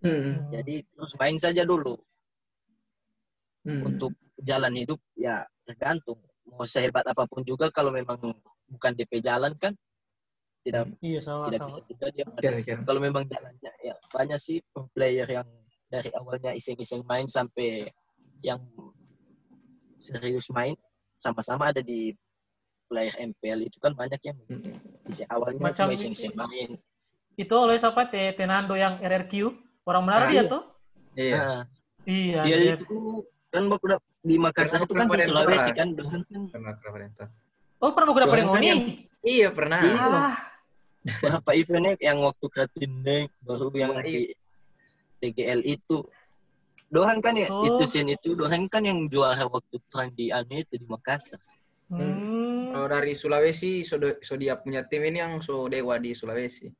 Hmm, 0.00 0.48
jadi 0.54 0.80
terus 0.86 1.12
main 1.18 1.36
saja 1.36 1.64
dulu. 1.66 1.98
Hmm. 3.60 3.84
untuk 3.84 4.16
jalan 4.40 4.72
hidup 4.72 4.96
ya 5.20 5.44
tergantung. 5.68 6.16
Mau 6.48 6.64
sehebat 6.64 7.04
apa 7.04 7.28
pun 7.28 7.44
juga 7.44 7.68
kalau 7.68 7.92
memang 7.92 8.16
bukan 8.72 8.92
DP 8.96 9.20
jalan 9.20 9.52
kan 9.60 9.76
tidak 10.60 10.84
Iya, 11.00 11.20
sama 11.20 11.48
tidak 11.48 11.58
sama. 11.58 11.68
bisa 11.68 11.80
juga 11.86 12.06
dia 12.06 12.24
Kira-kira. 12.26 12.50
meneruskan. 12.52 12.78
kalau 12.84 13.00
memang 13.00 13.24
jalannya 13.24 13.72
ya 13.80 13.94
banyak 14.06 14.38
sih 14.38 14.56
pro 14.66 14.84
player 14.90 15.24
yang 15.26 15.48
dari 15.86 16.10
awalnya 16.12 16.52
iseng-iseng 16.52 17.02
main 17.02 17.26
sampai 17.26 17.88
yang 18.40 18.60
serius 19.98 20.48
main 20.50 20.76
sama-sama 21.14 21.68
ada 21.68 21.80
di 21.80 22.12
player 22.86 23.12
MPL 23.22 23.60
itu 23.62 23.76
kan 23.78 23.92
banyak 23.92 24.20
yang 24.22 24.36
Hmm. 24.42 24.76
awalnya 25.28 25.60
Macam 25.62 25.88
cuma 25.88 25.94
iseng-iseng 25.94 26.34
main 26.34 26.76
Itu 27.32 27.56
oleh 27.56 27.78
siapa? 27.78 28.04
Te 28.04 28.34
Tenando 28.34 28.76
yang 28.76 29.00
RRQ. 29.00 29.32
Orang 29.82 30.04
Manado 30.04 30.24
Ah, 30.24 30.28
dia 30.28 30.36
iya. 30.36 30.44
tuh. 30.44 30.62
Iya. 31.16 31.36
Nah, 31.38 31.60
Iya. 32.04 32.40
dia 32.44 32.56
dia- 32.58 32.76
itu 32.76 32.84
kan 33.48 33.64
baku 33.64 33.86
da- 33.88 34.02
di 34.20 34.36
Makassar 34.36 34.76
Pernah 34.76 34.84
itu 34.84 34.92
kan 34.92 35.06
pernah 35.08 35.16
se 35.16 35.28
Sulawesi 35.30 35.56
pernah. 35.62 35.72
kan 35.72 35.88
Dohan 35.96 36.20
kan 36.22 36.40
Pernah 36.52 36.72
pernah 36.76 36.92
pernah. 37.08 37.28
Oh, 37.80 37.90
pernah 37.96 38.12
kan 38.52 38.60
ini. 38.60 38.68
yang- 38.68 38.84
Iya 39.20 39.48
pernah. 39.52 39.80
Iya. 39.84 40.00
Ah, 40.00 40.34
berapa 41.00 41.50
eventnya 41.56 41.96
yang 42.00 42.20
waktu 42.20 42.46
Kratindek 42.52 43.32
baru 43.40 43.72
yang 43.72 43.96
Wah, 43.96 44.04
di 44.04 44.36
DGL 45.20 45.60
itu 45.64 46.04
Dohan 46.90 47.22
kan 47.22 47.38
ya 47.38 47.48
Oh. 47.48 47.64
itu 47.64 47.84
scene 47.86 48.18
itu 48.18 48.36
Dohan 48.36 48.66
kan 48.68 48.84
yang 48.84 49.06
juara 49.08 49.46
waktu 49.46 49.78
tren 49.88 50.10
di 50.12 50.28
anu 50.28 50.60
itu 50.60 50.76
di 50.76 50.84
Makassar 50.84 51.40
hmm. 51.88 52.74
Kalau 52.74 52.86
dari 52.86 53.18
Sulawesi, 53.18 53.82
so, 53.82 53.98
so 54.22 54.38
dia 54.38 54.54
punya 54.54 54.86
tim 54.86 55.02
ini 55.02 55.18
yang 55.18 55.42
so 55.42 55.66
dewa 55.66 55.98
di 55.98 56.14
Sulawesi. 56.14 56.70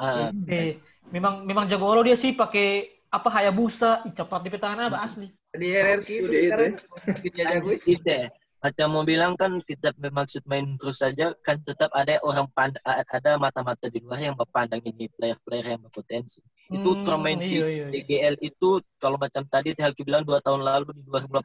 ah 0.00 0.34
Eh, 0.50 0.82
memang 1.14 1.46
memang 1.46 1.70
jago 1.70 1.86
olo 1.86 2.02
dia 2.02 2.18
sih 2.18 2.34
pakai 2.34 2.98
apa 3.10 3.30
Hayabusa, 3.30 4.02
cepat 4.10 4.40
di 4.42 4.50
petana 4.50 4.90
apa 4.90 5.06
asli. 5.06 5.30
Di 5.54 5.70
RRQ 5.70 6.08
itu 6.10 6.30
itu 6.34 6.34
sekarang 6.34 6.74
dia 7.22 7.44
jago. 7.46 7.70
kita 7.78 8.10
ya. 8.10 8.28
Macam 8.60 8.86
mau 8.92 9.04
bilang 9.08 9.32
kan 9.40 9.56
kita 9.64 9.96
bermaksud 9.96 10.44
main 10.44 10.76
terus 10.76 11.00
saja 11.00 11.32
kan 11.40 11.56
tetap 11.64 11.88
ada 11.96 12.20
orang 12.20 12.44
pand 12.52 12.76
ada 12.84 13.40
mata-mata 13.40 13.88
di 13.88 14.04
luar 14.04 14.20
yang 14.20 14.36
berpandang 14.36 14.84
ini 14.84 15.08
player-player 15.16 15.76
yang 15.76 15.80
berpotensi 15.80 16.44
itu 16.68 16.90
Hmm, 16.92 17.00
turnamen 17.02 17.40
di 17.40 17.56
iya, 17.56 17.66
iya, 17.66 17.86
iya. 17.88 18.04
DGL 18.04 18.36
itu 18.44 18.84
kalau 19.00 19.16
macam 19.16 19.42
tadi 19.48 19.72
Halki 19.80 20.04
bilang 20.04 20.28
dua 20.28 20.44
tahun 20.44 20.60
lalu 20.60 20.92
di 20.92 21.02
2018 21.08 21.40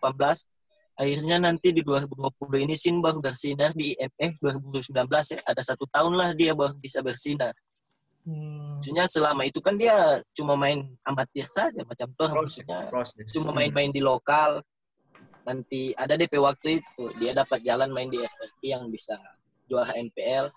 akhirnya 0.95 1.37
nanti 1.39 1.71
di 1.71 1.81
2020 1.83 2.63
ini 2.67 2.75
Sin 2.75 2.99
baru 2.99 3.23
bersinar 3.23 3.71
di 3.71 3.95
eh 3.95 4.35
2019 4.39 4.91
ya 5.07 5.39
ada 5.47 5.61
satu 5.63 5.87
tahun 5.87 6.13
lah 6.19 6.29
dia 6.35 6.51
baru 6.51 6.75
bisa 6.75 6.99
bersinar 6.99 7.55
Hmm. 8.25 8.81
maksudnya 8.81 9.05
selama 9.05 9.45
itu 9.45 9.61
kan 9.61 9.77
dia 9.77 10.17
cuma 10.33 10.57
main 10.57 10.81
amatir 11.05 11.45
saja 11.45 11.77
macam 11.85 12.09
tuh 12.17 12.25
Proses. 12.25 12.65
maksudnya 12.65 12.79
Proses. 12.89 13.29
cuma 13.29 13.53
main-main 13.53 13.93
di 13.93 14.01
lokal 14.01 14.65
nanti 15.45 15.93
ada 15.93 16.13
DP 16.13 16.35
waktu 16.37 16.81
itu 16.81 17.05
dia 17.15 17.31
dapat 17.31 17.61
jalan 17.61 17.89
main 17.89 18.09
di 18.09 18.17
FRP 18.17 18.61
yang 18.65 18.89
bisa 18.89 19.15
juara 19.63 19.93
MPL 19.93 20.49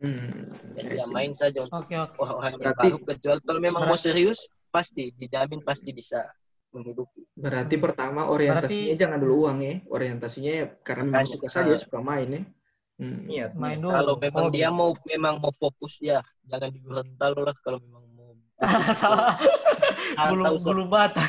Hmm. 0.00 0.50
dan 0.74 0.84
dia 0.88 1.06
main 1.08 1.30
saja 1.30 1.62
untuk 1.62 1.86
Oke, 1.86 1.94
oke. 1.94 2.18
orang-orang 2.18 2.50
yang 2.50 2.60
Berarti- 2.64 2.90
baru 2.90 2.98
kecuali 3.06 3.40
kalau 3.40 3.60
memang 3.60 3.82
mau 3.82 3.94
Berarti- 3.94 4.06
serius 4.08 4.38
pasti 4.66 5.14
dijamin 5.14 5.62
pasti 5.62 5.92
bisa 5.92 6.26
menghidupi 6.72 7.22
Berarti 7.32 7.74
pertama 7.76 8.26
orientasinya 8.26 8.96
jangan 8.96 9.18
dulu 9.18 9.46
uang 9.46 9.58
ya. 9.60 9.74
Orientasinya 9.86 10.52
ya 10.52 10.66
karena 10.82 11.04
memang 11.06 11.28
suka 11.28 11.46
saja, 11.46 11.76
suka 11.76 12.00
main 12.00 12.28
ya. 12.28 12.42
Hmm. 12.98 13.20
Iya. 13.26 13.46
Main 13.54 13.78
dulu. 13.78 13.92
kalau 13.92 14.14
memang 14.18 14.44
Hobi. 14.48 14.54
dia 14.56 14.68
mau 14.72 14.90
memang 15.06 15.34
mau 15.38 15.52
fokus 15.52 15.94
ya 16.00 16.18
jangan 16.44 16.68
di 16.68 16.78
Gorontalo 16.80 17.40
lah 17.44 17.56
kalau 17.62 17.78
memang 17.78 18.02
mau 18.18 18.30
Salah. 18.98 19.38
Ah, 20.18 20.34
Belum 20.34 20.58
belum 20.58 20.88
bata. 20.90 21.22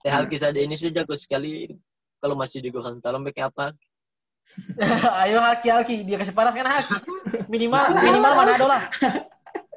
Eh. 0.00 0.08
Teh 0.08 0.12
Halki 0.12 0.36
saja 0.40 0.56
ini 0.56 0.76
sih 0.80 0.88
jago 0.88 1.12
sekali 1.12 1.68
kalau 2.20 2.32
masih 2.36 2.64
di 2.64 2.72
Gorontalo 2.72 3.20
pakai 3.28 3.44
apa 3.48 3.66
Ayo 5.22 5.38
haki 5.38 5.68
haki 5.70 5.96
dia 6.02 6.16
kasih 6.18 6.34
panas 6.34 6.50
kan 6.56 6.66
haki. 6.66 6.94
Minimal 7.52 7.84
minimal 8.08 8.32
Manado 8.34 8.66
lah. 8.66 8.82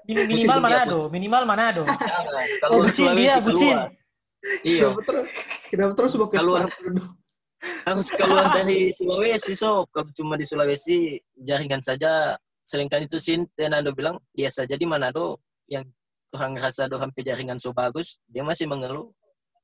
Min- 0.04 0.28
Minimal 0.28 0.60
Manado, 0.60 1.00
minimal 1.08 1.44
Manado. 1.48 1.84
Jangan. 1.88 2.34
Oh, 2.34 2.44
kalau 2.60 2.76
bucin 2.84 3.08
dia, 3.16 3.38
bucin. 3.40 3.78
iya 4.68 4.92
Kenapa 5.72 5.92
terus? 5.96 6.12
Sebagai 6.12 6.36
Keluar. 6.42 6.68
harus 7.88 8.08
keluar 8.12 8.52
dari 8.60 8.92
Sulawesi 8.92 9.56
sob 9.56 9.88
kalau 9.88 10.12
cuma 10.12 10.36
di 10.36 10.44
Sulawesi 10.44 11.16
jaringan 11.40 11.80
saja 11.80 12.36
selingkan 12.60 13.08
itu 13.08 13.20
sin 13.24 13.48
Tenando 13.56 13.96
bilang 13.96 14.20
biasa 14.36 14.68
jadi 14.68 14.84
Manado 14.84 15.40
yang 15.72 15.88
orang 16.36 16.60
rasa 16.60 16.92
doang 16.92 17.08
sampai 17.08 17.24
jaringan 17.24 17.56
so 17.56 17.72
bagus 17.72 18.20
dia 18.28 18.44
masih 18.44 18.68
mengeluh 18.68 19.16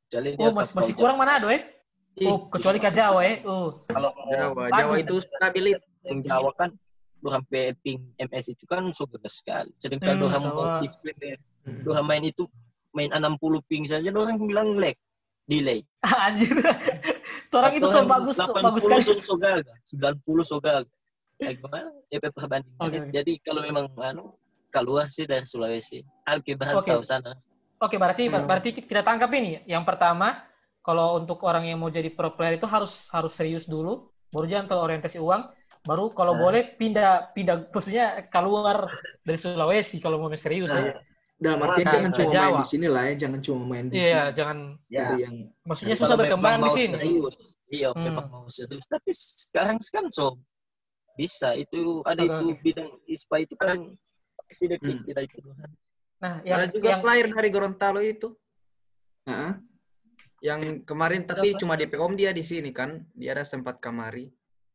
kecuali 0.10 0.34
dia 0.34 0.42
Oh, 0.42 0.52
masih, 0.52 0.74
kapal 0.74 0.80
masih 0.82 0.94
kurang 0.98 1.18
Manado 1.18 1.48
eh. 1.48 1.62
Oh, 2.26 2.50
kecuali 2.50 2.82
ke 2.82 2.90
Jawa 2.90 3.22
eh. 3.24 3.46
Oh. 3.46 3.86
kalau 3.86 4.10
Jawa. 4.28 4.74
Jawa 4.74 4.94
itu 4.98 5.16
stabilit. 5.22 5.80
yang 6.02 6.20
Jawa 6.20 6.50
kan 6.58 6.74
lu 7.20 7.30
sampai 7.30 7.76
ping 7.78 8.00
MS 8.18 8.56
itu 8.56 8.64
kan 8.64 8.82
so 8.90 9.04
gede 9.06 9.28
sekali 9.28 9.70
sedangkan 9.76 10.16
Hmm, 10.18 10.32
sama. 10.32 10.50
mau 10.50 10.64
display 10.80 11.36
Hmm. 11.62 11.84
main 12.02 12.24
itu 12.24 12.48
main 12.90 13.12
60 13.12 13.38
ping 13.62 13.84
saja 13.84 14.10
doang 14.10 14.40
bilang 14.40 14.74
lag 14.74 14.96
delay 15.46 15.84
Anjir. 16.26 16.56
Orang 17.52 17.74
itu 17.76 17.86
so 17.86 18.02
bagus, 18.08 18.40
so 18.40 18.50
bagus 18.56 18.82
sekali. 18.82 19.04
so, 19.04 19.14
so 19.20 19.36
gagal 19.36 19.68
90 19.86 20.24
so 20.44 20.58
gagal 20.58 20.88
ya 21.38 21.52
gimana 21.52 21.92
ya 22.08 22.18
perbandingan 22.24 22.80
oke. 22.80 23.00
jadi 23.12 23.32
kalau 23.40 23.62
memang 23.62 23.86
anu 24.00 24.34
keluar 24.70 25.06
sih 25.06 25.24
dari 25.24 25.44
Sulawesi 25.44 26.00
Alki 26.24 26.56
bahan 26.56 26.80
Oke. 26.80 26.92
tahu 26.92 27.04
sana 27.04 27.36
Oke, 27.80 27.96
berarti 27.96 28.28
Hmm. 28.28 28.44
berarti 28.44 28.70
kita 28.76 29.02
tangkap 29.08 29.32
ini. 29.32 29.64
Yang 29.64 29.84
pertama, 29.88 30.36
kalau 30.84 31.16
untuk 31.20 31.40
orang 31.48 31.64
yang 31.68 31.80
mau 31.80 31.88
jadi 31.88 32.12
pro 32.12 32.36
player 32.36 32.60
itu 32.60 32.68
harus 32.68 33.08
harus 33.16 33.32
serius 33.32 33.64
dulu, 33.68 34.12
baru 34.36 34.46
jangan 34.52 34.66
terlalu 34.68 34.84
orientasi 34.94 35.18
uang, 35.24 35.42
baru 35.88 36.12
kalau 36.12 36.36
Nah. 36.36 36.42
boleh 36.44 36.62
pindah 36.76 37.32
pindah 37.32 37.72
maksudnya 37.72 38.28
keluar 38.28 38.84
dari 39.24 39.40
Sulawesi 39.40 40.04
kalau 40.04 40.20
mau 40.20 40.28
serius 40.36 40.72
Nah, 40.72 40.92
ya. 40.92 41.00
Dalam 41.40 41.64
artian 41.64 41.88
Ke- 41.88 41.94
jangan 41.96 42.12
cuma 42.12 42.28
main 42.28 42.36
Jawa. 42.36 42.60
di 42.60 42.68
sini 42.68 42.88
lah 42.92 43.04
ya, 43.08 43.14
jangan 43.16 43.40
cuma 43.40 43.62
main 43.64 43.86
di 43.88 43.96
Iya, 43.96 44.04
sini. 44.28 44.36
jangan 44.36 44.58
ya 44.92 45.06
yang 45.16 45.36
maksudnya 45.64 45.96
susah 45.96 46.18
berkembang 46.20 46.56
di 46.60 46.64
mau 46.68 46.76
sini. 46.76 46.96
serius 47.00 47.38
iya 47.72 47.90
Hmm. 47.96 48.04
memang 48.12 48.28
mau 48.28 48.46
serius 48.52 48.84
tapi 48.92 49.12
sekarang 49.16 49.78
kan 49.88 50.06
so 50.12 50.36
bisa 51.16 51.56
itu 51.56 52.04
ada 52.04 52.28
Oke, 52.28 52.36
itu 52.44 52.46
bidang 52.60 52.90
ISPA 53.08 53.36
itu 53.48 53.56
kan 53.56 53.80
sih 54.52 54.68
Hmm. 54.68 54.92
istilah 54.92 55.24
itu 55.24 55.38
kan 55.48 55.72
Nah, 56.20 56.44
yang 56.44 56.60
Ada 56.60 56.68
juga 56.76 56.88
yang 56.92 57.02
player 57.02 57.28
dari 57.32 57.50
Gorontalo 57.50 58.00
itu 58.04 58.36
Heeh. 59.24 59.52
yang 60.44 60.60
kemarin 60.84 61.24
tapi 61.24 61.56
cuma 61.56 61.80
DP 61.80 61.96
Om 61.96 62.14
dia 62.16 62.36
di 62.36 62.44
sini 62.44 62.76
kan. 62.76 63.04
Dia 63.16 63.36
ada 63.36 63.48
sempat 63.48 63.80
kamari. 63.80 64.28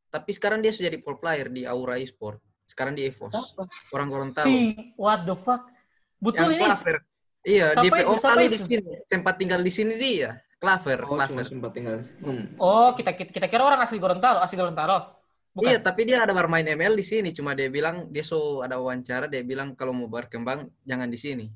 Tapi 0.08 0.30
sekarang 0.32 0.64
dia 0.64 0.72
sudah 0.72 0.88
jadi 0.88 0.98
pro 1.04 1.20
player 1.20 1.52
di 1.52 1.68
Aura 1.68 2.00
Esport. 2.00 2.40
Sekarang 2.64 2.96
di 2.96 3.04
EVOS. 3.04 3.32
Siapa? 3.34 3.68
Orang 3.92 4.08
Gorontalo. 4.08 4.48
What 4.96 5.28
the 5.28 5.36
fuck? 5.36 5.68
Betul 6.16 6.56
yang 6.56 6.56
ini. 6.56 6.64
Claver. 6.64 6.96
Iya, 7.44 7.66
Siapa 7.76 7.84
DP 7.84 7.96
itu? 8.00 8.08
Om 8.08 8.16
Siapa 8.16 8.30
kali 8.32 8.44
di 8.48 8.58
sini. 8.58 8.92
Sempat 9.04 9.34
tinggal 9.36 9.60
di 9.60 9.72
sini 9.74 9.94
dia. 10.00 10.30
Claver, 10.56 10.98
Oh, 11.04 11.12
cuma 11.12 11.28
Claver. 11.28 11.44
sempat 11.44 11.70
tinggal. 11.76 11.98
Hmm. 12.24 12.56
Oh, 12.56 12.96
kita 12.96 13.12
kita, 13.12 13.36
kita 13.36 13.46
kira 13.52 13.68
orang 13.68 13.84
asli 13.84 14.00
Gorontalo, 14.00 14.40
asli 14.40 14.56
Gorontalo. 14.56 15.23
Bukan. 15.54 15.70
Iya, 15.70 15.78
tapi 15.78 16.02
dia 16.02 16.26
ada 16.26 16.34
bermain 16.34 16.66
ML 16.66 16.98
di 16.98 17.06
sini. 17.06 17.30
Cuma 17.30 17.54
dia 17.54 17.70
bilang 17.70 18.10
dia 18.10 18.26
so 18.26 18.66
ada 18.66 18.74
wawancara. 18.74 19.30
Dia 19.30 19.46
bilang 19.46 19.78
kalau 19.78 19.94
mau 19.94 20.10
berkembang 20.10 20.66
jangan 20.82 21.06
di 21.06 21.14
sini. 21.14 21.46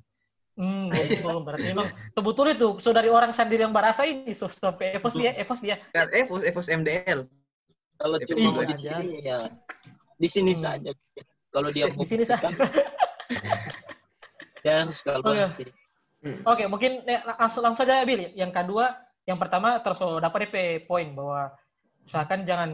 Hmm, 0.55 0.91
betul. 0.91 1.43
Berarti 1.43 1.67
memang 1.75 1.91
betul 2.15 2.47
itu. 2.55 2.79
So 2.79 2.95
dari 2.95 3.11
orang 3.11 3.35
sendiri 3.35 3.67
yang 3.67 3.75
barasa 3.75 4.07
ini 4.07 4.31
so 4.39 4.47
sampai 4.47 4.95
Evos 4.95 5.19
dia, 5.19 5.35
Evos 5.35 5.59
dia. 5.59 5.83
Kan 5.91 6.07
EVOS, 6.15 6.47
EVOS 6.47 6.69
MDL. 6.71 7.27
kalau 7.99 8.15
cuma 8.23 8.55
mau 8.55 8.63
di 8.63 8.79
sini 8.79 9.27
ya 9.27 9.39
di 10.15 10.29
sini 10.31 10.55
Hmm. 10.55 10.63
saja 10.63 10.91
kalau 11.51 11.67
dia 11.75 11.87
mau 11.91 11.99
Di 11.99 12.07
sini 12.07 12.23
sah. 12.23 12.39
dia 14.63 14.87
harus 14.87 15.03
kolaborasi. 15.03 15.67
Oke, 16.47 16.71
mungkin 16.71 17.03
eh, 17.07 17.19
langsung 17.27 17.67
langsung 17.67 17.83
saja 17.83 18.07
Billy. 18.07 18.31
Yang 18.39 18.55
kedua, 18.55 18.95
yang 19.27 19.39
pertama 19.39 19.83
terus 19.83 19.99
oh, 20.03 20.23
dapat 20.23 20.47
DP 20.47 20.87
poin 20.87 21.11
bahwa 21.11 21.51
usahakan 22.07 22.47
jangan 22.47 22.71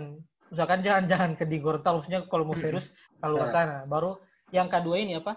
usahakan 0.54 0.80
jangan 0.80 1.04
jangan 1.04 1.30
ke 1.34 1.44
di 1.44 1.58
Gorontalo 1.58 1.98
maksudnya 1.98 2.22
kalau 2.24 2.46
mau 2.46 2.54
serius 2.54 2.94
kalau 3.18 3.36
ke 3.36 3.46
sana. 3.46 3.82
Baru 3.84 4.22
yang 4.48 4.70
kedua 4.70 4.96
ini 4.96 5.18
apa? 5.18 5.36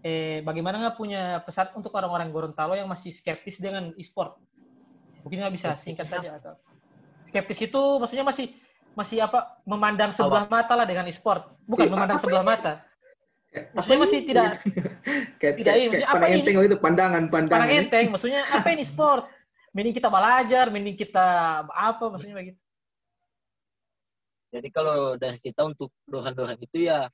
Eh 0.00 0.40
bagaimana 0.40 0.78
nggak 0.78 0.96
punya 0.96 1.42
pesan 1.42 1.74
untuk 1.74 1.90
orang-orang 1.92 2.30
Gorontalo 2.30 2.72
yang 2.72 2.86
masih 2.86 3.10
skeptis 3.10 3.58
dengan 3.58 3.90
e-sport? 3.94 4.38
Mungkin 5.22 5.42
nggak 5.42 5.54
bisa 5.54 5.74
singkat 5.74 6.06
saja 6.06 6.38
atau 6.38 6.54
skeptis 7.22 7.58
itu 7.60 7.82
maksudnya 7.98 8.22
masih 8.22 8.50
masih 8.92 9.22
apa 9.22 9.62
memandang 9.64 10.10
sebelah 10.10 10.44
mata 10.46 10.74
lah 10.74 10.84
dengan 10.84 11.06
e-sport 11.06 11.48
bukan 11.64 11.86
Iya, 11.86 11.92
memandang 11.94 12.18
sebelah 12.18 12.42
ini? 12.42 12.50
mata 12.50 12.72
Maksudnya 13.72 14.00
masih 14.00 14.18
ini? 14.18 14.28
tidak- 14.28 14.56
kayak, 15.40 15.54
tidak 15.60 15.72
kayak, 15.72 15.80
ini, 15.80 15.92
kayak 15.92 16.04
apa 16.04 16.14
pandang 16.18 16.30
ini? 16.30 16.38
enteng 16.40 16.54
itu 16.60 16.76
pandangan 16.76 17.22
pandangan 17.28 17.62
pandang 17.62 17.80
enteng 17.84 18.06
maksudnya 18.10 18.42
apa 18.48 18.68
ini 18.68 18.84
sport 18.84 19.24
mending 19.76 19.94
kita 19.94 20.08
belajar 20.08 20.64
mending 20.68 20.96
kita 20.98 21.26
apa 21.68 22.04
maksudnya 22.10 22.36
begitu 22.36 22.61
Jadi 24.52 24.68
kalau 24.68 25.16
dari 25.16 25.40
kita 25.40 25.64
untuk 25.64 25.88
dohan-dohan 26.04 26.60
itu 26.60 26.84
ya 26.84 27.08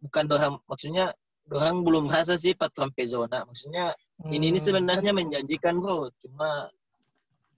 bukan 0.00 0.24
dohan 0.24 0.50
maksudnya 0.64 1.12
dohan 1.44 1.84
belum 1.84 2.08
rasa 2.08 2.40
sih 2.40 2.56
patron 2.56 2.88
zona. 3.04 3.44
Maksudnya 3.44 3.92
ini 4.32 4.48
ini 4.48 4.56
Hmm. 4.56 4.66
sebenarnya 4.72 5.12
menjanjikan 5.12 5.76
bro, 5.76 6.08
cuma 6.24 6.72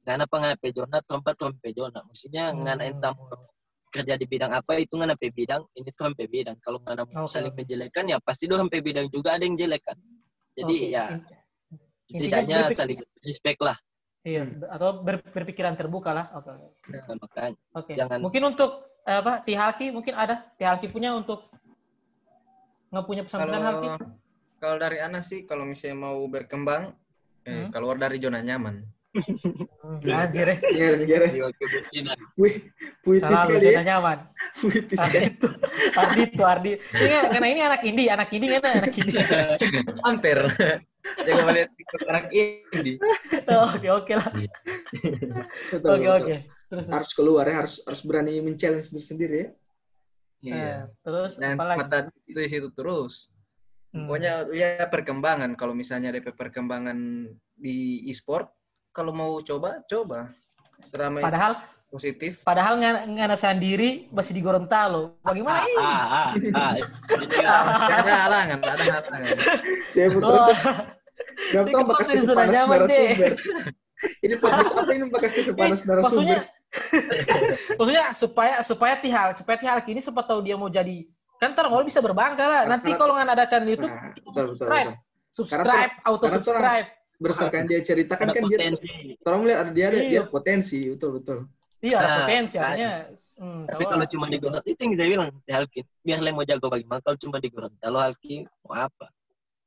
ngana 0.03 0.27
pengape 0.27 0.75
zona 0.75 0.99
tempat 1.07 1.35
trompe 1.39 1.71
zona. 1.71 2.03
Maksudnya 2.03 2.51
Hmm. 2.51 2.67
ngana 2.67 2.83
entah 2.91 3.15
mau 3.15 3.31
kerja 3.91 4.15
di 4.15 4.27
bidang 4.27 4.51
apa 4.51 4.79
itu 4.79 4.95
ngana 4.95 5.15
pe 5.19 5.31
bidang, 5.31 5.67
ini 5.75 5.91
trompe 5.95 6.27
bidang. 6.27 6.59
Kalau 6.63 6.79
ngana 6.83 7.03
Oke, 7.07 7.31
saling 7.31 7.55
menjelekan 7.55 8.07
ya 8.07 8.19
pasti 8.19 8.47
dohan 8.47 8.67
pe 8.67 8.83
bidang 8.83 9.07
juga 9.11 9.35
ada 9.39 9.43
yang 9.47 9.55
jelekan. 9.55 9.95
Jadi 10.59 10.75
Oke. 10.87 10.95
ya 10.95 11.05
setidaknya 12.07 12.59
saling 12.75 12.99
respect 13.23 13.63
lah. 13.63 13.79
iya 14.21 14.45
atau 14.69 15.01
ber- 15.01 15.25
berpikiran 15.33 15.73
terbuka 15.81 16.13
lah 16.13 16.29
oke 16.37 16.53
oke. 16.53 16.93
Nah, 16.93 17.17
makanya 17.17 17.57
oke 17.73 17.93
Jangan- 17.97 18.21
mungkin 18.21 18.53
untuk 18.53 18.90
apa 19.03 19.41
Tihalki 19.43 19.91
mungkin 19.91 20.15
ada 20.15 20.45
Tihalki 20.55 20.87
punya 20.87 21.13
untuk 21.13 21.49
nggak 22.91 23.05
punya 23.07 23.23
pesan-pesan 23.23 23.63
Halki 23.63 23.87
Kalau 23.89 23.99
kalau 24.61 24.77
dari 24.77 24.99
Ana 25.01 25.21
sih 25.21 25.45
kalau 25.45 25.65
misalnya 25.65 25.97
mau 25.99 26.21
berkembang 26.27 26.93
eh, 27.43 27.65
Hmm. 27.65 27.73
keluar 27.73 27.97
dari 27.97 28.21
zona 28.21 28.45
nyaman. 28.45 28.85
Anjir 30.07 30.55
ya 30.71 30.95
jiwa 31.27 31.51
kebucinan. 31.51 32.15
Wih, 32.39 32.63
puitis 33.03 33.27
sekali 33.27 33.67
ya. 33.67 33.73
zona 33.75 33.83
nyaman 33.83 34.19
Puitis 34.55 35.01
Ardi 35.01 35.11
sekali. 35.11 35.27
itu 35.35 35.49
Ardi 35.97 36.21
itu 36.29 36.43
Ardi 36.45 36.73
ini 36.79 37.15
karena 37.27 37.49
ini 37.51 37.61
anak 37.65 37.81
indie 37.83 38.07
anak 38.07 38.29
indie 38.31 38.61
kan 38.61 38.73
anak 38.85 38.95
indie 38.95 39.19
Hampir. 40.07 40.39
Jangan 41.27 41.43
melihat 41.49 41.69
TikTok 41.75 42.03
anak 42.07 42.25
ini. 42.31 42.93
oke 43.51 43.89
oke 43.91 44.13
lah 44.15 44.29
oke 45.75 46.09
oke 46.21 46.37
Harus 46.95 47.11
keluar 47.13 47.45
ya, 47.51 47.67
harus 47.67 47.83
harus 47.83 48.01
berani 48.07 48.39
men-challenge 48.39 48.95
diri 48.95 49.03
sendiri 49.03 49.37
ya. 49.37 49.49
Iya. 50.41 50.57
Eh, 50.57 50.81
terus 51.05 51.33
Dan 51.37 51.59
apa 51.59 51.65
lagi 51.67 51.79
mata 51.85 51.99
itu 52.25 52.39
di 52.41 52.49
situ 52.49 52.69
terus. 52.73 53.29
Hmm. 53.91 54.07
Pokoknya 54.07 54.47
lihat 54.49 54.89
perkembangan. 54.89 55.59
Kalau 55.59 55.75
misalnya 55.75 56.15
DP 56.15 56.31
perkembangan 56.33 57.27
di 57.59 58.07
e-sport, 58.07 58.49
kalau 58.95 59.11
mau 59.11 59.43
coba, 59.43 59.83
coba. 59.91 60.31
Selama 60.87 61.21
itu 61.21 61.27
padahal 61.27 61.53
positif. 61.91 62.33
Padahal 62.47 62.79
nggak 62.79 62.97
nggak 63.19 63.37
sendiri 63.37 64.09
masih 64.15 64.33
di 64.33 64.41
Gorontalo. 64.41 65.19
Bagaimana 65.27 65.61
Ah, 65.61 65.67
ini? 65.67 65.77
ah, 65.77 65.85
ah, 65.91 66.07
ah. 66.09 66.29
Jadi, 67.21 67.37
ah, 67.45 67.65
ada 67.99 68.13
halangan, 68.25 68.59
ada 68.63 68.85
halangan. 69.03 69.37
Ya, 69.93 70.07
betul. 70.09 70.39
Oh, 70.39 70.55
Gak 71.51 71.63
Ini 71.67 71.73
tau 71.73 71.83
kepala 71.83 71.91
bekas 71.97 72.09
di 72.09 72.19
zona 72.23 72.37
panas 72.39 72.55
nyaman, 72.55 72.79
narasumber. 72.81 73.33
Ini 74.25 74.35
podcast 74.41 74.73
apa 74.73 74.91
ini 74.97 75.05
bekas 75.13 75.33
eh, 75.37 75.45
panas 75.53 75.81
maksudnya, 75.85 75.89
narasumber? 75.89 76.41
maksudnya 77.79 78.15
supaya 78.15 78.55
supaya 78.63 78.95
Tihal, 78.99 79.35
supaya 79.35 79.57
Tihal 79.59 79.79
kini 79.83 79.99
sempat 79.99 80.31
tahu 80.31 80.39
dia 80.43 80.55
mau 80.55 80.71
jadi 80.71 81.03
kan 81.41 81.57
ntar 81.57 81.73
mau 81.73 81.81
bisa 81.81 82.05
berbangga 82.05 82.45
lah. 82.45 82.63
Nanti 82.69 82.93
Karena- 82.93 83.01
kalau 83.01 83.13
nggak 83.17 83.33
ada 83.33 83.45
channel 83.49 83.69
YouTube, 83.73 83.89
Nah, 83.91 84.13
betul, 84.13 84.23
betul, 84.29 84.45
subscribe, 84.55 84.89
betul. 84.93 85.01
subscribe, 85.33 85.93
auto 86.05 86.25
karena 86.29 86.37
subscribe. 86.37 86.87
Berdasarkan 87.21 87.63
dia 87.69 87.81
ceritakan 87.81 88.27
ada 88.29 88.33
kan 88.37 88.43
dia 88.45 88.57
potensi. 88.61 88.89
orang 89.25 89.41
melihat 89.45 89.59
ada 89.61 89.71
dia 89.73 89.87
ada 89.89 89.99
Iya. 89.99 90.09
dia 90.09 90.23
potensi, 90.29 90.79
betul 90.93 91.11
betul. 91.21 91.39
Iya 91.81 91.97
ada 91.97 92.09
Nah, 92.09 92.17
potensi 92.25 92.55
kan. 92.61 92.65
artinya. 92.69 92.93
Hmm, 93.41 93.63
Tapi 93.65 93.83
kalau 93.89 94.05
cuma 94.05 94.25
di 94.29 94.37
Gorontalo, 94.37 94.69
itu 94.69 94.81
yang 94.85 94.93
kita 94.93 95.05
bilang, 95.09 95.29
di 95.41 95.53
Halki. 95.57 95.81
Biar 96.05 96.19
mau 96.37 96.45
jago 96.45 96.67
bagaimana, 96.69 97.01
kalau 97.01 97.17
cuma 97.17 97.37
di 97.41 97.49
Gorontalo, 97.49 97.99
Halki, 98.05 98.37
mau 98.61 98.73
apa? 98.77 99.07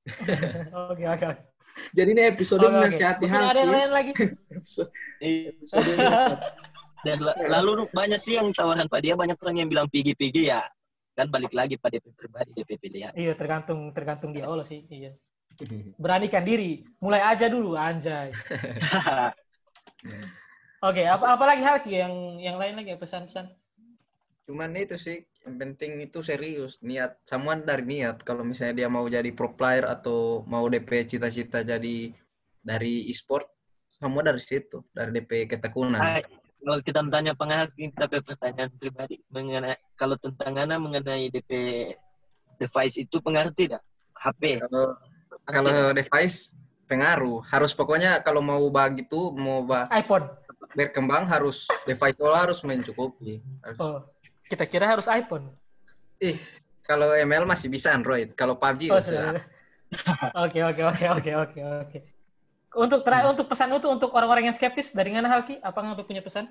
Oke 0.93 1.05
oke. 1.09 1.29
Jadi 1.89 2.09
ini 2.13 2.21
episode 2.29 2.61
oke. 2.61 2.69
menasihati 2.69 3.25
Mungkin 3.25 3.49
ada 3.49 3.59
yang 3.65 3.73
lain 3.73 3.91
lagi. 3.97 4.11
Episode, 4.53 4.91
episode. 5.17 6.69
Dan 7.03 7.19
la- 7.19 7.35
lalu 7.59 7.91
banyak 7.91 8.19
sih 8.19 8.39
yang 8.39 8.49
tawaran 8.55 8.87
Pak 8.87 9.03
dia, 9.03 9.13
banyak 9.19 9.35
orang 9.35 9.57
yang 9.59 9.69
bilang 9.69 9.87
pigi-pigi 9.91 10.47
ya. 10.47 10.63
Kan 11.13 11.29
balik 11.29 11.53
lagi 11.53 11.77
pada 11.77 11.99
DP 11.99 12.09
pribadi, 12.17 12.49
DP 12.57 12.71
pilihan. 12.79 13.11
Iya 13.13 13.37
tergantung 13.37 13.93
tergantung 13.93 14.33
dia 14.33 14.49
Allah 14.49 14.65
sih. 14.65 14.87
Iya. 14.89 15.13
Beranikan 16.01 16.41
diri. 16.41 16.81
Mulai 16.97 17.21
aja 17.21 17.45
dulu 17.45 17.77
anjay. 17.77 18.33
Oke, 20.83 21.05
apa 21.07 21.37
apa 21.37 21.43
lagi 21.47 21.63
Halki 21.63 21.91
yang 21.95 22.41
yang 22.41 22.57
lain 22.57 22.75
lagi 22.75 22.97
pesan-pesan? 22.97 23.47
Cuman 24.43 24.75
itu 24.75 24.99
sih, 24.99 25.23
yang 25.47 25.55
penting 25.55 26.03
itu 26.03 26.19
serius. 26.19 26.75
Niat, 26.83 27.23
semua 27.23 27.55
dari 27.55 27.87
niat. 27.87 28.19
Kalau 28.27 28.43
misalnya 28.43 28.83
dia 28.83 28.89
mau 28.91 29.07
jadi 29.07 29.31
pro 29.31 29.55
player 29.55 29.87
atau 29.87 30.43
mau 30.43 30.67
DP 30.67 31.07
cita-cita 31.07 31.63
jadi 31.63 32.11
dari 32.59 33.07
e-sport, 33.07 33.47
semua 33.95 34.19
dari 34.25 34.43
situ. 34.43 34.83
Dari 34.91 35.15
DP 35.15 35.47
ketekunan. 35.55 36.03
Kalau 36.63 36.79
kita 36.79 36.99
bertanya 37.03 37.33
pengahak, 37.35 37.75
kita 37.75 38.07
pe 38.07 38.23
pertanyaan 38.23 38.71
pribadi 38.79 39.19
mengenai 39.27 39.75
kalau 39.99 40.15
tentang 40.15 40.55
Ana 40.55 40.79
mengenai 40.79 41.27
DP 41.27 41.51
device 42.55 43.03
itu 43.03 43.19
pengaruh 43.19 43.51
tidak? 43.51 43.83
HP. 44.15 44.63
Kalau 44.63 44.95
kalau 45.43 45.75
device 45.91 46.55
pengaruh. 46.87 47.43
Harus 47.51 47.75
pokoknya 47.75 48.23
kalau 48.23 48.39
mau 48.39 48.63
begitu, 48.71 49.35
mau 49.35 49.67
ba- 49.67 49.91
iPhone. 49.91 50.31
berkembang 50.73 51.27
harus 51.27 51.67
device 51.83 52.15
lo 52.17 52.31
harus 52.31 52.63
mencukupi. 52.63 53.43
Harus. 53.59 53.79
Oh, 53.83 53.99
kita 54.47 54.63
kira 54.63 54.87
harus 54.87 55.05
iPhone. 55.11 55.51
Ih, 56.23 56.39
kalau 56.87 57.11
ML 57.11 57.43
masih 57.43 57.67
bisa 57.67 57.91
Android. 57.91 58.31
Kalau 58.39 58.55
PUBG 58.55 58.81
Oh, 58.87 58.95
nggak 58.95 59.03
bisa. 59.03 59.11
sudah. 59.11 59.43
Oke, 60.47 60.57
oke, 60.65 60.81
oke, 60.89 61.05
oke, 61.05 61.31
oke, 61.37 61.59
oke. 61.85 61.99
Untuk 62.73 63.05
terakhir 63.05 63.37
untuk 63.37 63.45
pesan 63.45 63.69
itu 63.69 63.85
untuk 63.85 64.09
orang-orang 64.17 64.49
yang 64.49 64.55
skeptis 64.57 64.97
dari 64.97 65.13
mana 65.13 65.29
Halki? 65.29 65.61
Apa 65.61 65.77
nggak 65.85 66.09
punya 66.09 66.25
pesan? 66.25 66.49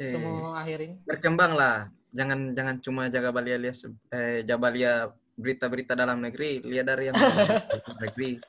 Eh, 0.00 0.08
Semua 0.08 0.56
akhir 0.56 0.78
ini. 0.88 0.94
berkembang 1.04 1.52
lah. 1.52 1.92
Jangan 2.16 2.56
jangan 2.56 2.76
cuma 2.80 3.02
jaga 3.12 3.28
balia 3.28 3.60
lihat 3.60 3.76
eh 4.12 4.40
jaga 4.44 4.60
balia 4.60 4.92
berita-berita 5.36 5.92
dalam 5.92 6.20
negeri, 6.20 6.64
lihat 6.64 6.86
dari 6.88 7.12
yang 7.12 7.16
dalam 7.16 7.60
negeri. 8.04 8.40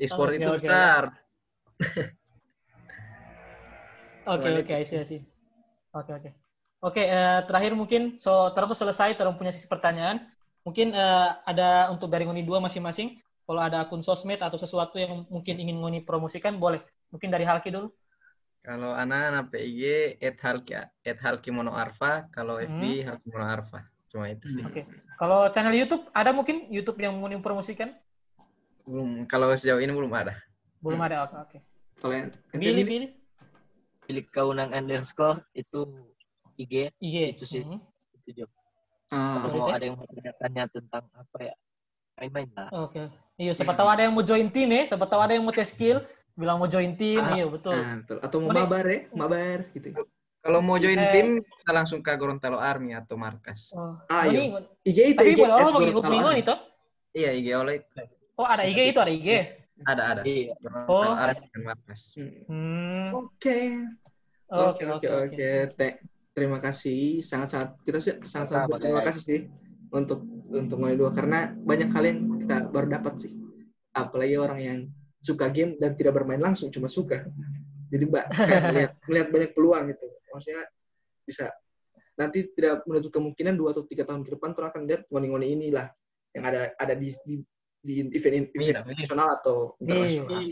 E-sport 0.00 0.32
Oke, 0.32 0.38
itu 0.40 0.48
oke. 0.48 0.56
besar. 0.60 1.02
Oke, 4.24 4.48
oke, 4.64 4.72
I 4.72 4.84
see. 4.84 5.20
Oke, 5.92 6.10
oke. 6.16 6.30
Oke, 6.78 7.02
eh, 7.04 7.40
terakhir 7.44 7.74
mungkin 7.74 8.16
so 8.16 8.54
terus 8.54 8.78
selesai 8.78 9.12
terus 9.18 9.36
punya 9.36 9.52
sisi 9.52 9.68
pertanyaan. 9.68 10.24
Mungkin 10.64 10.96
eh, 10.96 11.28
ada 11.44 11.92
untuk 11.92 12.08
dari 12.08 12.24
Ngoni 12.24 12.48
dua 12.48 12.64
masing-masing. 12.64 13.20
Kalau 13.48 13.64
ada 13.64 13.80
akun 13.80 14.04
sosmed 14.04 14.36
atau 14.44 14.60
sesuatu 14.60 15.00
yang 15.00 15.24
mungkin 15.32 15.56
ingin 15.56 15.80
Ngoni 15.80 16.04
promosikan, 16.04 16.60
boleh. 16.60 16.84
Mungkin 17.08 17.32
dari 17.32 17.48
Halki 17.48 17.72
dulu. 17.72 17.88
Kalau 18.60 18.92
anak-anak 18.92 19.48
PIG 19.48 19.80
at 20.20 20.36
Halki 20.36 20.76
at 20.76 21.16
Halki 21.24 21.48
Mono 21.48 21.72
Arfa, 21.72 22.28
kalau 22.28 22.60
Hmm. 22.60 22.76
FB 22.76 23.08
Halki 23.08 23.26
Mono 23.32 23.48
Arfa. 23.48 23.88
Cuma 24.12 24.28
itu 24.28 24.52
sih. 24.52 24.60
Oke. 24.60 24.84
Kalau 25.16 25.48
channel 25.48 25.72
YouTube 25.72 26.04
ada 26.12 26.36
mungkin 26.36 26.68
YouTube 26.68 27.00
yang 27.00 27.16
Ngoni 27.16 27.40
promosikan? 27.40 27.96
Belum 28.84 29.24
kalau 29.24 29.48
sejauh 29.56 29.80
ini 29.80 29.96
belum 29.96 30.12
ada. 30.12 30.36
Belum 30.84 31.00
Hmm. 31.00 31.08
ada. 31.08 31.16
Oke, 31.24 31.36
oke. 31.40 31.58
Kalau 32.04 32.12
yang 32.12 32.28
Pilih, 32.52 32.84
pilih. 32.84 33.10
Pilih 34.04 34.24
kaunang 34.28 34.76
underscore 34.76 35.40
itu 35.56 35.88
IG 36.60 36.92
IG. 37.00 37.16
Itu 37.32 37.48
sih. 37.48 37.64
Mhm. 37.64 37.80
itu 38.20 38.44
juga. 38.44 38.60
ah, 39.08 39.48
Kalau 39.48 39.64
mau 39.64 39.72
ada 39.72 39.84
yang 39.88 39.96
mau 39.96 40.04
tanya 40.36 40.68
tentang 40.68 41.08
apa 41.16 41.38
ya, 41.40 41.54
main-main 42.18 42.48
lah. 42.52 42.68
Oke. 42.76 43.08
Iya, 43.34 43.54
siapa 43.54 43.72
tahu 43.72 43.86
ada 43.86 44.02
yang 44.02 44.12
mau 44.12 44.20
join 44.20 44.48
tim 44.48 44.66
ya, 44.68 44.82
siapa 44.84 45.06
tahu 45.06 45.20
ada 45.20 45.32
yang 45.32 45.42
mau 45.42 45.54
tes 45.54 45.70
skill, 45.70 46.02
bilang 46.34 46.58
mau 46.58 46.66
join 46.66 46.92
tim, 46.92 47.18
Ah. 47.20 47.32
iya 47.32 47.46
betul. 47.46 47.70
ah, 47.72 47.94
betul. 47.96 48.16
Atau 48.20 48.36
mau 48.40 48.50
mabar 48.50 48.84
ya, 48.84 49.00
mabar 49.12 49.58
gitu. 49.70 49.94
Kalau 50.38 50.58
mau 50.60 50.74
join 50.76 50.96
Eh. 50.96 51.10
tim, 51.10 51.26
kita 51.38 51.72
langsung 51.72 51.98
ke 51.98 52.10
Gorontalo 52.12 52.58
Army 52.58 52.94
atau 52.94 53.14
markas. 53.14 53.70
Oh, 53.72 53.94
Ah, 54.04 54.26
Ngoni, 54.26 54.54
IG 54.82 54.98
itu 55.08 55.16
tapi 55.16 55.30
IG 55.32 55.38
boleh 55.38 55.54
mau 55.64 55.80
ikut 55.80 56.02
Army. 56.04 56.42
itu? 56.42 56.54
Iya, 57.14 57.30
IG 57.32 57.48
oleh 57.54 57.74
Oh, 58.34 58.42
ada 58.44 58.62
IG 58.62 58.78
itu, 58.86 58.98
ada 58.98 59.10
IG. 59.10 59.28
ada 59.80 60.02
ada. 60.08 60.20
Iya. 60.22 60.54
Gorontalo 60.58 60.90
Oh. 60.90 61.14
Army 61.16 61.46
dan 61.48 61.62
markas. 61.64 62.00
Hmm. 62.14 62.30
Hmm. 62.44 63.08
Oke. 63.16 63.58
Oke, 64.48 64.82
oke, 64.84 65.06
oke. 65.06 65.48
Te- 65.74 65.98
Terima 66.30 66.58
kasih, 66.58 67.18
sangat-sangat 67.18 67.82
kita 67.82 67.98
sangat-sangat 68.22 68.78
guys. 68.78 69.06
kasih 69.10 69.22
sih 69.26 69.40
untuk 69.90 70.22
untuk 70.50 70.76
mulai 70.80 70.96
dua. 70.96 71.10
Karena 71.12 71.52
banyak 71.52 71.88
hal 71.92 72.04
yang 72.04 72.18
kita 72.44 72.56
baru 72.72 72.88
dapat 72.98 73.14
sih. 73.28 73.32
Apalagi 73.92 74.34
orang 74.36 74.60
yang 74.60 74.78
suka 75.18 75.50
game 75.50 75.76
dan 75.76 75.98
tidak 75.98 76.16
bermain 76.16 76.40
langsung 76.40 76.70
cuma 76.70 76.86
suka. 76.86 77.26
Jadi 77.88 78.04
mbak 78.04 78.24
melihat 78.72 78.92
melihat 79.08 79.28
banyak 79.32 79.50
peluang 79.52 79.84
gitu. 79.92 80.06
Maksudnya 80.32 80.64
bisa. 81.24 81.46
Nanti 82.18 82.50
tidak 82.50 82.82
menutup 82.84 83.14
kemungkinan 83.14 83.54
dua 83.54 83.70
atau 83.70 83.86
tiga 83.86 84.02
tahun 84.02 84.26
ke 84.26 84.34
depan 84.34 84.50
orang 84.58 84.70
akan 84.74 84.82
lihat 84.90 85.02
ngoni-ngoni 85.06 85.46
inilah 85.54 85.86
yang 86.34 86.44
ada 86.44 86.60
ada 86.74 86.94
di 86.98 87.14
di, 87.22 87.34
di 87.78 87.92
event 88.10 88.50
event 88.52 88.82
amin. 88.82 88.94
nasional 88.98 89.28
atau 89.38 89.78
internasional. 89.78 90.42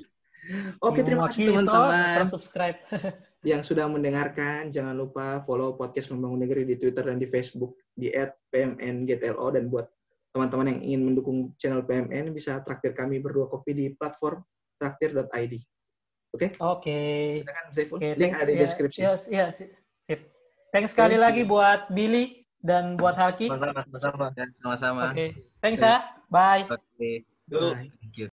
Iya. 0.46 0.78
Oke, 0.78 1.02
terima 1.02 1.26
kasih 1.26 1.50
teman-teman 1.50 2.26
subscribe. 2.30 2.78
yang 3.50 3.66
sudah 3.66 3.90
mendengarkan. 3.90 4.70
Jangan 4.70 4.94
lupa 4.94 5.42
follow 5.42 5.74
podcast 5.74 6.14
Membangun 6.14 6.46
Negeri 6.46 6.62
di 6.62 6.78
Twitter 6.78 7.02
dan 7.02 7.18
di 7.18 7.26
Facebook 7.26 7.74
di 7.98 8.14
@pmnGTLO 8.54 9.46
dan 9.50 9.66
buat 9.66 9.90
teman-teman 10.30 10.76
yang 10.76 10.80
ingin 10.84 11.02
mendukung 11.12 11.38
channel 11.58 11.82
PMN 11.82 12.30
bisa 12.30 12.60
traktir 12.62 12.94
kami 12.94 13.18
berdua 13.18 13.50
kopi 13.50 13.74
di 13.74 13.86
platform 13.96 14.44
traktir.id. 14.78 15.54
Oke? 16.36 16.46
Oke. 16.60 17.00
Silakan 17.42 17.66
Zaiful. 17.72 17.96
Oke, 17.98 18.08
Link 18.14 18.32
thanks. 18.36 18.40
ada 18.44 18.50
di 18.52 18.58
Ya, 18.60 18.62
deskripsi. 18.68 18.98
ya, 19.00 19.12
ya, 19.32 19.46
si- 19.50 19.72
sip. 19.98 20.20
Thanks 20.70 20.92
sekali 20.92 21.16
lagi 21.16 21.42
buat 21.48 21.88
Billy 21.90 22.44
dan 22.60 23.00
buat 23.00 23.16
Halki. 23.16 23.48
Sama-sama, 23.48 23.80
sama-sama. 23.88 24.26
Dan 24.36 24.52
sama-sama. 24.60 25.02
Oke. 25.10 25.32
Thanks 25.64 25.80
ya. 25.80 26.04
Bye. 26.28 26.68
Oke. 26.68 27.24
Bye. 27.48 27.88
Thank 28.02 28.14
you. 28.18 28.24